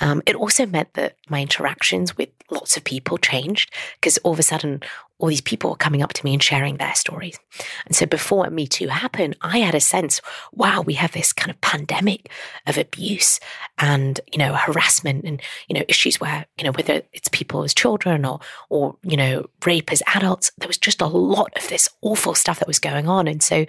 Um, 0.00 0.22
it 0.26 0.36
also 0.36 0.66
meant 0.66 0.92
that 0.94 1.16
my 1.28 1.40
interactions 1.40 2.16
with 2.16 2.28
lots 2.50 2.76
of 2.76 2.84
people 2.84 3.18
changed 3.18 3.72
because 3.94 4.18
all 4.18 4.32
of 4.32 4.38
a 4.38 4.44
sudden 4.44 4.82
all 5.22 5.28
these 5.28 5.40
people 5.40 5.70
were 5.70 5.76
coming 5.76 6.02
up 6.02 6.12
to 6.12 6.24
me 6.24 6.32
and 6.32 6.42
sharing 6.42 6.78
their 6.78 6.96
stories. 6.96 7.38
And 7.86 7.94
so 7.94 8.06
before 8.06 8.50
Me 8.50 8.66
Too 8.66 8.88
happened, 8.88 9.36
I 9.40 9.58
had 9.58 9.76
a 9.76 9.80
sense, 9.80 10.20
wow, 10.52 10.80
we 10.80 10.94
have 10.94 11.12
this 11.12 11.32
kind 11.32 11.48
of 11.48 11.60
pandemic 11.60 12.28
of 12.66 12.76
abuse 12.76 13.38
and, 13.78 14.20
you 14.32 14.38
know, 14.38 14.52
harassment 14.52 15.24
and, 15.24 15.40
you 15.68 15.78
know, 15.78 15.84
issues 15.86 16.20
where, 16.20 16.46
you 16.58 16.64
know, 16.64 16.72
whether 16.72 17.02
it's 17.12 17.28
people 17.28 17.62
as 17.62 17.72
children 17.72 18.24
or, 18.24 18.40
or, 18.68 18.96
you 19.04 19.16
know, 19.16 19.46
rape 19.64 19.92
as 19.92 20.02
adults, 20.12 20.50
there 20.58 20.66
was 20.66 20.76
just 20.76 21.00
a 21.00 21.06
lot 21.06 21.52
of 21.56 21.68
this 21.68 21.88
awful 22.00 22.34
stuff 22.34 22.58
that 22.58 22.66
was 22.66 22.80
going 22.80 23.08
on. 23.08 23.28
And 23.28 23.44
so 23.44 23.64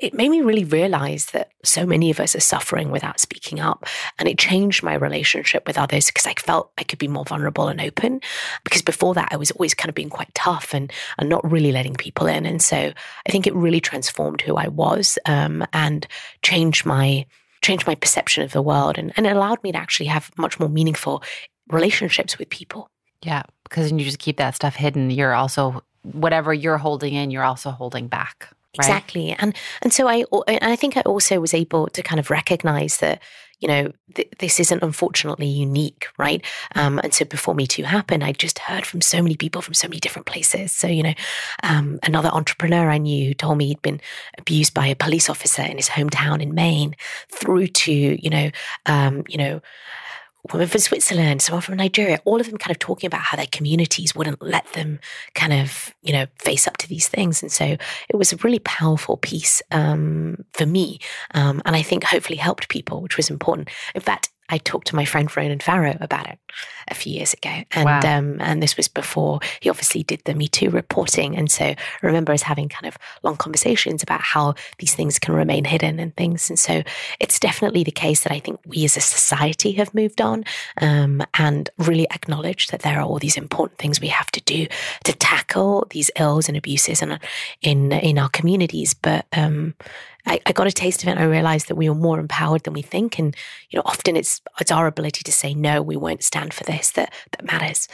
it 0.00 0.14
made 0.14 0.30
me 0.30 0.40
really 0.40 0.64
realize 0.64 1.26
that 1.26 1.52
so 1.62 1.84
many 1.84 2.10
of 2.10 2.20
us 2.20 2.34
are 2.34 2.40
suffering 2.40 2.90
without 2.90 3.20
speaking 3.20 3.60
up. 3.60 3.84
And 4.18 4.28
it 4.28 4.38
changed 4.38 4.82
my 4.82 4.94
relationship 4.94 5.66
with 5.66 5.76
others 5.76 6.06
because 6.06 6.26
I 6.26 6.32
felt 6.34 6.72
I 6.78 6.84
could 6.84 6.98
be 6.98 7.06
more 7.06 7.24
vulnerable 7.24 7.68
and 7.68 7.80
open. 7.80 8.20
Because 8.64 8.80
before 8.80 9.12
that, 9.14 9.28
I 9.30 9.36
was 9.36 9.50
always 9.50 9.74
kind 9.74 9.90
of 9.90 9.94
being 9.94 10.08
quite 10.08 10.34
tough 10.34 10.72
and, 10.72 10.90
and 11.18 11.28
not 11.28 11.48
really 11.48 11.70
letting 11.70 11.94
people 11.94 12.26
in. 12.26 12.46
And 12.46 12.62
so 12.62 12.76
I 12.76 13.30
think 13.30 13.46
it 13.46 13.54
really 13.54 13.80
transformed 13.80 14.40
who 14.40 14.56
I 14.56 14.68
was 14.68 15.18
um, 15.26 15.66
and 15.72 16.06
changed 16.42 16.86
my 16.86 17.26
changed 17.62 17.86
my 17.86 17.94
perception 17.94 18.42
of 18.42 18.52
the 18.52 18.62
world 18.62 18.96
and, 18.96 19.12
and 19.18 19.26
it 19.26 19.36
allowed 19.36 19.62
me 19.62 19.70
to 19.70 19.76
actually 19.76 20.06
have 20.06 20.30
much 20.38 20.58
more 20.58 20.70
meaningful 20.70 21.22
relationships 21.68 22.38
with 22.38 22.48
people. 22.48 22.88
Yeah, 23.22 23.42
because 23.64 23.92
you 23.92 23.98
just 23.98 24.18
keep 24.18 24.38
that 24.38 24.54
stuff 24.54 24.76
hidden. 24.76 25.10
You're 25.10 25.34
also 25.34 25.84
whatever 26.00 26.54
you're 26.54 26.78
holding 26.78 27.12
in, 27.12 27.30
you're 27.30 27.44
also 27.44 27.70
holding 27.70 28.08
back. 28.08 28.48
Right? 28.78 28.86
Exactly. 28.86 29.32
And 29.38 29.54
and 29.82 29.92
so 29.92 30.06
I 30.08 30.24
and 30.46 30.72
I 30.72 30.76
think 30.76 30.96
I 30.96 31.00
also 31.00 31.40
was 31.40 31.54
able 31.54 31.88
to 31.88 32.02
kind 32.02 32.20
of 32.20 32.30
recognize 32.30 32.98
that 32.98 33.20
you 33.58 33.66
know 33.66 33.92
th- 34.14 34.30
this 34.38 34.60
isn't 34.60 34.82
unfortunately 34.82 35.48
unique, 35.48 36.06
right? 36.18 36.44
Um, 36.76 37.00
and 37.02 37.12
so 37.12 37.24
before 37.24 37.54
Me 37.54 37.66
Too 37.66 37.82
happened, 37.82 38.22
I 38.22 38.30
just 38.32 38.60
heard 38.60 38.86
from 38.86 39.00
so 39.00 39.20
many 39.22 39.36
people 39.36 39.60
from 39.60 39.74
so 39.74 39.88
many 39.88 39.98
different 39.98 40.26
places. 40.26 40.70
So 40.70 40.86
you 40.86 41.02
know, 41.02 41.14
um, 41.64 41.98
another 42.04 42.28
entrepreneur 42.28 42.88
I 42.88 42.98
knew 42.98 43.26
who 43.26 43.34
told 43.34 43.58
me 43.58 43.66
he'd 43.66 43.82
been 43.82 44.00
abused 44.38 44.72
by 44.72 44.86
a 44.86 44.94
police 44.94 45.28
officer 45.28 45.62
in 45.62 45.76
his 45.76 45.88
hometown 45.88 46.40
in 46.40 46.54
Maine, 46.54 46.94
through 47.28 47.66
to 47.66 47.92
you 47.92 48.30
know, 48.30 48.50
um, 48.86 49.24
you 49.28 49.38
know 49.38 49.60
women 50.52 50.68
from 50.68 50.80
Switzerland, 50.80 51.42
someone 51.42 51.62
from 51.62 51.76
Nigeria, 51.76 52.20
all 52.24 52.40
of 52.40 52.48
them 52.48 52.58
kind 52.58 52.70
of 52.70 52.78
talking 52.78 53.06
about 53.06 53.20
how 53.20 53.36
their 53.36 53.46
communities 53.46 54.14
wouldn't 54.14 54.42
let 54.42 54.66
them 54.72 54.98
kind 55.34 55.52
of, 55.52 55.94
you 56.02 56.12
know, 56.12 56.26
face 56.38 56.66
up 56.66 56.76
to 56.78 56.88
these 56.88 57.08
things. 57.08 57.42
And 57.42 57.52
so 57.52 57.76
it 58.08 58.16
was 58.16 58.32
a 58.32 58.36
really 58.36 58.58
powerful 58.60 59.16
piece 59.16 59.62
um, 59.70 60.44
for 60.52 60.66
me. 60.66 60.98
Um, 61.34 61.62
and 61.64 61.76
I 61.76 61.82
think 61.82 62.04
hopefully 62.04 62.36
helped 62.36 62.68
people, 62.68 63.02
which 63.02 63.16
was 63.16 63.30
important. 63.30 63.68
In 63.94 64.00
fact, 64.00 64.30
I 64.50 64.58
talked 64.58 64.88
to 64.88 64.96
my 64.96 65.04
friend 65.04 65.34
Ronan 65.34 65.60
Farrow 65.60 65.96
about 66.00 66.28
it 66.28 66.38
a 66.88 66.94
few 66.94 67.12
years 67.12 67.32
ago. 67.32 67.62
And 67.72 67.86
Wow. 67.86 68.00
um, 68.18 68.40
and 68.40 68.62
this 68.62 68.76
was 68.76 68.88
before 68.88 69.40
he 69.60 69.70
obviously 69.70 70.02
did 70.02 70.20
the 70.24 70.34
Me 70.34 70.48
Too 70.48 70.70
reporting. 70.70 71.36
And 71.36 71.50
so 71.50 71.64
I 71.64 71.76
remember 72.02 72.32
us 72.32 72.42
having 72.42 72.68
kind 72.68 72.86
of 72.86 72.98
long 73.22 73.36
conversations 73.36 74.02
about 74.02 74.20
how 74.20 74.54
these 74.78 74.94
things 74.94 75.18
can 75.18 75.34
remain 75.34 75.64
hidden 75.64 76.00
and 76.00 76.14
things. 76.16 76.50
And 76.50 76.58
so 76.58 76.82
it's 77.20 77.38
definitely 77.38 77.84
the 77.84 77.90
case 77.92 78.22
that 78.24 78.32
I 78.32 78.40
think 78.40 78.60
we 78.66 78.84
as 78.84 78.96
a 78.96 79.00
society 79.00 79.72
have 79.72 79.94
moved 79.94 80.20
on 80.20 80.44
um, 80.80 81.22
and 81.34 81.70
really 81.78 82.06
acknowledged 82.10 82.72
that 82.72 82.80
there 82.82 82.98
are 82.98 83.02
all 83.02 83.18
these 83.20 83.36
important 83.36 83.78
things 83.78 84.00
we 84.00 84.08
have 84.08 84.30
to 84.32 84.40
do 84.42 84.66
to 85.04 85.12
tackle 85.12 85.86
these 85.90 86.10
ills 86.18 86.48
and 86.48 86.56
abuses 86.56 87.02
in 87.02 87.18
in, 87.62 87.92
in 87.92 88.18
our 88.18 88.28
communities. 88.30 88.94
But 88.94 89.26
um, 89.32 89.74
I, 90.26 90.40
I 90.46 90.52
got 90.52 90.66
a 90.66 90.72
taste 90.72 91.02
of 91.02 91.08
it 91.08 91.12
and 91.12 91.20
I 91.20 91.24
realized 91.24 91.68
that 91.68 91.76
we 91.76 91.88
were 91.88 91.94
more 91.94 92.18
empowered 92.20 92.64
than 92.64 92.74
we 92.74 92.82
think. 92.82 93.18
And, 93.18 93.34
you 93.70 93.76
know, 93.78 93.82
often 93.86 94.16
it's 94.16 94.40
it's 94.60 94.70
our 94.70 94.86
ability 94.86 95.22
to 95.24 95.32
say, 95.32 95.54
no, 95.54 95.82
we 95.82 95.96
won't 95.96 96.22
stand 96.22 96.52
for 96.54 96.64
this 96.64 96.90
that 96.92 97.12
that 97.32 97.44
matters. 97.44 97.88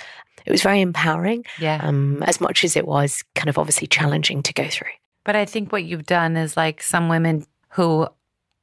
It 0.45 0.53
was 0.53 0.63
very 0.63 0.81
empowering, 0.81 1.45
Yeah. 1.59 1.81
um, 1.83 2.23
as 2.23 2.41
much 2.41 2.63
as 2.63 2.77
it 2.77 2.87
was 2.87 3.25
kind 3.35 3.49
of 3.49 3.59
obviously 3.59 3.89
challenging 3.89 4.43
to 4.45 4.53
go 4.53 4.69
through. 4.69 4.91
But 5.25 5.35
I 5.35 5.45
think 5.45 5.73
what 5.73 5.85
you've 5.85 6.07
done 6.07 6.37
is 6.37 6.57
like 6.57 6.83
some 6.83 7.09
women 7.09 7.45
who 7.71 8.07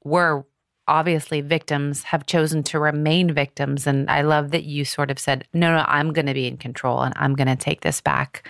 were 0.06 0.46
obviously 0.88 1.42
victims 1.42 2.04
have 2.04 2.26
chosen 2.26 2.64
to 2.64 2.80
remain 2.80 3.34
victims. 3.34 3.88
And 3.88 4.10
I 4.10 4.22
love 4.22 4.52
that 4.52 4.64
you 4.64 4.86
sort 4.86 5.12
of 5.12 5.20
said, 5.20 5.46
no, 5.54 5.76
no, 5.76 5.86
I'm 5.88 6.12
going 6.14 6.26
to 6.26 6.34
be 6.34 6.48
in 6.48 6.58
control 6.58 7.02
and 7.02 7.14
I'm 7.18 7.36
going 7.36 7.48
to 7.48 7.56
take 7.56 7.82
this 7.82 8.02
back. 8.02 8.48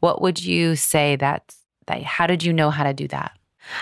What 0.00 0.20
would 0.20 0.42
you 0.42 0.74
say 0.76 1.16
that, 1.16 1.54
that, 1.86 2.02
how 2.02 2.26
did 2.26 2.42
you 2.44 2.52
know 2.52 2.70
how 2.70 2.82
to 2.84 2.92
do 2.92 3.06
that? 3.08 3.32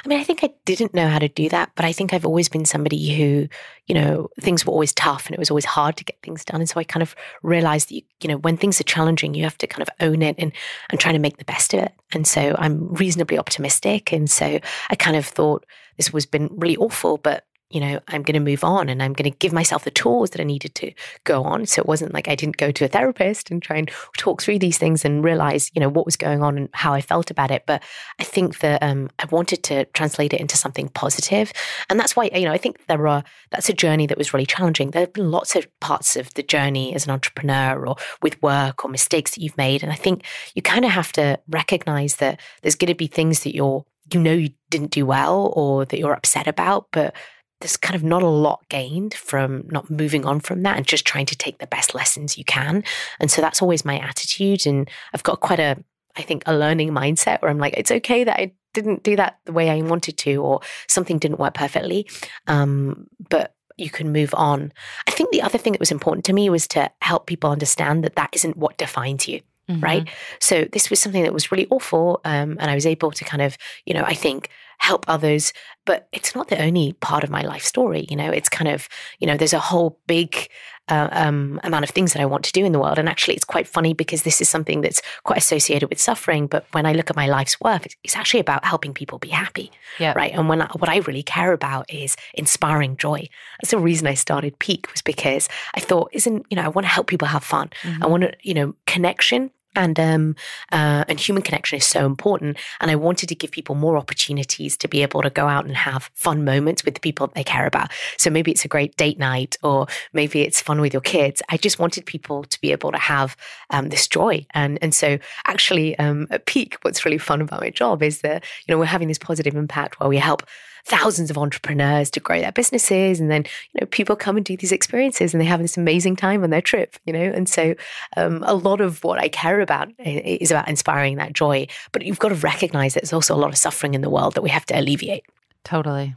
I 0.04 0.08
mean, 0.08 0.20
I 0.20 0.24
think 0.24 0.42
I 0.42 0.50
didn't 0.64 0.94
know 0.94 1.08
how 1.08 1.18
to 1.18 1.28
do 1.28 1.48
that, 1.48 1.70
but 1.74 1.84
I 1.84 1.92
think 1.92 2.12
I've 2.12 2.26
always 2.26 2.48
been 2.48 2.64
somebody 2.64 3.14
who, 3.14 3.48
you 3.86 3.94
know, 3.94 4.28
things 4.40 4.64
were 4.64 4.72
always 4.72 4.92
tough 4.92 5.26
and 5.26 5.34
it 5.34 5.38
was 5.38 5.50
always 5.50 5.64
hard 5.64 5.96
to 5.96 6.04
get 6.04 6.20
things 6.22 6.44
done. 6.44 6.60
And 6.60 6.68
so 6.68 6.80
I 6.80 6.84
kind 6.84 7.02
of 7.02 7.14
realized 7.42 7.88
that, 7.88 7.96
you, 7.96 8.02
you 8.22 8.28
know, 8.28 8.38
when 8.38 8.56
things 8.56 8.80
are 8.80 8.84
challenging, 8.84 9.34
you 9.34 9.44
have 9.44 9.58
to 9.58 9.66
kind 9.66 9.82
of 9.82 9.90
own 10.00 10.22
it 10.22 10.36
and, 10.38 10.52
and 10.90 11.00
try 11.00 11.12
to 11.12 11.18
make 11.18 11.36
the 11.38 11.44
best 11.44 11.74
of 11.74 11.80
it. 11.80 11.92
And 12.12 12.26
so 12.26 12.54
I'm 12.58 12.92
reasonably 12.94 13.38
optimistic. 13.38 14.12
And 14.12 14.30
so 14.30 14.58
I 14.90 14.94
kind 14.96 15.16
of 15.16 15.26
thought 15.26 15.66
this 15.96 16.12
was 16.12 16.26
been 16.26 16.48
really 16.52 16.76
awful, 16.76 17.18
but 17.18 17.44
you 17.74 17.80
know, 17.80 17.98
I'm 18.06 18.22
going 18.22 18.34
to 18.34 18.40
move 18.40 18.62
on 18.62 18.88
and 18.88 19.02
I'm 19.02 19.12
going 19.12 19.30
to 19.30 19.36
give 19.36 19.52
myself 19.52 19.82
the 19.82 19.90
tools 19.90 20.30
that 20.30 20.40
I 20.40 20.44
needed 20.44 20.76
to 20.76 20.92
go 21.24 21.42
on. 21.42 21.66
So 21.66 21.80
it 21.80 21.88
wasn't 21.88 22.14
like 22.14 22.28
I 22.28 22.36
didn't 22.36 22.56
go 22.56 22.70
to 22.70 22.84
a 22.84 22.88
therapist 22.88 23.50
and 23.50 23.60
try 23.60 23.76
and 23.76 23.90
talk 24.16 24.40
through 24.40 24.60
these 24.60 24.78
things 24.78 25.04
and 25.04 25.24
realize, 25.24 25.72
you 25.74 25.80
know, 25.80 25.88
what 25.88 26.06
was 26.06 26.16
going 26.16 26.40
on 26.40 26.56
and 26.56 26.68
how 26.72 26.94
I 26.94 27.00
felt 27.00 27.32
about 27.32 27.50
it. 27.50 27.64
But 27.66 27.82
I 28.20 28.24
think 28.24 28.60
that 28.60 28.80
um, 28.80 29.10
I 29.18 29.26
wanted 29.26 29.64
to 29.64 29.86
translate 29.86 30.32
it 30.32 30.40
into 30.40 30.56
something 30.56 30.88
positive. 30.90 31.52
And 31.90 31.98
that's 31.98 32.14
why, 32.14 32.30
you 32.32 32.44
know, 32.44 32.52
I 32.52 32.58
think 32.58 32.86
there 32.86 33.08
are, 33.08 33.24
that's 33.50 33.68
a 33.68 33.74
journey 33.74 34.06
that 34.06 34.18
was 34.18 34.32
really 34.32 34.46
challenging. 34.46 34.92
There 34.92 35.02
have 35.02 35.12
been 35.12 35.32
lots 35.32 35.56
of 35.56 35.66
parts 35.80 36.14
of 36.14 36.32
the 36.34 36.44
journey 36.44 36.94
as 36.94 37.06
an 37.06 37.10
entrepreneur 37.10 37.84
or 37.84 37.96
with 38.22 38.40
work 38.40 38.84
or 38.84 38.88
mistakes 38.88 39.32
that 39.32 39.40
you've 39.40 39.58
made. 39.58 39.82
And 39.82 39.90
I 39.90 39.96
think 39.96 40.24
you 40.54 40.62
kind 40.62 40.84
of 40.84 40.92
have 40.92 41.10
to 41.12 41.40
recognize 41.48 42.16
that 42.16 42.40
there's 42.62 42.76
going 42.76 42.88
to 42.88 42.94
be 42.94 43.08
things 43.08 43.42
that 43.42 43.54
you're, 43.54 43.84
you 44.12 44.20
know, 44.20 44.32
you 44.32 44.50
didn't 44.70 44.92
do 44.92 45.06
well 45.06 45.52
or 45.56 45.84
that 45.86 45.98
you're 45.98 46.12
upset 46.12 46.46
about, 46.46 46.86
but 46.92 47.14
there's 47.60 47.76
kind 47.76 47.94
of 47.94 48.02
not 48.02 48.22
a 48.22 48.28
lot 48.28 48.68
gained 48.68 49.14
from 49.14 49.64
not 49.70 49.90
moving 49.90 50.26
on 50.26 50.40
from 50.40 50.62
that 50.62 50.76
and 50.76 50.86
just 50.86 51.06
trying 51.06 51.26
to 51.26 51.36
take 51.36 51.58
the 51.58 51.66
best 51.66 51.94
lessons 51.94 52.36
you 52.36 52.44
can. 52.44 52.84
And 53.20 53.30
so 53.30 53.40
that's 53.40 53.62
always 53.62 53.84
my 53.84 53.98
attitude. 53.98 54.66
And 54.66 54.90
I've 55.12 55.22
got 55.22 55.40
quite 55.40 55.60
a, 55.60 55.82
I 56.16 56.22
think, 56.22 56.42
a 56.46 56.56
learning 56.56 56.90
mindset 56.90 57.40
where 57.40 57.50
I'm 57.50 57.58
like, 57.58 57.74
it's 57.76 57.90
okay 57.90 58.24
that 58.24 58.38
I 58.38 58.52
didn't 58.74 59.02
do 59.02 59.16
that 59.16 59.38
the 59.44 59.52
way 59.52 59.70
I 59.70 59.80
wanted 59.82 60.18
to, 60.18 60.36
or 60.36 60.60
something 60.88 61.18
didn't 61.18 61.38
work 61.38 61.54
perfectly. 61.54 62.08
Um, 62.46 63.06
but 63.30 63.54
you 63.76 63.90
can 63.90 64.12
move 64.12 64.34
on. 64.34 64.72
I 65.08 65.10
think 65.12 65.30
the 65.30 65.42
other 65.42 65.58
thing 65.58 65.72
that 65.72 65.80
was 65.80 65.92
important 65.92 66.24
to 66.26 66.32
me 66.32 66.50
was 66.50 66.68
to 66.68 66.90
help 67.00 67.26
people 67.26 67.50
understand 67.50 68.04
that 68.04 68.16
that 68.16 68.30
isn't 68.32 68.56
what 68.56 68.78
defines 68.78 69.26
you 69.26 69.40
right? 69.80 70.08
So 70.40 70.64
this 70.72 70.90
was 70.90 71.00
something 71.00 71.22
that 71.22 71.32
was 71.32 71.50
really 71.50 71.66
awful, 71.70 72.20
um, 72.24 72.56
and 72.60 72.70
I 72.70 72.74
was 72.74 72.86
able 72.86 73.10
to 73.12 73.24
kind 73.24 73.42
of, 73.42 73.56
you 73.86 73.94
know, 73.94 74.02
I 74.02 74.14
think 74.14 74.50
help 74.78 75.04
others. 75.08 75.52
But 75.86 76.08
it's 76.12 76.34
not 76.34 76.48
the 76.48 76.60
only 76.62 76.94
part 76.94 77.24
of 77.24 77.30
my 77.30 77.42
life 77.42 77.62
story. 77.62 78.06
You 78.08 78.16
know, 78.16 78.30
it's 78.30 78.48
kind 78.48 78.68
of, 78.68 78.88
you 79.18 79.26
know, 79.26 79.36
there's 79.36 79.52
a 79.52 79.58
whole 79.58 79.98
big 80.06 80.48
uh, 80.88 81.08
um, 81.12 81.60
amount 81.64 81.84
of 81.84 81.90
things 81.90 82.12
that 82.12 82.20
I 82.20 82.26
want 82.26 82.44
to 82.44 82.52
do 82.52 82.64
in 82.64 82.72
the 82.72 82.78
world, 82.78 82.98
and 82.98 83.08
actually, 83.08 83.34
it's 83.34 83.44
quite 83.44 83.66
funny 83.66 83.94
because 83.94 84.22
this 84.22 84.40
is 84.40 84.48
something 84.50 84.82
that's 84.82 85.00
quite 85.22 85.38
associated 85.38 85.88
with 85.88 85.98
suffering. 86.00 86.46
But 86.46 86.66
when 86.72 86.84
I 86.84 86.92
look 86.92 87.08
at 87.08 87.16
my 87.16 87.26
life's 87.26 87.58
work, 87.60 87.86
it's, 87.86 87.96
it's 88.04 88.16
actually 88.16 88.40
about 88.40 88.64
helping 88.66 88.92
people 88.92 89.18
be 89.18 89.28
happy, 89.28 89.70
Yeah. 89.98 90.12
right? 90.14 90.32
And 90.32 90.46
when 90.48 90.60
I, 90.62 90.66
what 90.78 90.90
I 90.90 90.98
really 90.98 91.22
care 91.22 91.52
about 91.52 91.90
is 91.90 92.16
inspiring 92.34 92.96
joy. 92.98 93.28
That's 93.60 93.70
the 93.70 93.78
reason 93.78 94.06
I 94.06 94.14
started 94.14 94.58
Peek 94.58 94.90
was 94.92 95.00
because 95.00 95.48
I 95.74 95.80
thought, 95.80 96.10
isn't 96.12 96.44
you 96.50 96.56
know, 96.56 96.62
I 96.64 96.68
want 96.68 96.84
to 96.84 96.90
help 96.90 97.06
people 97.06 97.28
have 97.28 97.44
fun. 97.44 97.70
I 98.02 98.06
want 98.06 98.22
to, 98.24 98.34
you 98.42 98.52
know, 98.54 98.74
connection 98.86 99.50
and 99.74 99.98
um 99.98 100.36
uh, 100.72 101.04
and 101.08 101.18
human 101.20 101.42
connection 101.42 101.76
is 101.78 101.86
so 101.86 102.06
important. 102.06 102.58
And 102.80 102.90
I 102.90 102.96
wanted 102.96 103.28
to 103.28 103.34
give 103.34 103.50
people 103.50 103.74
more 103.74 103.96
opportunities 103.96 104.76
to 104.78 104.88
be 104.88 105.02
able 105.02 105.22
to 105.22 105.30
go 105.30 105.46
out 105.46 105.66
and 105.66 105.76
have 105.76 106.10
fun 106.14 106.44
moments 106.44 106.84
with 106.84 106.94
the 106.94 107.00
people 107.00 107.28
they 107.28 107.44
care 107.44 107.66
about. 107.66 107.90
So 108.16 108.30
maybe 108.30 108.50
it's 108.50 108.64
a 108.64 108.68
great 108.68 108.96
date 108.96 109.18
night, 109.18 109.56
or 109.62 109.86
maybe 110.12 110.42
it's 110.42 110.60
fun 110.60 110.80
with 110.80 110.92
your 110.92 111.02
kids. 111.02 111.42
I 111.48 111.56
just 111.56 111.78
wanted 111.78 112.06
people 112.06 112.44
to 112.44 112.60
be 112.60 112.72
able 112.72 112.92
to 112.92 112.98
have 112.98 113.36
um, 113.70 113.88
this 113.88 114.08
joy. 114.08 114.46
And 114.52 114.78
and 114.82 114.94
so 114.94 115.18
actually, 115.46 115.98
um, 115.98 116.26
at 116.30 116.46
Peek, 116.46 116.78
what's 116.82 117.04
really 117.04 117.18
fun 117.18 117.40
about 117.40 117.60
my 117.60 117.70
job 117.70 118.02
is 118.02 118.20
that 118.20 118.44
you 118.66 118.72
know 118.72 118.78
we're 118.78 118.84
having 118.86 119.08
this 119.08 119.18
positive 119.18 119.54
impact 119.54 120.00
where 120.00 120.08
we 120.08 120.18
help 120.18 120.42
thousands 120.86 121.30
of 121.30 121.38
entrepreneurs 121.38 122.10
to 122.10 122.20
grow 122.20 122.40
their 122.40 122.52
businesses 122.52 123.18
and 123.18 123.30
then 123.30 123.44
you 123.72 123.80
know 123.80 123.86
people 123.86 124.14
come 124.14 124.36
and 124.36 124.44
do 124.44 124.56
these 124.56 124.72
experiences 124.72 125.32
and 125.32 125.40
they 125.40 125.46
have 125.46 125.60
this 125.60 125.78
amazing 125.78 126.14
time 126.14 126.44
on 126.44 126.50
their 126.50 126.60
trip 126.60 126.96
you 127.06 127.12
know 127.12 127.22
and 127.22 127.48
so 127.48 127.74
um, 128.18 128.42
a 128.46 128.54
lot 128.54 128.82
of 128.82 129.02
what 129.02 129.18
i 129.18 129.26
care 129.26 129.60
about 129.60 129.88
is 129.98 130.50
about 130.50 130.68
inspiring 130.68 131.16
that 131.16 131.32
joy 131.32 131.66
but 131.92 132.02
you've 132.04 132.18
got 132.18 132.28
to 132.28 132.34
recognize 132.34 132.92
that 132.92 133.00
there's 133.00 133.14
also 133.14 133.34
a 133.34 133.36
lot 133.36 133.48
of 133.48 133.56
suffering 133.56 133.94
in 133.94 134.02
the 134.02 134.10
world 134.10 134.34
that 134.34 134.42
we 134.42 134.50
have 134.50 134.66
to 134.66 134.78
alleviate 134.78 135.24
Totally. 135.64 136.14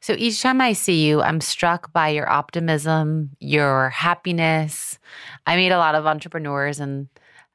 So 0.00 0.14
each 0.16 0.40
time 0.40 0.60
I 0.60 0.72
see 0.72 1.06
you, 1.06 1.20
I'm 1.20 1.40
struck 1.42 1.92
by 1.92 2.08
your 2.08 2.28
optimism, 2.28 3.30
your 3.38 3.90
happiness. 3.90 4.98
I 5.46 5.56
meet 5.56 5.70
a 5.70 5.76
lot 5.76 5.94
of 5.94 6.06
entrepreneurs 6.06 6.80
and 6.80 7.08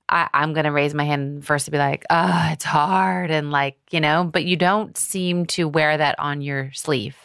I, 0.10 0.30
I'm 0.34 0.54
going 0.54 0.66
to 0.66 0.72
raise 0.72 0.94
my 0.94 1.04
hand 1.04 1.46
first 1.46 1.66
to 1.66 1.72
be 1.72 1.78
like, 1.78 2.06
oh, 2.10 2.50
it's 2.52 2.64
hard. 2.66 3.32
And 3.32 3.52
like, 3.52 3.78
you 3.92 4.00
know, 4.00 4.24
but 4.24 4.44
you 4.46 4.56
don't 4.56 4.96
seem 4.98 5.46
to 5.48 5.68
wear 5.68 5.98
that 5.98 6.20
on 6.20 6.42
your 6.42 6.72
sleeve. 6.74 7.18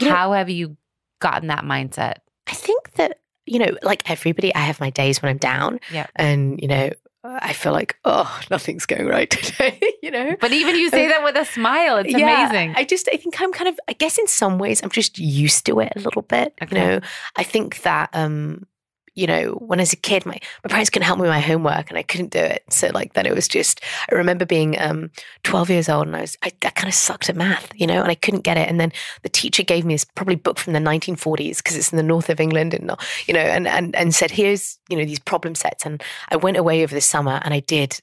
You 0.00 0.08
know- 0.08 0.14
How 0.14 0.32
have 0.32 0.50
you 0.50 0.76
gotten 1.20 1.48
that 1.48 1.64
mindset? 1.64 2.14
i 2.48 2.52
think 2.54 2.94
that 2.94 3.20
you 3.46 3.60
know 3.60 3.70
like 3.84 4.10
everybody 4.10 4.52
i 4.56 4.58
have 4.58 4.80
my 4.80 4.90
days 4.90 5.22
when 5.22 5.30
i'm 5.30 5.38
down 5.38 5.78
Yeah. 5.92 6.08
and 6.16 6.60
you 6.60 6.66
know 6.66 6.90
i 7.22 7.52
feel 7.52 7.70
like 7.72 7.96
oh 8.04 8.40
nothing's 8.50 8.84
going 8.84 9.06
right 9.06 9.30
today 9.30 9.78
you 10.02 10.10
know 10.10 10.34
But 10.40 10.50
even 10.52 10.74
you 10.74 10.90
say 10.90 11.06
that 11.06 11.22
with 11.22 11.36
a 11.36 11.44
smile. 11.44 11.98
It's 11.98 12.10
Yeah, 12.10 12.50
amazing. 12.50 12.74
I 12.76 12.82
just, 12.84 13.08
I 13.12 13.16
think 13.16 13.40
I'm 13.40 13.52
kind 13.52 13.68
of, 13.68 13.78
I 13.88 13.92
guess 13.92 14.18
in 14.18 14.26
some 14.26 14.58
ways, 14.58 14.82
I'm 14.82 14.90
just 14.90 15.18
used 15.20 15.64
to 15.66 15.78
it 15.78 15.92
a 15.94 16.00
little 16.00 16.22
bit. 16.22 16.52
Okay. 16.60 16.76
You 16.76 16.82
know, 16.84 17.00
I 17.36 17.44
think 17.44 17.82
that, 17.82 18.10
um, 18.12 18.66
you 19.14 19.26
know, 19.26 19.52
when 19.52 19.78
I 19.78 19.82
was 19.82 19.92
a 19.92 19.96
kid, 19.96 20.24
my, 20.24 20.38
my 20.64 20.68
parents 20.68 20.88
couldn't 20.88 21.06
help 21.06 21.18
me 21.18 21.22
with 21.22 21.30
my 21.30 21.40
homework 21.40 21.90
and 21.90 21.98
I 21.98 22.02
couldn't 22.02 22.30
do 22.30 22.38
it. 22.38 22.64
So 22.70 22.88
like 22.94 23.12
then 23.12 23.26
it 23.26 23.34
was 23.34 23.46
just, 23.46 23.80
I 24.10 24.14
remember 24.14 24.46
being 24.46 24.80
um, 24.80 25.10
12 25.42 25.70
years 25.70 25.88
old 25.88 26.06
and 26.06 26.16
I 26.16 26.22
was, 26.22 26.38
I, 26.42 26.52
I 26.62 26.70
kind 26.70 26.88
of 26.88 26.94
sucked 26.94 27.28
at 27.28 27.36
math, 27.36 27.70
you 27.74 27.86
know, 27.86 28.00
and 28.00 28.10
I 28.10 28.14
couldn't 28.14 28.40
get 28.40 28.56
it. 28.56 28.68
And 28.68 28.80
then 28.80 28.92
the 29.22 29.28
teacher 29.28 29.62
gave 29.62 29.84
me 29.84 29.94
this 29.94 30.04
probably 30.04 30.36
book 30.36 30.58
from 30.58 30.72
the 30.72 30.78
1940s 30.78 31.58
because 31.58 31.76
it's 31.76 31.92
in 31.92 31.98
the 31.98 32.02
north 32.02 32.30
of 32.30 32.40
England 32.40 32.72
and, 32.72 32.90
you 33.26 33.34
know, 33.34 33.40
and, 33.40 33.68
and, 33.68 33.94
and 33.94 34.14
said, 34.14 34.30
here's, 34.30 34.78
you 34.88 34.96
know, 34.96 35.04
these 35.04 35.18
problem 35.18 35.54
sets. 35.54 35.84
And 35.84 36.02
I 36.30 36.36
went 36.36 36.56
away 36.56 36.82
over 36.82 36.94
the 36.94 37.00
summer 37.00 37.40
and 37.44 37.52
I 37.52 37.60
did 37.60 38.00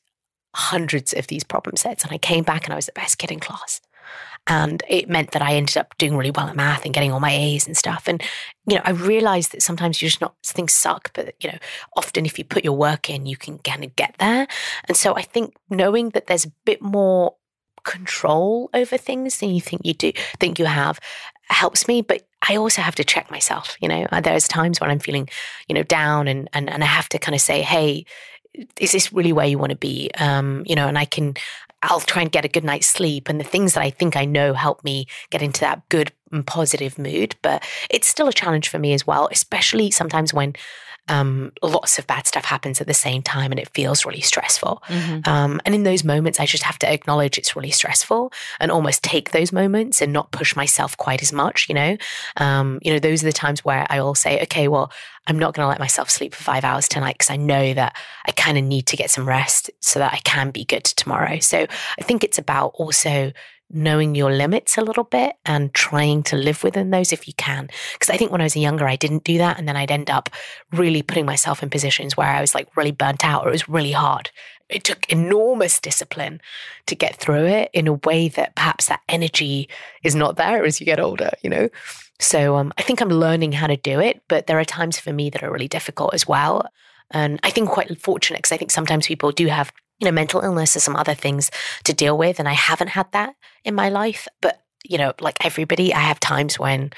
hundreds 0.55 1.13
of 1.13 1.27
these 1.27 1.43
problem 1.43 1.75
sets 1.75 2.03
and 2.03 2.13
I 2.13 2.17
came 2.17 2.43
back 2.43 2.65
and 2.65 2.73
I 2.73 2.75
was 2.75 2.85
the 2.85 2.91
best 2.91 3.17
kid 3.17 3.31
in 3.31 3.39
class. 3.39 3.81
And 4.49 4.81
it 4.89 5.07
meant 5.07 5.31
that 5.31 5.43
I 5.43 5.53
ended 5.53 5.77
up 5.77 5.95
doing 5.97 6.17
really 6.17 6.31
well 6.31 6.47
at 6.47 6.55
math 6.55 6.83
and 6.83 6.93
getting 6.93 7.11
all 7.11 7.19
my 7.19 7.31
A's 7.31 7.67
and 7.67 7.77
stuff. 7.77 8.07
And, 8.07 8.21
you 8.65 8.75
know, 8.75 8.81
I 8.83 8.91
realized 8.91 9.51
that 9.51 9.61
sometimes 9.61 10.01
you're 10.01 10.09
just 10.09 10.21
not, 10.21 10.35
things 10.43 10.73
suck, 10.73 11.11
but, 11.13 11.35
you 11.41 11.51
know, 11.51 11.57
often 11.95 12.25
if 12.25 12.39
you 12.39 12.43
put 12.43 12.63
your 12.63 12.75
work 12.75 13.09
in, 13.09 13.27
you 13.27 13.37
can 13.37 13.59
kind 13.59 13.83
of 13.83 13.95
get 13.95 14.15
there. 14.17 14.47
And 14.87 14.97
so 14.97 15.15
I 15.15 15.21
think 15.21 15.53
knowing 15.69 16.09
that 16.09 16.27
there's 16.27 16.45
a 16.45 16.51
bit 16.65 16.81
more 16.81 17.35
control 17.83 18.69
over 18.73 18.97
things 18.97 19.37
than 19.37 19.51
you 19.51 19.61
think 19.61 19.83
you 19.85 19.93
do, 19.93 20.11
think 20.39 20.59
you 20.59 20.65
have, 20.65 20.99
helps 21.43 21.87
me. 21.87 22.01
But 22.01 22.27
I 22.47 22.57
also 22.57 22.81
have 22.81 22.95
to 22.95 23.03
check 23.03 23.29
myself, 23.29 23.77
you 23.79 23.87
know, 23.87 24.07
there's 24.23 24.47
times 24.47 24.81
when 24.81 24.89
I'm 24.89 24.99
feeling, 24.99 25.29
you 25.67 25.75
know, 25.75 25.83
down 25.83 26.27
and, 26.27 26.49
and, 26.53 26.69
and 26.69 26.83
I 26.83 26.87
have 26.87 27.09
to 27.09 27.19
kind 27.19 27.35
of 27.35 27.41
say, 27.41 27.61
hey, 27.61 28.05
is 28.79 28.91
this 28.91 29.13
really 29.13 29.31
where 29.31 29.45
you 29.45 29.59
want 29.59 29.71
to 29.71 29.77
be? 29.77 30.09
Um, 30.17 30.63
you 30.65 30.75
know, 30.75 30.87
and 30.87 30.97
I 30.97 31.05
can, 31.05 31.35
I'll 31.83 32.01
try 32.01 32.21
and 32.21 32.31
get 32.31 32.45
a 32.45 32.49
good 32.49 32.63
night's 32.63 32.87
sleep. 32.87 33.29
And 33.29 33.39
the 33.39 33.45
things 33.45 33.73
that 33.73 33.83
I 33.83 33.89
think 33.89 34.15
I 34.15 34.25
know 34.25 34.53
help 34.53 34.83
me 34.83 35.07
get 35.29 35.41
into 35.41 35.61
that 35.61 35.87
good 35.89 36.11
and 36.31 36.45
positive 36.45 36.97
mood. 36.97 37.35
But 37.41 37.63
it's 37.89 38.07
still 38.07 38.27
a 38.27 38.33
challenge 38.33 38.69
for 38.69 38.79
me 38.79 38.93
as 38.93 39.07
well, 39.07 39.29
especially 39.31 39.91
sometimes 39.91 40.33
when 40.33 40.55
um, 41.09 41.51
lots 41.61 41.99
of 41.99 42.07
bad 42.07 42.27
stuff 42.27 42.45
happens 42.45 42.79
at 42.79 42.87
the 42.87 42.93
same 42.93 43.21
time 43.21 43.51
and 43.51 43.59
it 43.59 43.69
feels 43.73 44.05
really 44.05 44.21
stressful. 44.21 44.83
Mm-hmm. 44.87 45.29
Um, 45.29 45.59
and 45.65 45.75
in 45.75 45.83
those 45.83 46.03
moments, 46.03 46.39
I 46.39 46.45
just 46.45 46.63
have 46.63 46.79
to 46.79 46.91
acknowledge 46.91 47.37
it's 47.37 47.55
really 47.55 47.71
stressful 47.71 48.31
and 48.59 48.71
almost 48.71 49.03
take 49.03 49.31
those 49.31 49.51
moments 49.51 50.01
and 50.01 50.13
not 50.13 50.31
push 50.31 50.55
myself 50.55 50.95
quite 50.97 51.21
as 51.21 51.33
much, 51.33 51.67
you 51.67 51.75
know? 51.75 51.97
Um, 52.37 52.79
you 52.81 52.93
know, 52.93 52.99
those 52.99 53.23
are 53.23 53.25
the 53.25 53.33
times 53.33 53.65
where 53.65 53.85
I 53.89 54.01
will 54.01 54.15
say, 54.15 54.41
okay, 54.43 54.67
well, 54.67 54.91
I'm 55.27 55.37
not 55.37 55.53
going 55.53 55.63
to 55.63 55.69
let 55.69 55.79
myself 55.79 56.09
sleep 56.09 56.33
for 56.33 56.43
five 56.43 56.63
hours 56.63 56.87
tonight 56.87 57.15
because 57.15 57.29
I 57.29 57.35
know 57.35 57.73
that 57.73 57.95
I 58.25 58.31
kind 58.31 58.57
of 58.57 58.63
need 58.63 58.87
to 58.87 58.97
get 58.97 59.11
some 59.11 59.27
rest 59.27 59.69
so 59.79 59.99
that 59.99 60.13
I 60.13 60.17
can 60.23 60.51
be 60.51 60.65
good 60.65 60.83
tomorrow. 60.83 61.39
So 61.39 61.67
I 61.99 62.03
think 62.03 62.23
it's 62.23 62.39
about 62.39 62.71
also 62.75 63.31
knowing 63.71 64.15
your 64.15 64.31
limits 64.31 64.77
a 64.77 64.81
little 64.81 65.03
bit 65.03 65.35
and 65.45 65.73
trying 65.73 66.23
to 66.23 66.35
live 66.35 66.63
within 66.63 66.89
those 66.89 67.13
if 67.13 67.27
you 67.27 67.33
can. 67.37 67.69
Because 67.93 68.09
I 68.09 68.17
think 68.17 68.31
when 68.31 68.41
I 68.41 68.45
was 68.45 68.55
younger, 68.55 68.87
I 68.87 68.95
didn't 68.95 69.23
do 69.23 69.37
that. 69.37 69.59
And 69.59 69.67
then 69.67 69.77
I'd 69.77 69.91
end 69.91 70.09
up 70.09 70.29
really 70.71 71.01
putting 71.01 71.25
myself 71.25 71.61
in 71.61 71.69
positions 71.69 72.17
where 72.17 72.27
I 72.27 72.41
was 72.41 72.55
like 72.55 72.75
really 72.75 72.91
burnt 72.91 73.23
out 73.23 73.45
or 73.45 73.49
it 73.49 73.53
was 73.53 73.69
really 73.69 73.91
hard. 73.91 74.31
It 74.69 74.83
took 74.83 75.09
enormous 75.11 75.79
discipline 75.79 76.41
to 76.85 76.95
get 76.95 77.15
through 77.15 77.45
it 77.45 77.69
in 77.73 77.87
a 77.87 77.93
way 77.93 78.27
that 78.29 78.55
perhaps 78.55 78.87
that 78.87 79.01
energy 79.09 79.67
is 80.03 80.15
not 80.15 80.35
there 80.35 80.63
as 80.63 80.79
you 80.79 80.85
get 80.85 80.99
older, 80.99 81.31
you 81.41 81.49
know? 81.49 81.69
So 82.19 82.57
um, 82.57 82.73
I 82.77 82.83
think 82.83 83.01
I'm 83.01 83.09
learning 83.09 83.53
how 83.53 83.67
to 83.67 83.77
do 83.77 83.99
it, 83.99 84.21
but 84.27 84.47
there 84.47 84.59
are 84.59 84.65
times 84.65 84.99
for 84.99 85.13
me 85.13 85.29
that 85.29 85.41
are 85.41 85.51
really 85.51 85.67
difficult 85.67 86.13
as 86.13 86.27
well. 86.27 86.67
And 87.11 87.39
I 87.43 87.49
think 87.49 87.69
quite 87.69 87.99
fortunate 88.01 88.39
because 88.39 88.51
I 88.51 88.57
think 88.57 88.71
sometimes 88.71 89.07
people 89.07 89.31
do 89.31 89.47
have 89.47 89.71
you 89.99 90.05
know, 90.05 90.11
mental 90.11 90.41
illness 90.41 90.75
or 90.75 90.79
some 90.79 90.95
other 90.95 91.13
things 91.13 91.51
to 91.83 91.93
deal 91.93 92.17
with. 92.17 92.39
And 92.39 92.47
I 92.47 92.53
haven't 92.53 92.89
had 92.89 93.11
that 93.11 93.35
in 93.63 93.75
my 93.75 93.89
life. 93.89 94.27
But, 94.41 94.61
you 94.83 94.97
know, 94.97 95.13
like 95.19 95.43
everybody, 95.45 95.93
I 95.93 95.99
have 95.99 96.19
times 96.19 96.57
when 96.57 96.91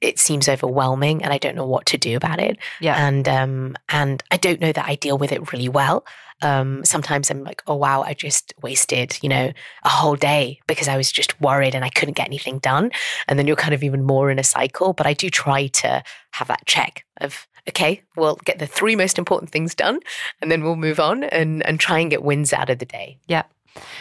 it 0.00 0.18
seems 0.18 0.48
overwhelming 0.48 1.22
and 1.22 1.32
I 1.32 1.38
don't 1.38 1.56
know 1.56 1.66
what 1.66 1.86
to 1.86 1.98
do 1.98 2.16
about 2.16 2.40
it. 2.40 2.58
Yeah. 2.80 2.96
And 3.06 3.28
um 3.28 3.76
and 3.88 4.22
I 4.30 4.36
don't 4.36 4.60
know 4.60 4.72
that 4.72 4.88
I 4.88 4.96
deal 4.96 5.18
with 5.18 5.32
it 5.32 5.52
really 5.52 5.68
well. 5.68 6.04
Um 6.42 6.84
sometimes 6.84 7.30
I'm 7.30 7.44
like, 7.44 7.62
oh 7.66 7.74
wow, 7.74 8.02
I 8.02 8.14
just 8.14 8.54
wasted, 8.62 9.18
you 9.22 9.28
know, 9.28 9.52
a 9.84 9.88
whole 9.88 10.16
day 10.16 10.60
because 10.66 10.88
I 10.88 10.96
was 10.96 11.12
just 11.12 11.40
worried 11.40 11.74
and 11.74 11.84
I 11.84 11.90
couldn't 11.90 12.16
get 12.16 12.26
anything 12.26 12.58
done. 12.58 12.90
And 13.28 13.38
then 13.38 13.46
you're 13.46 13.56
kind 13.56 13.74
of 13.74 13.84
even 13.84 14.04
more 14.04 14.30
in 14.30 14.38
a 14.38 14.44
cycle. 14.44 14.92
But 14.92 15.06
I 15.06 15.14
do 15.14 15.30
try 15.30 15.68
to 15.68 16.02
have 16.32 16.48
that 16.48 16.66
check 16.66 17.04
of 17.20 17.46
okay, 17.68 18.02
we'll 18.16 18.36
get 18.44 18.58
the 18.58 18.66
three 18.66 18.96
most 18.96 19.18
important 19.18 19.50
things 19.50 19.74
done 19.74 20.00
and 20.40 20.50
then 20.50 20.62
we'll 20.62 20.76
move 20.76 20.98
on 20.98 21.24
and, 21.24 21.64
and 21.66 21.78
try 21.78 21.98
and 21.98 22.10
get 22.10 22.22
wins 22.22 22.52
out 22.52 22.70
of 22.70 22.78
the 22.78 22.86
day. 22.86 23.18
Yeah. 23.26 23.44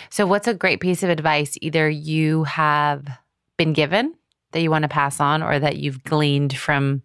So, 0.10 0.26
what's 0.26 0.48
a 0.48 0.54
great 0.54 0.80
piece 0.80 1.04
of 1.04 1.10
advice 1.10 1.58
either 1.62 1.90
you 1.90 2.46
have 2.46 3.08
been 3.58 3.74
given 3.74 4.16
that 4.52 4.62
you 4.62 4.72
want 4.72 4.84
to 4.84 4.90
pass 4.90 5.20
on 5.20 5.44
or 5.44 5.60
that 5.60 5.78
you've 5.78 6.04
gleaned 6.04 6.58
from 6.58 7.04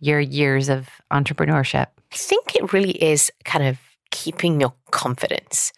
your 0.00 0.20
years 0.20 0.68
of 0.68 0.88
entrepreneurship? 1.12 1.86
I 2.12 2.16
think 2.16 2.54
it 2.54 2.72
really 2.72 3.02
is 3.02 3.30
kind 3.44 3.64
of 3.64 3.78
keeping 4.10 4.60
your 4.60 4.74
confidence. 4.90 5.72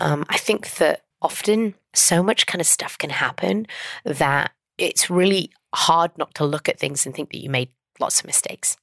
Um, 0.00 0.24
I 0.28 0.38
think 0.38 0.70
that 0.76 1.02
often 1.22 1.74
so 1.94 2.22
much 2.22 2.46
kind 2.46 2.60
of 2.60 2.66
stuff 2.66 2.98
can 2.98 3.10
happen 3.10 3.66
that 4.04 4.52
it's 4.78 5.10
really 5.10 5.50
hard 5.74 6.16
not 6.16 6.34
to 6.36 6.44
look 6.44 6.68
at 6.68 6.78
things 6.78 7.04
and 7.04 7.14
think 7.14 7.30
that 7.30 7.42
you 7.42 7.50
made 7.50 7.68
lots 8.00 8.20
of 8.20 8.26
mistakes 8.26 8.76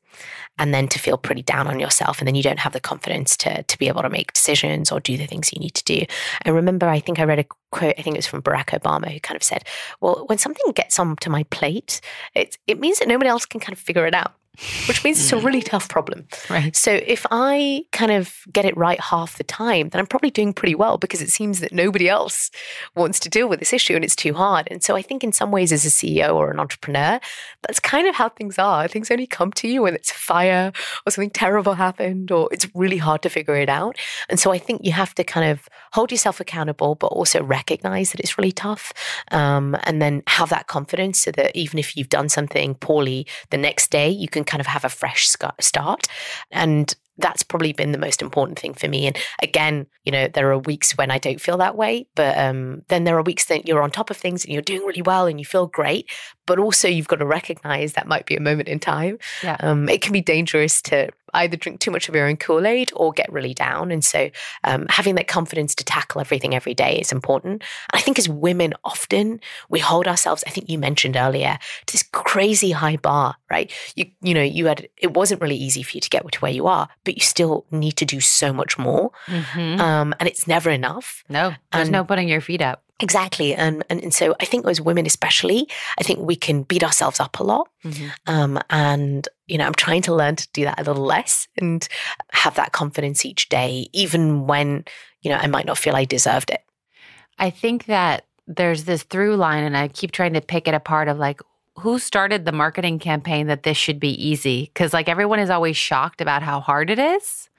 and 0.57 0.73
then 0.73 0.87
to 0.87 0.99
feel 0.99 1.17
pretty 1.17 1.41
down 1.41 1.67
on 1.67 1.79
yourself 1.79 2.19
and 2.19 2.27
then 2.27 2.35
you 2.35 2.43
don't 2.43 2.59
have 2.59 2.73
the 2.73 2.79
confidence 2.79 3.35
to 3.37 3.63
to 3.63 3.77
be 3.77 3.87
able 3.87 4.01
to 4.01 4.09
make 4.09 4.33
decisions 4.33 4.91
or 4.91 4.99
do 4.99 5.17
the 5.17 5.25
things 5.25 5.51
you 5.53 5.59
need 5.59 5.73
to 5.75 5.83
do. 5.83 6.05
I 6.45 6.49
remember 6.49 6.87
I 6.87 6.99
think 6.99 7.19
I 7.19 7.23
read 7.23 7.39
a 7.39 7.45
quote 7.71 7.95
I 7.97 8.01
think 8.01 8.15
it 8.15 8.19
was 8.19 8.27
from 8.27 8.41
Barack 8.41 8.79
Obama 8.79 9.11
who 9.11 9.19
kind 9.19 9.35
of 9.35 9.43
said, 9.43 9.63
"Well, 10.01 10.25
when 10.27 10.37
something 10.37 10.71
gets 10.73 10.99
onto 10.99 11.29
my 11.29 11.43
plate, 11.43 12.01
it 12.33 12.57
it 12.67 12.79
means 12.79 12.99
that 12.99 13.07
nobody 13.07 13.29
else 13.29 13.45
can 13.45 13.59
kind 13.59 13.73
of 13.73 13.79
figure 13.79 14.05
it 14.07 14.13
out." 14.13 14.33
Which 14.87 15.03
means 15.03 15.19
it's 15.19 15.31
a 15.31 15.37
really 15.37 15.61
tough 15.61 15.89
problem. 15.89 16.27
Right. 16.49 16.75
So 16.75 16.91
if 16.91 17.25
I 17.31 17.85
kind 17.91 18.11
of 18.11 18.35
get 18.51 18.65
it 18.65 18.75
right 18.77 18.99
half 18.99 19.37
the 19.37 19.43
time, 19.43 19.89
then 19.89 19.99
I'm 19.99 20.07
probably 20.07 20.31
doing 20.31 20.53
pretty 20.53 20.75
well 20.75 20.97
because 20.97 21.21
it 21.21 21.29
seems 21.29 21.59
that 21.59 21.71
nobody 21.71 22.07
else 22.09 22.51
wants 22.95 23.19
to 23.21 23.29
deal 23.29 23.47
with 23.47 23.59
this 23.59 23.73
issue 23.73 23.95
and 23.95 24.03
it's 24.03 24.15
too 24.15 24.33
hard. 24.33 24.67
And 24.71 24.83
so 24.83 24.95
I 24.95 25.01
think 25.01 25.23
in 25.23 25.31
some 25.31 25.51
ways 25.51 25.71
as 25.71 25.85
a 25.85 25.89
CEO 25.89 26.33
or 26.35 26.51
an 26.51 26.59
entrepreneur, 26.59 27.19
that's 27.63 27.79
kind 27.79 28.07
of 28.07 28.15
how 28.15 28.29
things 28.29 28.57
are. 28.57 28.87
Things 28.87 29.11
only 29.11 29.27
come 29.27 29.51
to 29.53 29.67
you 29.67 29.81
when 29.81 29.95
it's 29.95 30.11
a 30.11 30.15
fire 30.15 30.71
or 31.05 31.11
something 31.11 31.29
terrible 31.29 31.73
happened 31.73 32.31
or 32.31 32.49
it's 32.51 32.67
really 32.73 32.97
hard 32.97 33.21
to 33.23 33.29
figure 33.29 33.55
it 33.55 33.69
out. 33.69 33.97
And 34.29 34.39
so 34.39 34.51
I 34.51 34.57
think 34.57 34.85
you 34.85 34.91
have 34.93 35.13
to 35.15 35.23
kind 35.23 35.49
of 35.49 35.67
hold 35.91 36.11
yourself 36.11 36.39
accountable, 36.39 36.95
but 36.95 37.07
also 37.07 37.43
recognize 37.43 38.11
that 38.11 38.19
it's 38.19 38.37
really 38.37 38.51
tough. 38.51 38.93
Um, 39.31 39.75
and 39.83 40.01
then 40.01 40.23
have 40.27 40.49
that 40.49 40.67
confidence 40.67 41.19
so 41.19 41.31
that 41.31 41.55
even 41.55 41.79
if 41.79 41.97
you've 41.97 42.09
done 42.09 42.29
something 42.29 42.75
poorly 42.75 43.27
the 43.49 43.57
next 43.57 43.91
day, 43.91 44.09
you 44.09 44.27
can 44.27 44.43
kind 44.45 44.61
of 44.61 44.67
have 44.67 44.85
a 44.85 44.89
fresh 44.89 45.27
start. 45.59 46.07
And 46.51 46.95
that's 47.17 47.43
probably 47.43 47.71
been 47.71 47.91
the 47.91 47.97
most 47.97 48.21
important 48.21 48.59
thing 48.59 48.73
for 48.73 48.87
me. 48.87 49.07
And 49.07 49.17
again, 49.41 49.87
you 50.03 50.11
know, 50.11 50.27
there 50.27 50.51
are 50.51 50.59
weeks 50.59 50.97
when 50.97 51.11
I 51.11 51.17
don't 51.17 51.39
feel 51.39 51.57
that 51.57 51.77
way, 51.77 52.07
but 52.15 52.37
um, 52.37 52.81
then 52.89 53.05
there 53.05 53.17
are 53.17 53.23
weeks 53.23 53.45
that 53.45 53.67
you're 53.67 53.81
on 53.81 53.91
top 53.91 54.09
of 54.09 54.17
things 54.17 54.43
and 54.43 54.53
you're 54.53 54.61
doing 54.61 54.85
really 54.85 55.01
well 55.01 55.25
and 55.25 55.39
you 55.39 55.45
feel 55.45 55.67
great. 55.67 56.09
But 56.45 56.59
also, 56.59 56.87
you've 56.87 57.07
got 57.07 57.17
to 57.17 57.25
recognize 57.25 57.93
that 57.93 58.07
might 58.07 58.25
be 58.25 58.35
a 58.35 58.41
moment 58.41 58.67
in 58.67 58.79
time. 58.79 59.17
Yeah. 59.41 59.57
Um, 59.61 59.87
it 59.89 60.01
can 60.01 60.13
be 60.13 60.21
dangerous 60.21 60.81
to 60.83 61.09
either 61.35 61.57
drink 61.57 61.79
too 61.79 61.91
much 61.91 62.09
of 62.09 62.15
your 62.15 62.27
own 62.27 62.37
Kool 62.37 62.65
Aid 62.65 62.91
or 62.95 63.11
get 63.11 63.31
really 63.31 63.53
down. 63.53 63.91
And 63.91 64.03
so, 64.03 64.29
um, 64.63 64.85
having 64.89 65.15
that 65.15 65.27
confidence 65.27 65.75
to 65.75 65.83
tackle 65.83 66.21
everything 66.21 66.55
every 66.55 66.73
day 66.73 66.99
is 66.99 67.11
important. 67.11 67.63
And 67.91 67.99
I 67.99 67.99
think 67.99 68.17
as 68.19 68.29
women, 68.29 68.73
often 68.83 69.39
we 69.69 69.79
hold 69.79 70.07
ourselves. 70.07 70.43
I 70.47 70.49
think 70.49 70.69
you 70.69 70.77
mentioned 70.77 71.15
earlier 71.15 71.57
to 71.85 71.93
this 71.93 72.03
crazy 72.03 72.71
high 72.71 72.97
bar, 72.97 73.35
right? 73.49 73.71
You 73.95 74.05
you 74.21 74.33
know 74.33 74.41
you 74.41 74.65
had 74.67 74.87
it 74.97 75.13
wasn't 75.13 75.41
really 75.41 75.55
easy 75.55 75.83
for 75.83 75.97
you 75.97 76.01
to 76.01 76.09
get 76.09 76.25
to 76.31 76.39
where 76.39 76.51
you 76.51 76.67
are, 76.67 76.87
but 77.03 77.15
you 77.15 77.21
still 77.21 77.65
need 77.71 77.93
to 77.93 78.05
do 78.05 78.19
so 78.19 78.53
much 78.53 78.77
more. 78.77 79.11
Mm-hmm. 79.27 79.79
Um, 79.81 80.15
and 80.19 80.27
it's 80.27 80.47
never 80.47 80.69
enough. 80.69 81.23
No, 81.29 81.53
there's 81.71 81.87
and, 81.87 81.91
no 81.91 82.03
putting 82.03 82.29
your 82.29 82.41
feet 82.41 82.61
up. 82.61 82.84
Exactly. 83.01 83.53
And, 83.53 83.83
and, 83.89 84.01
and 84.01 84.13
so 84.13 84.35
I 84.39 84.45
think 84.45 84.65
as 84.65 84.79
women, 84.79 85.05
especially, 85.05 85.67
I 85.99 86.03
think 86.03 86.19
we 86.19 86.35
can 86.35 86.63
beat 86.63 86.83
ourselves 86.83 87.19
up 87.19 87.39
a 87.39 87.43
lot. 87.43 87.67
Mm-hmm. 87.83 88.07
Um, 88.27 88.59
and, 88.69 89.27
you 89.47 89.57
know, 89.57 89.65
I'm 89.65 89.73
trying 89.73 90.01
to 90.03 90.15
learn 90.15 90.37
to 90.37 90.47
do 90.53 90.63
that 90.63 90.79
a 90.79 90.83
little 90.83 91.03
less 91.03 91.49
and 91.57 91.85
have 92.31 92.55
that 92.55 92.71
confidence 92.71 93.25
each 93.25 93.49
day, 93.49 93.87
even 93.91 94.47
when, 94.47 94.85
you 95.21 95.29
know, 95.29 95.37
I 95.37 95.47
might 95.47 95.65
not 95.65 95.77
feel 95.77 95.95
I 95.95 96.05
deserved 96.05 96.49
it. 96.51 96.63
I 97.37 97.49
think 97.49 97.85
that 97.87 98.25
there's 98.47 98.85
this 98.85 99.03
through 99.03 99.35
line, 99.35 99.63
and 99.65 99.75
I 99.75 99.89
keep 99.89 100.11
trying 100.11 100.33
to 100.33 100.41
pick 100.41 100.67
it 100.67 100.73
apart 100.73 101.09
of 101.09 101.17
like, 101.17 101.41
who 101.79 101.99
started 101.99 102.45
the 102.45 102.53
marketing 102.53 102.99
campaign 102.99 103.47
that 103.47 103.63
this 103.63 103.75
should 103.75 103.99
be 103.99 104.11
easy? 104.25 104.71
Because 104.73 104.93
like 104.93 105.09
everyone 105.09 105.39
is 105.39 105.49
always 105.49 105.75
shocked 105.75 106.21
about 106.21 106.43
how 106.43 106.61
hard 106.61 106.89
it 106.89 106.99
is. 106.99 107.49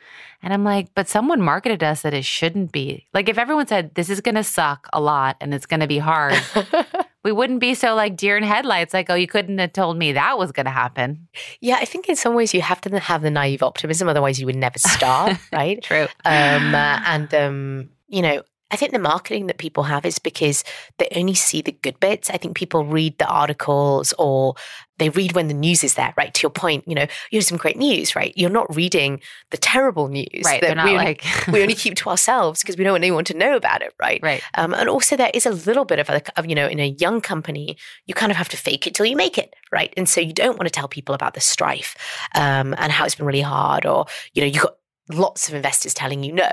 And 0.42 0.53
I'm 0.53 0.64
like, 0.64 0.88
but 0.95 1.09
someone 1.09 1.40
marketed 1.40 1.83
us 1.83 2.03
that 2.03 2.14
it 2.14 2.25
shouldn't 2.25 2.73
be. 2.73 3.07
Like 3.14 3.29
if 3.29 3.38
everyone 3.38 3.66
said 3.66 3.95
this 3.95 4.11
is 4.11 4.21
going 4.21 4.35
to 4.35 4.45
suck 4.45 4.88
a 4.92 5.01
lot 5.01 5.37
and 5.40 5.55
it's 5.55 5.66
going 5.66 5.81
to 5.81 5.87
be 5.87 5.99
hard, 5.99 6.40
we 7.25 7.33
wouldn't 7.33 7.61
be 7.61 7.75
so 7.75 7.95
like 7.95 8.16
deer 8.16 8.37
in 8.37 8.42
headlights 8.42 8.95
like, 8.95 9.11
oh, 9.11 9.14
you 9.14 9.27
couldn't 9.27 9.59
have 9.59 9.73
told 9.73 9.97
me 9.97 10.12
that 10.12 10.38
was 10.38 10.53
going 10.53 10.66
to 10.66 10.71
happen. 10.71 11.27
Yeah, 11.61 11.77
I 11.81 11.85
think 11.85 12.09
in 12.09 12.16
some 12.16 12.35
ways 12.35 12.55
you 12.55 12.62
have 12.62 12.81
to 12.83 12.99
have 13.01 13.23
the 13.23 13.31
naive 13.31 13.62
optimism 13.62 14.09
otherwise 14.09 14.38
you 14.38 14.47
would 14.47 14.57
never 14.57 14.79
start, 14.79 15.37
right? 15.53 15.83
True. 15.83 16.07
Um, 16.25 16.75
uh, 16.75 17.01
and 17.07 17.35
um, 17.35 17.90
you 18.09 18.23
know, 18.23 18.42
I 18.70 18.76
think 18.76 18.92
the 18.92 18.98
marketing 18.98 19.46
that 19.46 19.59
people 19.59 19.85
have 19.85 20.05
is 20.05 20.18
because 20.18 20.64
they 20.98 21.09
only 21.14 21.35
see 21.35 21.62
the 21.62 21.72
good 21.72 22.00
bits. 22.00 22.31
I 22.31 22.37
think 22.37 22.57
people 22.57 22.85
read 22.85 23.16
the 23.18 23.26
articles 23.26 24.12
or 24.18 24.57
they 24.98 25.09
read 25.09 25.35
when 25.35 25.46
the 25.46 25.55
news 25.55 25.85
is 25.85 25.94
there, 25.94 26.12
right? 26.16 26.35
To 26.35 26.42
your 26.42 26.50
point, 26.50 26.83
you 26.87 26.94
know, 26.94 27.07
you 27.31 27.38
have 27.38 27.44
some 27.44 27.59
great 27.59 27.76
news, 27.76 28.16
right? 28.16 28.33
You're 28.35 28.50
not 28.50 28.74
reading 28.74 29.20
the 29.50 29.57
terrible 29.57 30.09
news 30.09 30.42
right, 30.44 30.61
that 30.62 30.85
we, 30.85 30.96
like... 30.96 31.24
only, 31.46 31.59
we 31.59 31.62
only 31.62 31.74
keep 31.76 31.94
to 31.96 32.09
ourselves 32.09 32.61
because 32.61 32.76
we 32.76 32.83
don't 32.83 32.94
want 32.94 33.05
anyone 33.05 33.24
to 33.26 33.37
know 33.37 33.55
about 33.57 33.83
it, 33.83 33.94
right? 34.00 34.20
Right. 34.22 34.42
Um, 34.55 34.74
and 34.74 34.88
also, 34.88 35.16
there 35.16 35.31
is 35.33 35.46
a 35.46 35.52
little 35.52 35.85
bit 35.85 36.00
of, 36.00 36.09
a, 36.09 36.22
of, 36.37 36.46
you 36.46 36.55
know, 36.55 36.66
in 36.66 36.81
a 36.81 36.96
young 36.98 37.20
company, 37.20 37.76
you 38.07 38.14
kind 38.14 38.33
of 38.33 38.37
have 38.37 38.48
to 38.48 38.57
fake 38.57 38.87
it 38.87 38.94
till 38.94 39.07
you 39.07 39.16
make 39.16 39.38
it, 39.38 39.55
right? 39.70 39.94
And 39.96 40.09
so 40.09 40.20
you 40.20 40.33
don't 40.33 40.59
want 40.59 40.66
to 40.66 40.70
tell 40.70 40.88
people 40.88 41.14
about 41.14 41.35
the 41.35 41.40
strife 41.40 41.94
um, 42.35 42.74
and 42.79 42.90
how 42.90 43.05
it's 43.05 43.14
been 43.14 43.26
really 43.26 43.42
hard, 43.42 43.87
or 43.87 44.07
you 44.35 44.42
know, 44.42 44.46
you've 44.46 44.62
got 44.62 44.76
lots 45.12 45.48
of 45.48 45.55
investors 45.55 45.94
telling 45.94 46.24
you 46.24 46.33
no 46.33 46.50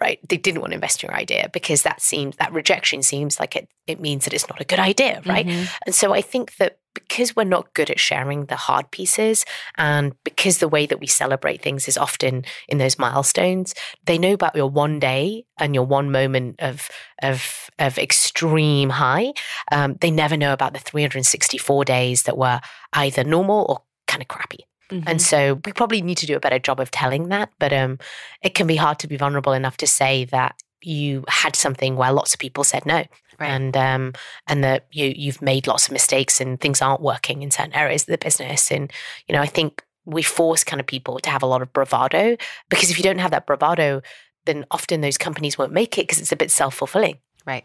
right? 0.00 0.18
They 0.28 0.36
didn't 0.36 0.60
want 0.60 0.72
to 0.72 0.76
invest 0.76 1.02
in 1.02 1.08
your 1.08 1.16
idea 1.16 1.50
because 1.52 1.82
that 1.82 2.00
seems 2.00 2.36
that 2.36 2.52
rejection 2.52 3.02
seems 3.02 3.38
like 3.38 3.56
it 3.56 3.68
it 3.86 4.00
means 4.00 4.24
that 4.24 4.34
it's 4.34 4.48
not 4.48 4.60
a 4.60 4.64
good 4.64 4.78
idea, 4.78 5.20
right? 5.26 5.46
Mm-hmm. 5.46 5.64
And 5.86 5.94
so 5.94 6.12
I 6.12 6.22
think 6.22 6.56
that 6.56 6.78
because 6.94 7.36
we're 7.36 7.44
not 7.44 7.72
good 7.74 7.90
at 7.90 8.00
sharing 8.00 8.46
the 8.46 8.56
hard 8.56 8.90
pieces 8.90 9.44
and 9.76 10.12
because 10.24 10.58
the 10.58 10.68
way 10.68 10.86
that 10.86 11.00
we 11.00 11.06
celebrate 11.06 11.62
things 11.62 11.86
is 11.86 11.96
often 11.96 12.44
in 12.68 12.78
those 12.78 12.98
milestones, 12.98 13.74
they 14.06 14.18
know 14.18 14.32
about 14.32 14.56
your 14.56 14.68
one 14.68 14.98
day 14.98 15.44
and 15.58 15.74
your 15.74 15.84
one 15.84 16.10
moment 16.10 16.56
of 16.60 16.88
of 17.22 17.70
of 17.78 17.98
extreme 17.98 18.90
high. 18.90 19.32
Um, 19.72 19.96
they 20.00 20.10
never 20.10 20.36
know 20.36 20.52
about 20.52 20.72
the 20.72 20.80
364 20.80 21.84
days 21.84 22.24
that 22.24 22.38
were 22.38 22.60
either 22.92 23.24
normal 23.24 23.66
or 23.68 23.82
kind 24.06 24.22
of 24.22 24.28
crappy. 24.28 24.66
Mm-hmm. 24.90 25.08
And 25.08 25.22
so 25.22 25.60
we 25.64 25.72
probably 25.72 26.02
need 26.02 26.18
to 26.18 26.26
do 26.26 26.36
a 26.36 26.40
better 26.40 26.58
job 26.58 26.80
of 26.80 26.90
telling 26.90 27.28
that. 27.28 27.50
But 27.58 27.72
um, 27.72 27.98
it 28.42 28.54
can 28.54 28.66
be 28.66 28.76
hard 28.76 28.98
to 29.00 29.06
be 29.06 29.16
vulnerable 29.16 29.52
enough 29.52 29.76
to 29.78 29.86
say 29.86 30.24
that 30.26 30.56
you 30.82 31.24
had 31.28 31.56
something 31.56 31.96
where 31.96 32.12
lots 32.12 32.32
of 32.34 32.40
people 32.40 32.64
said 32.64 32.86
no. 32.86 33.04
Right. 33.38 33.48
And 33.48 33.76
um, 33.76 34.12
and 34.46 34.62
that 34.64 34.86
you 34.90 35.12
you've 35.16 35.40
made 35.40 35.66
lots 35.66 35.86
of 35.86 35.92
mistakes 35.92 36.40
and 36.40 36.60
things 36.60 36.82
aren't 36.82 37.00
working 37.00 37.42
in 37.42 37.50
certain 37.50 37.72
areas 37.72 38.02
of 38.02 38.08
the 38.08 38.18
business. 38.18 38.70
And 38.70 38.92
you 39.26 39.34
know, 39.34 39.40
I 39.40 39.46
think 39.46 39.82
we 40.04 40.22
force 40.22 40.64
kind 40.64 40.80
of 40.80 40.86
people 40.86 41.18
to 41.20 41.30
have 41.30 41.42
a 41.42 41.46
lot 41.46 41.62
of 41.62 41.72
bravado 41.72 42.36
because 42.68 42.90
if 42.90 42.98
you 42.98 43.04
don't 43.04 43.18
have 43.18 43.30
that 43.30 43.46
bravado, 43.46 44.02
then 44.44 44.66
often 44.70 45.00
those 45.00 45.18
companies 45.18 45.56
won't 45.56 45.72
make 45.72 45.96
it 45.96 46.02
because 46.02 46.18
it's 46.18 46.32
a 46.32 46.36
bit 46.36 46.50
self 46.50 46.74
fulfilling. 46.74 47.18
Right. 47.46 47.64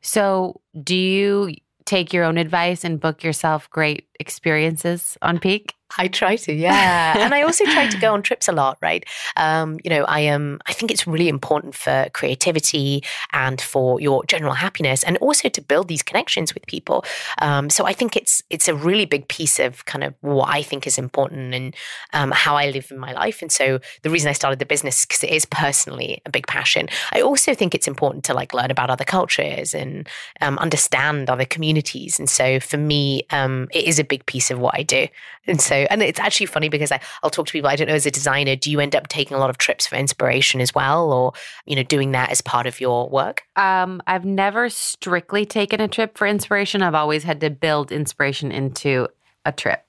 So, 0.00 0.60
do 0.82 0.96
you 0.96 1.54
take 1.84 2.12
your 2.12 2.24
own 2.24 2.38
advice 2.38 2.84
and 2.84 3.00
book 3.00 3.22
yourself 3.22 3.68
great 3.70 4.08
experiences 4.18 5.18
on 5.22 5.38
Peek? 5.38 5.74
I 5.98 6.08
try 6.08 6.36
to, 6.36 6.52
yeah. 6.52 7.18
and 7.18 7.34
I 7.34 7.42
also 7.42 7.64
try 7.64 7.88
to 7.88 7.98
go 7.98 8.14
on 8.14 8.22
trips 8.22 8.48
a 8.48 8.52
lot, 8.52 8.78
right? 8.80 9.04
Um, 9.36 9.78
you 9.84 9.90
know, 9.90 10.04
I 10.04 10.20
am, 10.20 10.60
I 10.66 10.72
think 10.72 10.90
it's 10.90 11.06
really 11.06 11.28
important 11.28 11.74
for 11.74 12.08
creativity 12.12 13.02
and 13.32 13.60
for 13.60 14.00
your 14.00 14.24
general 14.26 14.54
happiness 14.54 15.02
and 15.02 15.16
also 15.18 15.48
to 15.48 15.60
build 15.60 15.88
these 15.88 16.02
connections 16.02 16.54
with 16.54 16.66
people. 16.66 17.04
Um, 17.38 17.70
so 17.70 17.86
I 17.86 17.92
think 17.92 18.16
it's, 18.16 18.42
it's 18.50 18.68
a 18.68 18.74
really 18.74 19.04
big 19.04 19.28
piece 19.28 19.58
of 19.58 19.84
kind 19.86 20.04
of 20.04 20.14
what 20.20 20.48
I 20.48 20.62
think 20.62 20.86
is 20.86 20.98
important 20.98 21.54
and 21.54 21.74
um, 22.12 22.30
how 22.30 22.56
I 22.56 22.70
live 22.70 22.90
in 22.90 22.98
my 22.98 23.12
life. 23.12 23.42
And 23.42 23.50
so 23.50 23.80
the 24.02 24.10
reason 24.10 24.28
I 24.28 24.32
started 24.32 24.58
the 24.58 24.66
business, 24.66 25.04
because 25.04 25.24
it 25.24 25.30
is 25.30 25.44
personally 25.44 26.22
a 26.24 26.30
big 26.30 26.46
passion. 26.46 26.88
I 27.12 27.20
also 27.20 27.54
think 27.54 27.74
it's 27.74 27.88
important 27.88 28.24
to 28.24 28.34
like 28.34 28.54
learn 28.54 28.70
about 28.70 28.90
other 28.90 29.04
cultures 29.04 29.74
and 29.74 30.08
um, 30.40 30.58
understand 30.58 31.28
other 31.28 31.44
communities. 31.44 32.18
And 32.18 32.28
so 32.28 32.60
for 32.60 32.76
me, 32.76 33.24
um, 33.30 33.68
it 33.72 33.84
is 33.84 33.98
a 33.98 34.04
big 34.04 34.24
piece 34.26 34.50
of 34.50 34.58
what 34.58 34.74
I 34.76 34.82
do. 34.82 35.08
And 35.46 35.60
so 35.60 35.79
and 35.90 36.02
it's 36.02 36.20
actually 36.20 36.46
funny 36.46 36.68
because 36.68 36.92
I, 36.92 37.00
I'll 37.22 37.30
talk 37.30 37.46
to 37.46 37.52
people. 37.52 37.70
I 37.70 37.76
don't 37.76 37.88
know, 37.88 37.94
as 37.94 38.06
a 38.06 38.10
designer, 38.10 38.56
do 38.56 38.70
you 38.70 38.80
end 38.80 38.94
up 38.94 39.08
taking 39.08 39.36
a 39.36 39.40
lot 39.40 39.50
of 39.50 39.58
trips 39.58 39.86
for 39.86 39.96
inspiration 39.96 40.60
as 40.60 40.74
well, 40.74 41.12
or 41.12 41.32
you 41.66 41.76
know, 41.76 41.82
doing 41.82 42.12
that 42.12 42.30
as 42.30 42.40
part 42.40 42.66
of 42.66 42.80
your 42.80 43.08
work? 43.08 43.42
Um, 43.56 44.02
I've 44.06 44.24
never 44.24 44.68
strictly 44.68 45.46
taken 45.46 45.80
a 45.80 45.88
trip 45.88 46.18
for 46.18 46.26
inspiration. 46.26 46.82
I've 46.82 46.94
always 46.94 47.24
had 47.24 47.40
to 47.40 47.50
build 47.50 47.92
inspiration 47.92 48.52
into 48.52 49.08
a 49.44 49.52
trip, 49.52 49.84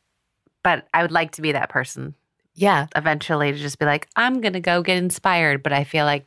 but 0.64 0.88
I 0.94 1.02
would 1.02 1.12
like 1.12 1.32
to 1.34 1.42
be 1.42 1.52
that 1.52 1.70
person. 1.70 2.16
Yeah, 2.54 2.88
eventually 2.96 3.52
to 3.52 3.58
just 3.58 3.80
be 3.80 3.86
like, 3.86 4.08
I'm 4.16 4.42
gonna 4.42 4.60
go 4.60 4.82
get 4.82 4.98
inspired. 4.98 5.64
But 5.64 5.74
I 5.74 5.84
feel 5.84 6.06
like 6.06 6.26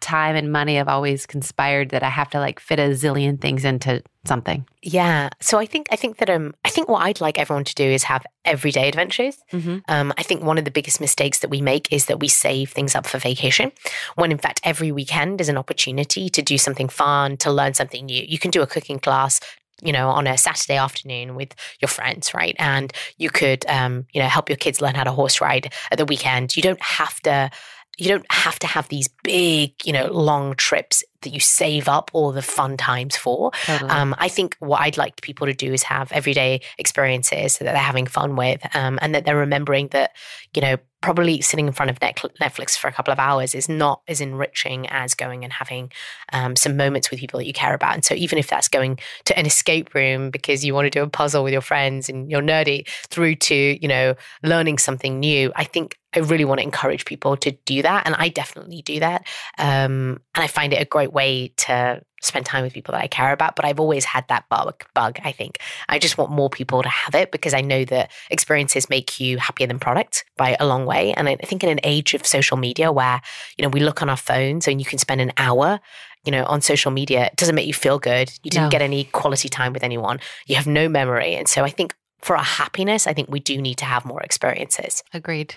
time 0.00 0.36
and 0.36 0.52
money 0.52 0.76
have 0.76 0.88
always 0.88 1.26
conspired 1.26 1.90
that 1.90 2.02
I 2.02 2.08
have 2.08 2.30
to 2.30 2.38
like 2.38 2.60
fit 2.60 2.78
a 2.78 2.90
zillion 2.90 3.40
things 3.40 3.64
into 3.64 4.02
something. 4.24 4.66
Yeah. 4.82 5.30
So 5.40 5.58
I 5.58 5.66
think 5.66 5.86
I 5.90 5.96
think 5.96 6.18
that 6.18 6.28
um 6.28 6.54
I 6.64 6.68
think 6.68 6.88
what 6.88 7.02
I'd 7.02 7.20
like 7.20 7.38
everyone 7.38 7.64
to 7.64 7.74
do 7.74 7.84
is 7.84 8.02
have 8.04 8.24
everyday 8.44 8.88
adventures. 8.88 9.38
Mm-hmm. 9.52 9.78
Um, 9.88 10.12
I 10.18 10.22
think 10.22 10.42
one 10.42 10.58
of 10.58 10.64
the 10.64 10.70
biggest 10.70 11.00
mistakes 11.00 11.38
that 11.40 11.50
we 11.50 11.60
make 11.60 11.92
is 11.92 12.06
that 12.06 12.20
we 12.20 12.28
save 12.28 12.70
things 12.70 12.94
up 12.94 13.06
for 13.06 13.18
vacation, 13.18 13.72
when 14.16 14.32
in 14.32 14.38
fact 14.38 14.60
every 14.64 14.92
weekend 14.92 15.40
is 15.40 15.48
an 15.48 15.56
opportunity 15.56 16.28
to 16.28 16.42
do 16.42 16.58
something 16.58 16.88
fun, 16.88 17.36
to 17.38 17.50
learn 17.50 17.74
something 17.74 18.06
new. 18.06 18.24
You 18.26 18.38
can 18.38 18.50
do 18.50 18.62
a 18.62 18.66
cooking 18.66 18.98
class, 18.98 19.40
you 19.82 19.92
know, 19.92 20.08
on 20.08 20.26
a 20.26 20.36
Saturday 20.38 20.76
afternoon 20.76 21.34
with 21.34 21.54
your 21.80 21.88
friends, 21.88 22.34
right? 22.34 22.56
And 22.58 22.92
you 23.18 23.30
could, 23.30 23.64
um, 23.66 24.06
you 24.12 24.20
know, 24.20 24.28
help 24.28 24.48
your 24.48 24.56
kids 24.56 24.80
learn 24.80 24.94
how 24.94 25.04
to 25.04 25.12
horse 25.12 25.40
ride 25.40 25.72
at 25.90 25.98
the 25.98 26.04
weekend. 26.04 26.56
You 26.56 26.62
don't 26.62 26.82
have 26.82 27.20
to 27.22 27.50
you 27.98 28.08
don't 28.08 28.30
have 28.30 28.58
to 28.58 28.66
have 28.66 28.88
these 28.88 29.08
big, 29.22 29.72
you 29.84 29.92
know, 29.92 30.06
long 30.06 30.54
trips 30.54 31.02
that 31.22 31.32
you 31.32 31.40
save 31.40 31.88
up 31.88 32.10
all 32.12 32.30
the 32.30 32.42
fun 32.42 32.76
times 32.76 33.16
for. 33.16 33.50
Totally. 33.64 33.90
Um, 33.90 34.14
I 34.18 34.28
think 34.28 34.56
what 34.58 34.82
I'd 34.82 34.98
like 34.98 35.20
people 35.22 35.46
to 35.46 35.54
do 35.54 35.72
is 35.72 35.82
have 35.84 36.12
everyday 36.12 36.60
experiences 36.78 37.58
that 37.58 37.64
they're 37.64 37.76
having 37.76 38.06
fun 38.06 38.36
with, 38.36 38.60
um, 38.76 38.98
and 39.00 39.14
that 39.14 39.24
they're 39.24 39.36
remembering 39.36 39.88
that, 39.88 40.14
you 40.54 40.60
know, 40.60 40.76
probably 41.06 41.40
sitting 41.40 41.68
in 41.68 41.72
front 41.72 41.88
of 41.88 42.00
Netflix 42.00 42.76
for 42.76 42.88
a 42.88 42.92
couple 42.92 43.12
of 43.12 43.20
hours 43.20 43.54
is 43.54 43.68
not 43.68 44.02
as 44.08 44.20
enriching 44.20 44.88
as 44.88 45.14
going 45.14 45.44
and 45.44 45.52
having 45.52 45.92
um, 46.32 46.56
some 46.56 46.76
moments 46.76 47.12
with 47.12 47.20
people 47.20 47.38
that 47.38 47.46
you 47.46 47.52
care 47.52 47.74
about. 47.74 47.94
And 47.94 48.04
so, 48.04 48.12
even 48.14 48.40
if 48.40 48.48
that's 48.48 48.66
going 48.66 48.98
to 49.26 49.38
an 49.38 49.46
escape 49.46 49.94
room 49.94 50.30
because 50.30 50.64
you 50.64 50.74
want 50.74 50.86
to 50.86 50.90
do 50.90 51.04
a 51.04 51.08
puzzle 51.08 51.44
with 51.44 51.52
your 51.52 51.62
friends 51.62 52.08
and 52.08 52.28
you're 52.28 52.42
nerdy, 52.42 52.88
through 53.06 53.36
to 53.36 53.54
you 53.54 53.86
know 53.86 54.16
learning 54.42 54.78
something 54.78 55.20
new, 55.20 55.52
I 55.54 55.62
think 55.62 55.96
I 56.12 56.18
really 56.18 56.44
want 56.44 56.58
to 56.58 56.64
encourage 56.64 57.04
people 57.04 57.36
to 57.36 57.52
do 57.52 57.82
that, 57.82 58.04
and 58.04 58.16
I 58.16 58.28
definitely 58.28 58.82
do 58.82 58.98
that. 58.98 59.28
Um, 59.58 60.20
and 60.34 60.42
I 60.42 60.48
find 60.48 60.72
it 60.72 60.82
a 60.82 60.86
great 60.86 61.12
way 61.12 61.52
to 61.58 62.02
spend 62.22 62.46
time 62.46 62.62
with 62.62 62.72
people 62.72 62.92
that 62.92 63.02
I 63.02 63.06
care 63.06 63.32
about. 63.32 63.56
But 63.56 63.64
I've 63.64 63.80
always 63.80 64.04
had 64.04 64.26
that 64.28 64.48
bug. 64.48 64.84
Bug. 64.94 65.18
I 65.24 65.32
think 65.32 65.58
I 65.88 65.98
just 65.98 66.18
want 66.18 66.30
more 66.30 66.50
people 66.50 66.82
to 66.82 66.88
have 66.88 67.14
it 67.14 67.30
because 67.30 67.54
I 67.54 67.60
know 67.60 67.84
that 67.86 68.10
experiences 68.30 68.90
make 68.90 69.20
you 69.20 69.38
happier 69.38 69.66
than 69.66 69.78
product 69.78 70.24
by 70.36 70.56
a 70.58 70.66
long 70.66 70.86
way. 70.86 71.12
And 71.14 71.28
I 71.28 71.36
think 71.36 71.62
in 71.62 71.70
an 71.70 71.80
age 71.84 72.14
of 72.14 72.26
social 72.26 72.56
media 72.56 72.92
where 72.92 73.20
you 73.56 73.62
know 73.62 73.68
we 73.68 73.80
look 73.80 74.02
on 74.02 74.10
our 74.10 74.16
phones 74.16 74.68
and 74.68 74.80
you 74.80 74.86
can 74.86 74.98
spend 74.98 75.20
an 75.20 75.32
hour 75.36 75.80
you 76.24 76.32
know, 76.32 76.44
on 76.46 76.60
social 76.60 76.90
media, 76.90 77.26
it 77.26 77.36
doesn't 77.36 77.54
make 77.54 77.68
you 77.68 77.72
feel 77.72 78.00
good. 78.00 78.32
You 78.42 78.50
didn't 78.50 78.66
no. 78.66 78.70
get 78.70 78.82
any 78.82 79.04
quality 79.04 79.48
time 79.48 79.72
with 79.72 79.84
anyone. 79.84 80.18
You 80.46 80.56
have 80.56 80.66
no 80.66 80.88
memory. 80.88 81.36
And 81.36 81.46
so 81.46 81.62
I 81.62 81.70
think 81.70 81.94
for 82.20 82.36
our 82.36 82.42
happiness, 82.42 83.06
I 83.06 83.12
think 83.12 83.30
we 83.30 83.38
do 83.38 83.62
need 83.62 83.78
to 83.78 83.84
have 83.84 84.04
more 84.04 84.20
experiences. 84.22 85.04
Agreed. 85.14 85.54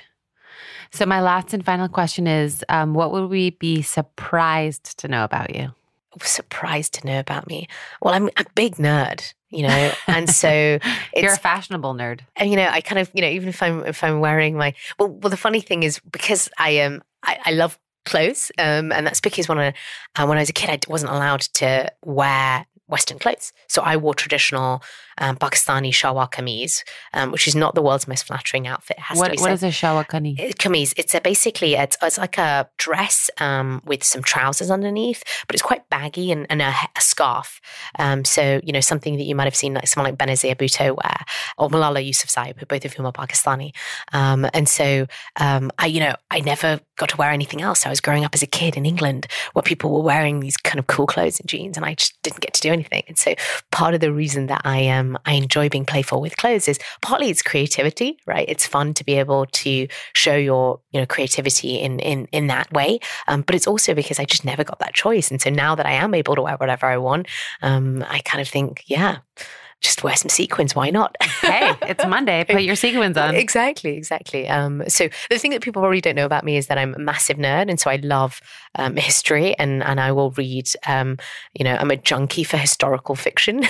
So, 0.91 1.05
my 1.05 1.21
last 1.21 1.53
and 1.53 1.65
final 1.65 1.87
question 1.87 2.27
is 2.27 2.63
um, 2.69 2.93
what 2.93 3.11
would 3.11 3.29
we 3.29 3.51
be 3.51 3.81
surprised 3.81 4.97
to 4.99 5.07
know 5.07 5.23
about 5.23 5.55
you? 5.55 5.73
Was 6.19 6.29
surprised 6.29 6.93
to 6.95 7.05
know 7.05 7.19
about 7.19 7.47
me? 7.47 7.67
Well, 8.01 8.13
I'm 8.13 8.29
a 8.37 8.45
big 8.55 8.75
nerd 8.75 9.33
you 9.49 9.63
know 9.63 9.91
and 10.07 10.29
so 10.29 10.49
you're 11.15 11.33
a 11.33 11.37
fashionable 11.37 11.93
nerd 11.93 12.21
and 12.35 12.49
you 12.49 12.55
know 12.55 12.67
i 12.67 12.81
kind 12.81 12.99
of 12.99 13.09
you 13.13 13.21
know 13.21 13.27
even 13.27 13.49
if 13.49 13.61
i'm 13.61 13.85
if 13.85 14.03
i'm 14.03 14.19
wearing 14.19 14.55
my 14.55 14.73
well 14.97 15.09
well 15.09 15.29
the 15.29 15.37
funny 15.37 15.61
thing 15.61 15.83
is 15.83 15.99
because 16.11 16.49
i 16.57 16.69
am 16.69 16.95
um, 16.95 17.01
I, 17.23 17.37
I 17.45 17.51
love 17.51 17.77
clothes 18.05 18.51
um 18.57 18.91
and 18.91 19.05
that's 19.05 19.21
because 19.21 19.47
when 19.47 19.59
i 19.59 19.73
uh, 20.15 20.25
when 20.25 20.37
i 20.37 20.41
was 20.41 20.49
a 20.49 20.53
kid 20.53 20.69
i 20.69 20.79
wasn't 20.89 21.11
allowed 21.11 21.41
to 21.41 21.91
wear 22.03 22.65
western 22.87 23.19
clothes 23.19 23.51
so 23.67 23.81
i 23.81 23.97
wore 23.97 24.13
traditional 24.13 24.81
um, 25.19 25.35
Pakistani 25.35 25.89
shalwar 25.89 26.31
kameez, 26.31 26.83
um, 27.13 27.31
which 27.31 27.47
is 27.47 27.55
not 27.55 27.75
the 27.75 27.81
world's 27.81 28.07
most 28.07 28.25
flattering 28.25 28.67
outfit. 28.67 28.97
what, 29.13 29.39
what 29.39 29.51
is 29.51 29.63
a 29.63 29.67
shalwar 29.67 30.07
kameez? 30.07 30.37
Kameez. 30.55 30.93
It's 30.97 31.13
a 31.13 31.21
basically 31.21 31.75
it's, 31.75 31.97
it's 32.01 32.17
like 32.17 32.37
a 32.37 32.69
dress 32.77 33.29
um, 33.39 33.81
with 33.85 34.03
some 34.03 34.23
trousers 34.23 34.71
underneath, 34.71 35.23
but 35.47 35.55
it's 35.55 35.61
quite 35.61 35.87
baggy 35.89 36.31
and, 36.31 36.47
and 36.49 36.61
a, 36.61 36.73
a, 36.95 37.01
scarf. 37.01 37.59
Um, 37.97 38.25
so 38.25 38.61
you 38.63 38.71
know 38.71 38.79
something 38.79 39.17
that 39.17 39.23
you 39.23 39.35
might 39.35 39.45
have 39.45 39.55
seen 39.55 39.73
like 39.73 39.87
someone 39.87 40.11
like 40.11 40.19
Benazir 40.19 40.55
Bhutto 40.55 40.95
wear 40.95 41.17
or 41.57 41.69
Malala 41.69 42.07
Yousafzai, 42.07 42.67
both 42.67 42.85
of 42.85 42.93
whom 42.93 43.05
are 43.05 43.11
Pakistani. 43.11 43.75
Um, 44.13 44.47
and 44.53 44.67
so 44.67 45.07
um, 45.39 45.71
I 45.77 45.87
you 45.87 45.99
know 45.99 46.15
I 46.31 46.39
never 46.39 46.79
got 46.97 47.09
to 47.09 47.17
wear 47.17 47.31
anything 47.31 47.61
else. 47.61 47.85
I 47.85 47.89
was 47.89 48.01
growing 48.01 48.25
up 48.25 48.33
as 48.33 48.43
a 48.43 48.47
kid 48.47 48.77
in 48.77 48.85
England 48.85 49.27
where 49.53 49.63
people 49.63 49.91
were 49.91 50.01
wearing 50.01 50.39
these 50.39 50.57
kind 50.57 50.79
of 50.79 50.87
cool 50.87 51.07
clothes 51.07 51.39
and 51.39 51.49
jeans, 51.49 51.77
and 51.77 51.85
I 51.85 51.95
just 51.95 52.21
didn't 52.23 52.41
get 52.41 52.53
to 52.55 52.61
do 52.61 52.71
anything. 52.71 53.03
And 53.07 53.17
so 53.17 53.35
part 53.71 53.93
of 53.93 53.99
the 53.99 54.13
reason 54.13 54.47
that 54.47 54.61
I 54.65 54.79
am 54.79 55.08
um, 55.09 55.21
I 55.25 55.33
enjoy 55.33 55.69
being 55.69 55.85
playful 55.85 56.21
with 56.21 56.37
clothes 56.37 56.67
is 56.67 56.79
partly 57.01 57.29
it's 57.29 57.41
creativity, 57.41 58.17
right? 58.25 58.47
It's 58.47 58.67
fun 58.67 58.93
to 58.95 59.03
be 59.03 59.13
able 59.13 59.45
to 59.45 59.87
show 60.13 60.35
your 60.35 60.79
you 60.91 60.99
know 60.99 61.05
creativity 61.05 61.79
in 61.79 61.99
in 61.99 62.27
in 62.31 62.47
that 62.47 62.71
way, 62.71 62.99
um, 63.27 63.41
but 63.41 63.55
it's 63.55 63.67
also 63.67 63.93
because 63.93 64.19
I 64.19 64.25
just 64.25 64.45
never 64.45 64.63
got 64.63 64.79
that 64.79 64.93
choice, 64.93 65.31
and 65.31 65.41
so 65.41 65.49
now 65.49 65.75
that 65.75 65.85
I 65.85 65.91
am 65.91 66.13
able 66.13 66.35
to 66.35 66.41
wear 66.41 66.55
whatever 66.57 66.85
I 66.85 66.97
want, 66.97 67.27
um, 67.61 68.03
I 68.09 68.19
kind 68.19 68.41
of 68.41 68.47
think, 68.47 68.83
yeah 68.87 69.17
just 69.81 70.03
wear 70.03 70.15
some 70.15 70.29
sequins. 70.29 70.75
Why 70.75 70.89
not? 70.89 71.15
hey, 71.41 71.73
it's 71.83 72.05
Monday. 72.05 72.43
Put 72.43 72.63
your 72.63 72.75
sequins 72.75 73.17
on. 73.17 73.35
Exactly, 73.35 73.95
exactly. 73.95 74.47
Um, 74.47 74.83
so 74.87 75.09
the 75.29 75.37
thing 75.37 75.51
that 75.51 75.61
people 75.61 75.81
probably 75.81 76.01
don't 76.01 76.15
know 76.15 76.25
about 76.25 76.43
me 76.43 76.57
is 76.57 76.67
that 76.67 76.77
I'm 76.77 76.93
a 76.95 76.99
massive 76.99 77.37
nerd, 77.37 77.69
and 77.69 77.79
so 77.79 77.89
I 77.89 77.97
love 77.97 78.41
um, 78.75 78.95
history, 78.95 79.57
and 79.57 79.83
and 79.83 79.99
I 79.99 80.11
will 80.11 80.31
read. 80.31 80.67
Um, 80.87 81.17
you 81.53 81.63
know, 81.63 81.75
I'm 81.75 81.91
a 81.91 81.97
junkie 81.97 82.43
for 82.43 82.57
historical 82.57 83.15
fiction, 83.15 83.63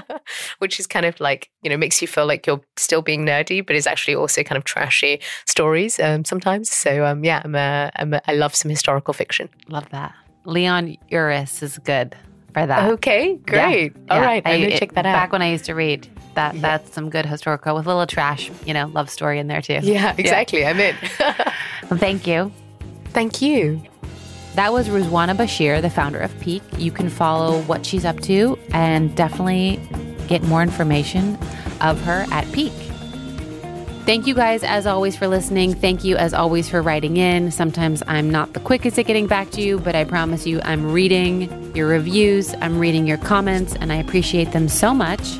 which 0.58 0.78
is 0.78 0.86
kind 0.86 1.06
of 1.06 1.18
like 1.20 1.50
you 1.62 1.70
know 1.70 1.76
makes 1.76 2.00
you 2.00 2.08
feel 2.08 2.26
like 2.26 2.46
you're 2.46 2.60
still 2.76 3.02
being 3.02 3.26
nerdy, 3.26 3.66
but 3.66 3.74
is 3.74 3.86
actually 3.86 4.14
also 4.14 4.42
kind 4.42 4.56
of 4.56 4.64
trashy 4.64 5.20
stories 5.46 5.98
um, 5.98 6.24
sometimes. 6.24 6.70
So 6.70 7.04
um, 7.04 7.24
yeah, 7.24 7.42
I'm 7.44 7.54
a, 7.54 7.90
I'm 7.96 8.14
a, 8.14 8.22
I 8.26 8.34
love 8.34 8.54
some 8.54 8.70
historical 8.70 9.12
fiction. 9.14 9.48
Love 9.68 9.88
that. 9.90 10.14
Leon 10.44 10.96
Uris 11.10 11.62
is 11.62 11.78
good 11.78 12.16
for 12.54 12.66
that. 12.66 12.90
Okay, 12.92 13.34
great. 13.34 13.92
Yeah. 13.94 14.14
All 14.14 14.20
yeah. 14.20 14.26
right, 14.26 14.42
I'm 14.44 14.60
gonna 14.60 14.78
check 14.78 14.92
that 14.92 15.06
out. 15.06 15.14
Back 15.14 15.32
when 15.32 15.42
I 15.42 15.50
used 15.50 15.64
to 15.66 15.74
read, 15.74 16.08
that 16.34 16.54
yeah. 16.54 16.60
that's 16.60 16.92
some 16.92 17.10
good 17.10 17.26
historical 17.26 17.74
with 17.74 17.86
a 17.86 17.88
little 17.88 18.06
trash, 18.06 18.50
you 18.64 18.74
know, 18.74 18.86
love 18.86 19.10
story 19.10 19.38
in 19.38 19.46
there 19.48 19.62
too. 19.62 19.80
Yeah, 19.82 20.14
exactly. 20.16 20.64
I'm 20.64 20.78
in. 20.78 20.96
well, 21.18 21.98
thank 21.98 22.26
you. 22.26 22.52
Thank 23.06 23.42
you. 23.42 23.82
That 24.54 24.72
was 24.72 24.88
Ruzwana 24.88 25.36
Bashir, 25.36 25.80
the 25.80 25.90
founder 25.90 26.18
of 26.18 26.38
Peek. 26.40 26.62
You 26.78 26.90
can 26.90 27.08
follow 27.08 27.60
what 27.62 27.86
she's 27.86 28.04
up 28.04 28.20
to 28.22 28.58
and 28.72 29.14
definitely 29.14 29.80
get 30.26 30.42
more 30.42 30.62
information 30.62 31.38
of 31.80 32.00
her 32.02 32.26
at 32.32 32.50
Peek. 32.52 32.72
Thank 34.08 34.26
you 34.26 34.32
guys, 34.32 34.64
as 34.64 34.86
always, 34.86 35.18
for 35.18 35.28
listening. 35.28 35.74
Thank 35.74 36.02
you, 36.02 36.16
as 36.16 36.32
always, 36.32 36.66
for 36.66 36.80
writing 36.80 37.18
in. 37.18 37.50
Sometimes 37.50 38.02
I'm 38.06 38.30
not 38.30 38.54
the 38.54 38.60
quickest 38.60 38.98
at 38.98 39.04
getting 39.04 39.26
back 39.26 39.50
to 39.50 39.60
you, 39.60 39.78
but 39.78 39.94
I 39.94 40.04
promise 40.04 40.46
you, 40.46 40.62
I'm 40.64 40.90
reading 40.90 41.76
your 41.76 41.88
reviews, 41.88 42.54
I'm 42.62 42.78
reading 42.78 43.06
your 43.06 43.18
comments, 43.18 43.74
and 43.74 43.92
I 43.92 43.96
appreciate 43.96 44.52
them 44.52 44.66
so 44.66 44.94
much. 44.94 45.38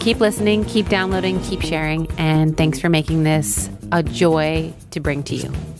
Keep 0.00 0.20
listening, 0.20 0.66
keep 0.66 0.90
downloading, 0.90 1.40
keep 1.44 1.62
sharing, 1.62 2.06
and 2.18 2.58
thanks 2.58 2.78
for 2.78 2.90
making 2.90 3.22
this 3.22 3.70
a 3.90 4.02
joy 4.02 4.74
to 4.90 5.00
bring 5.00 5.22
to 5.22 5.36
you. 5.36 5.73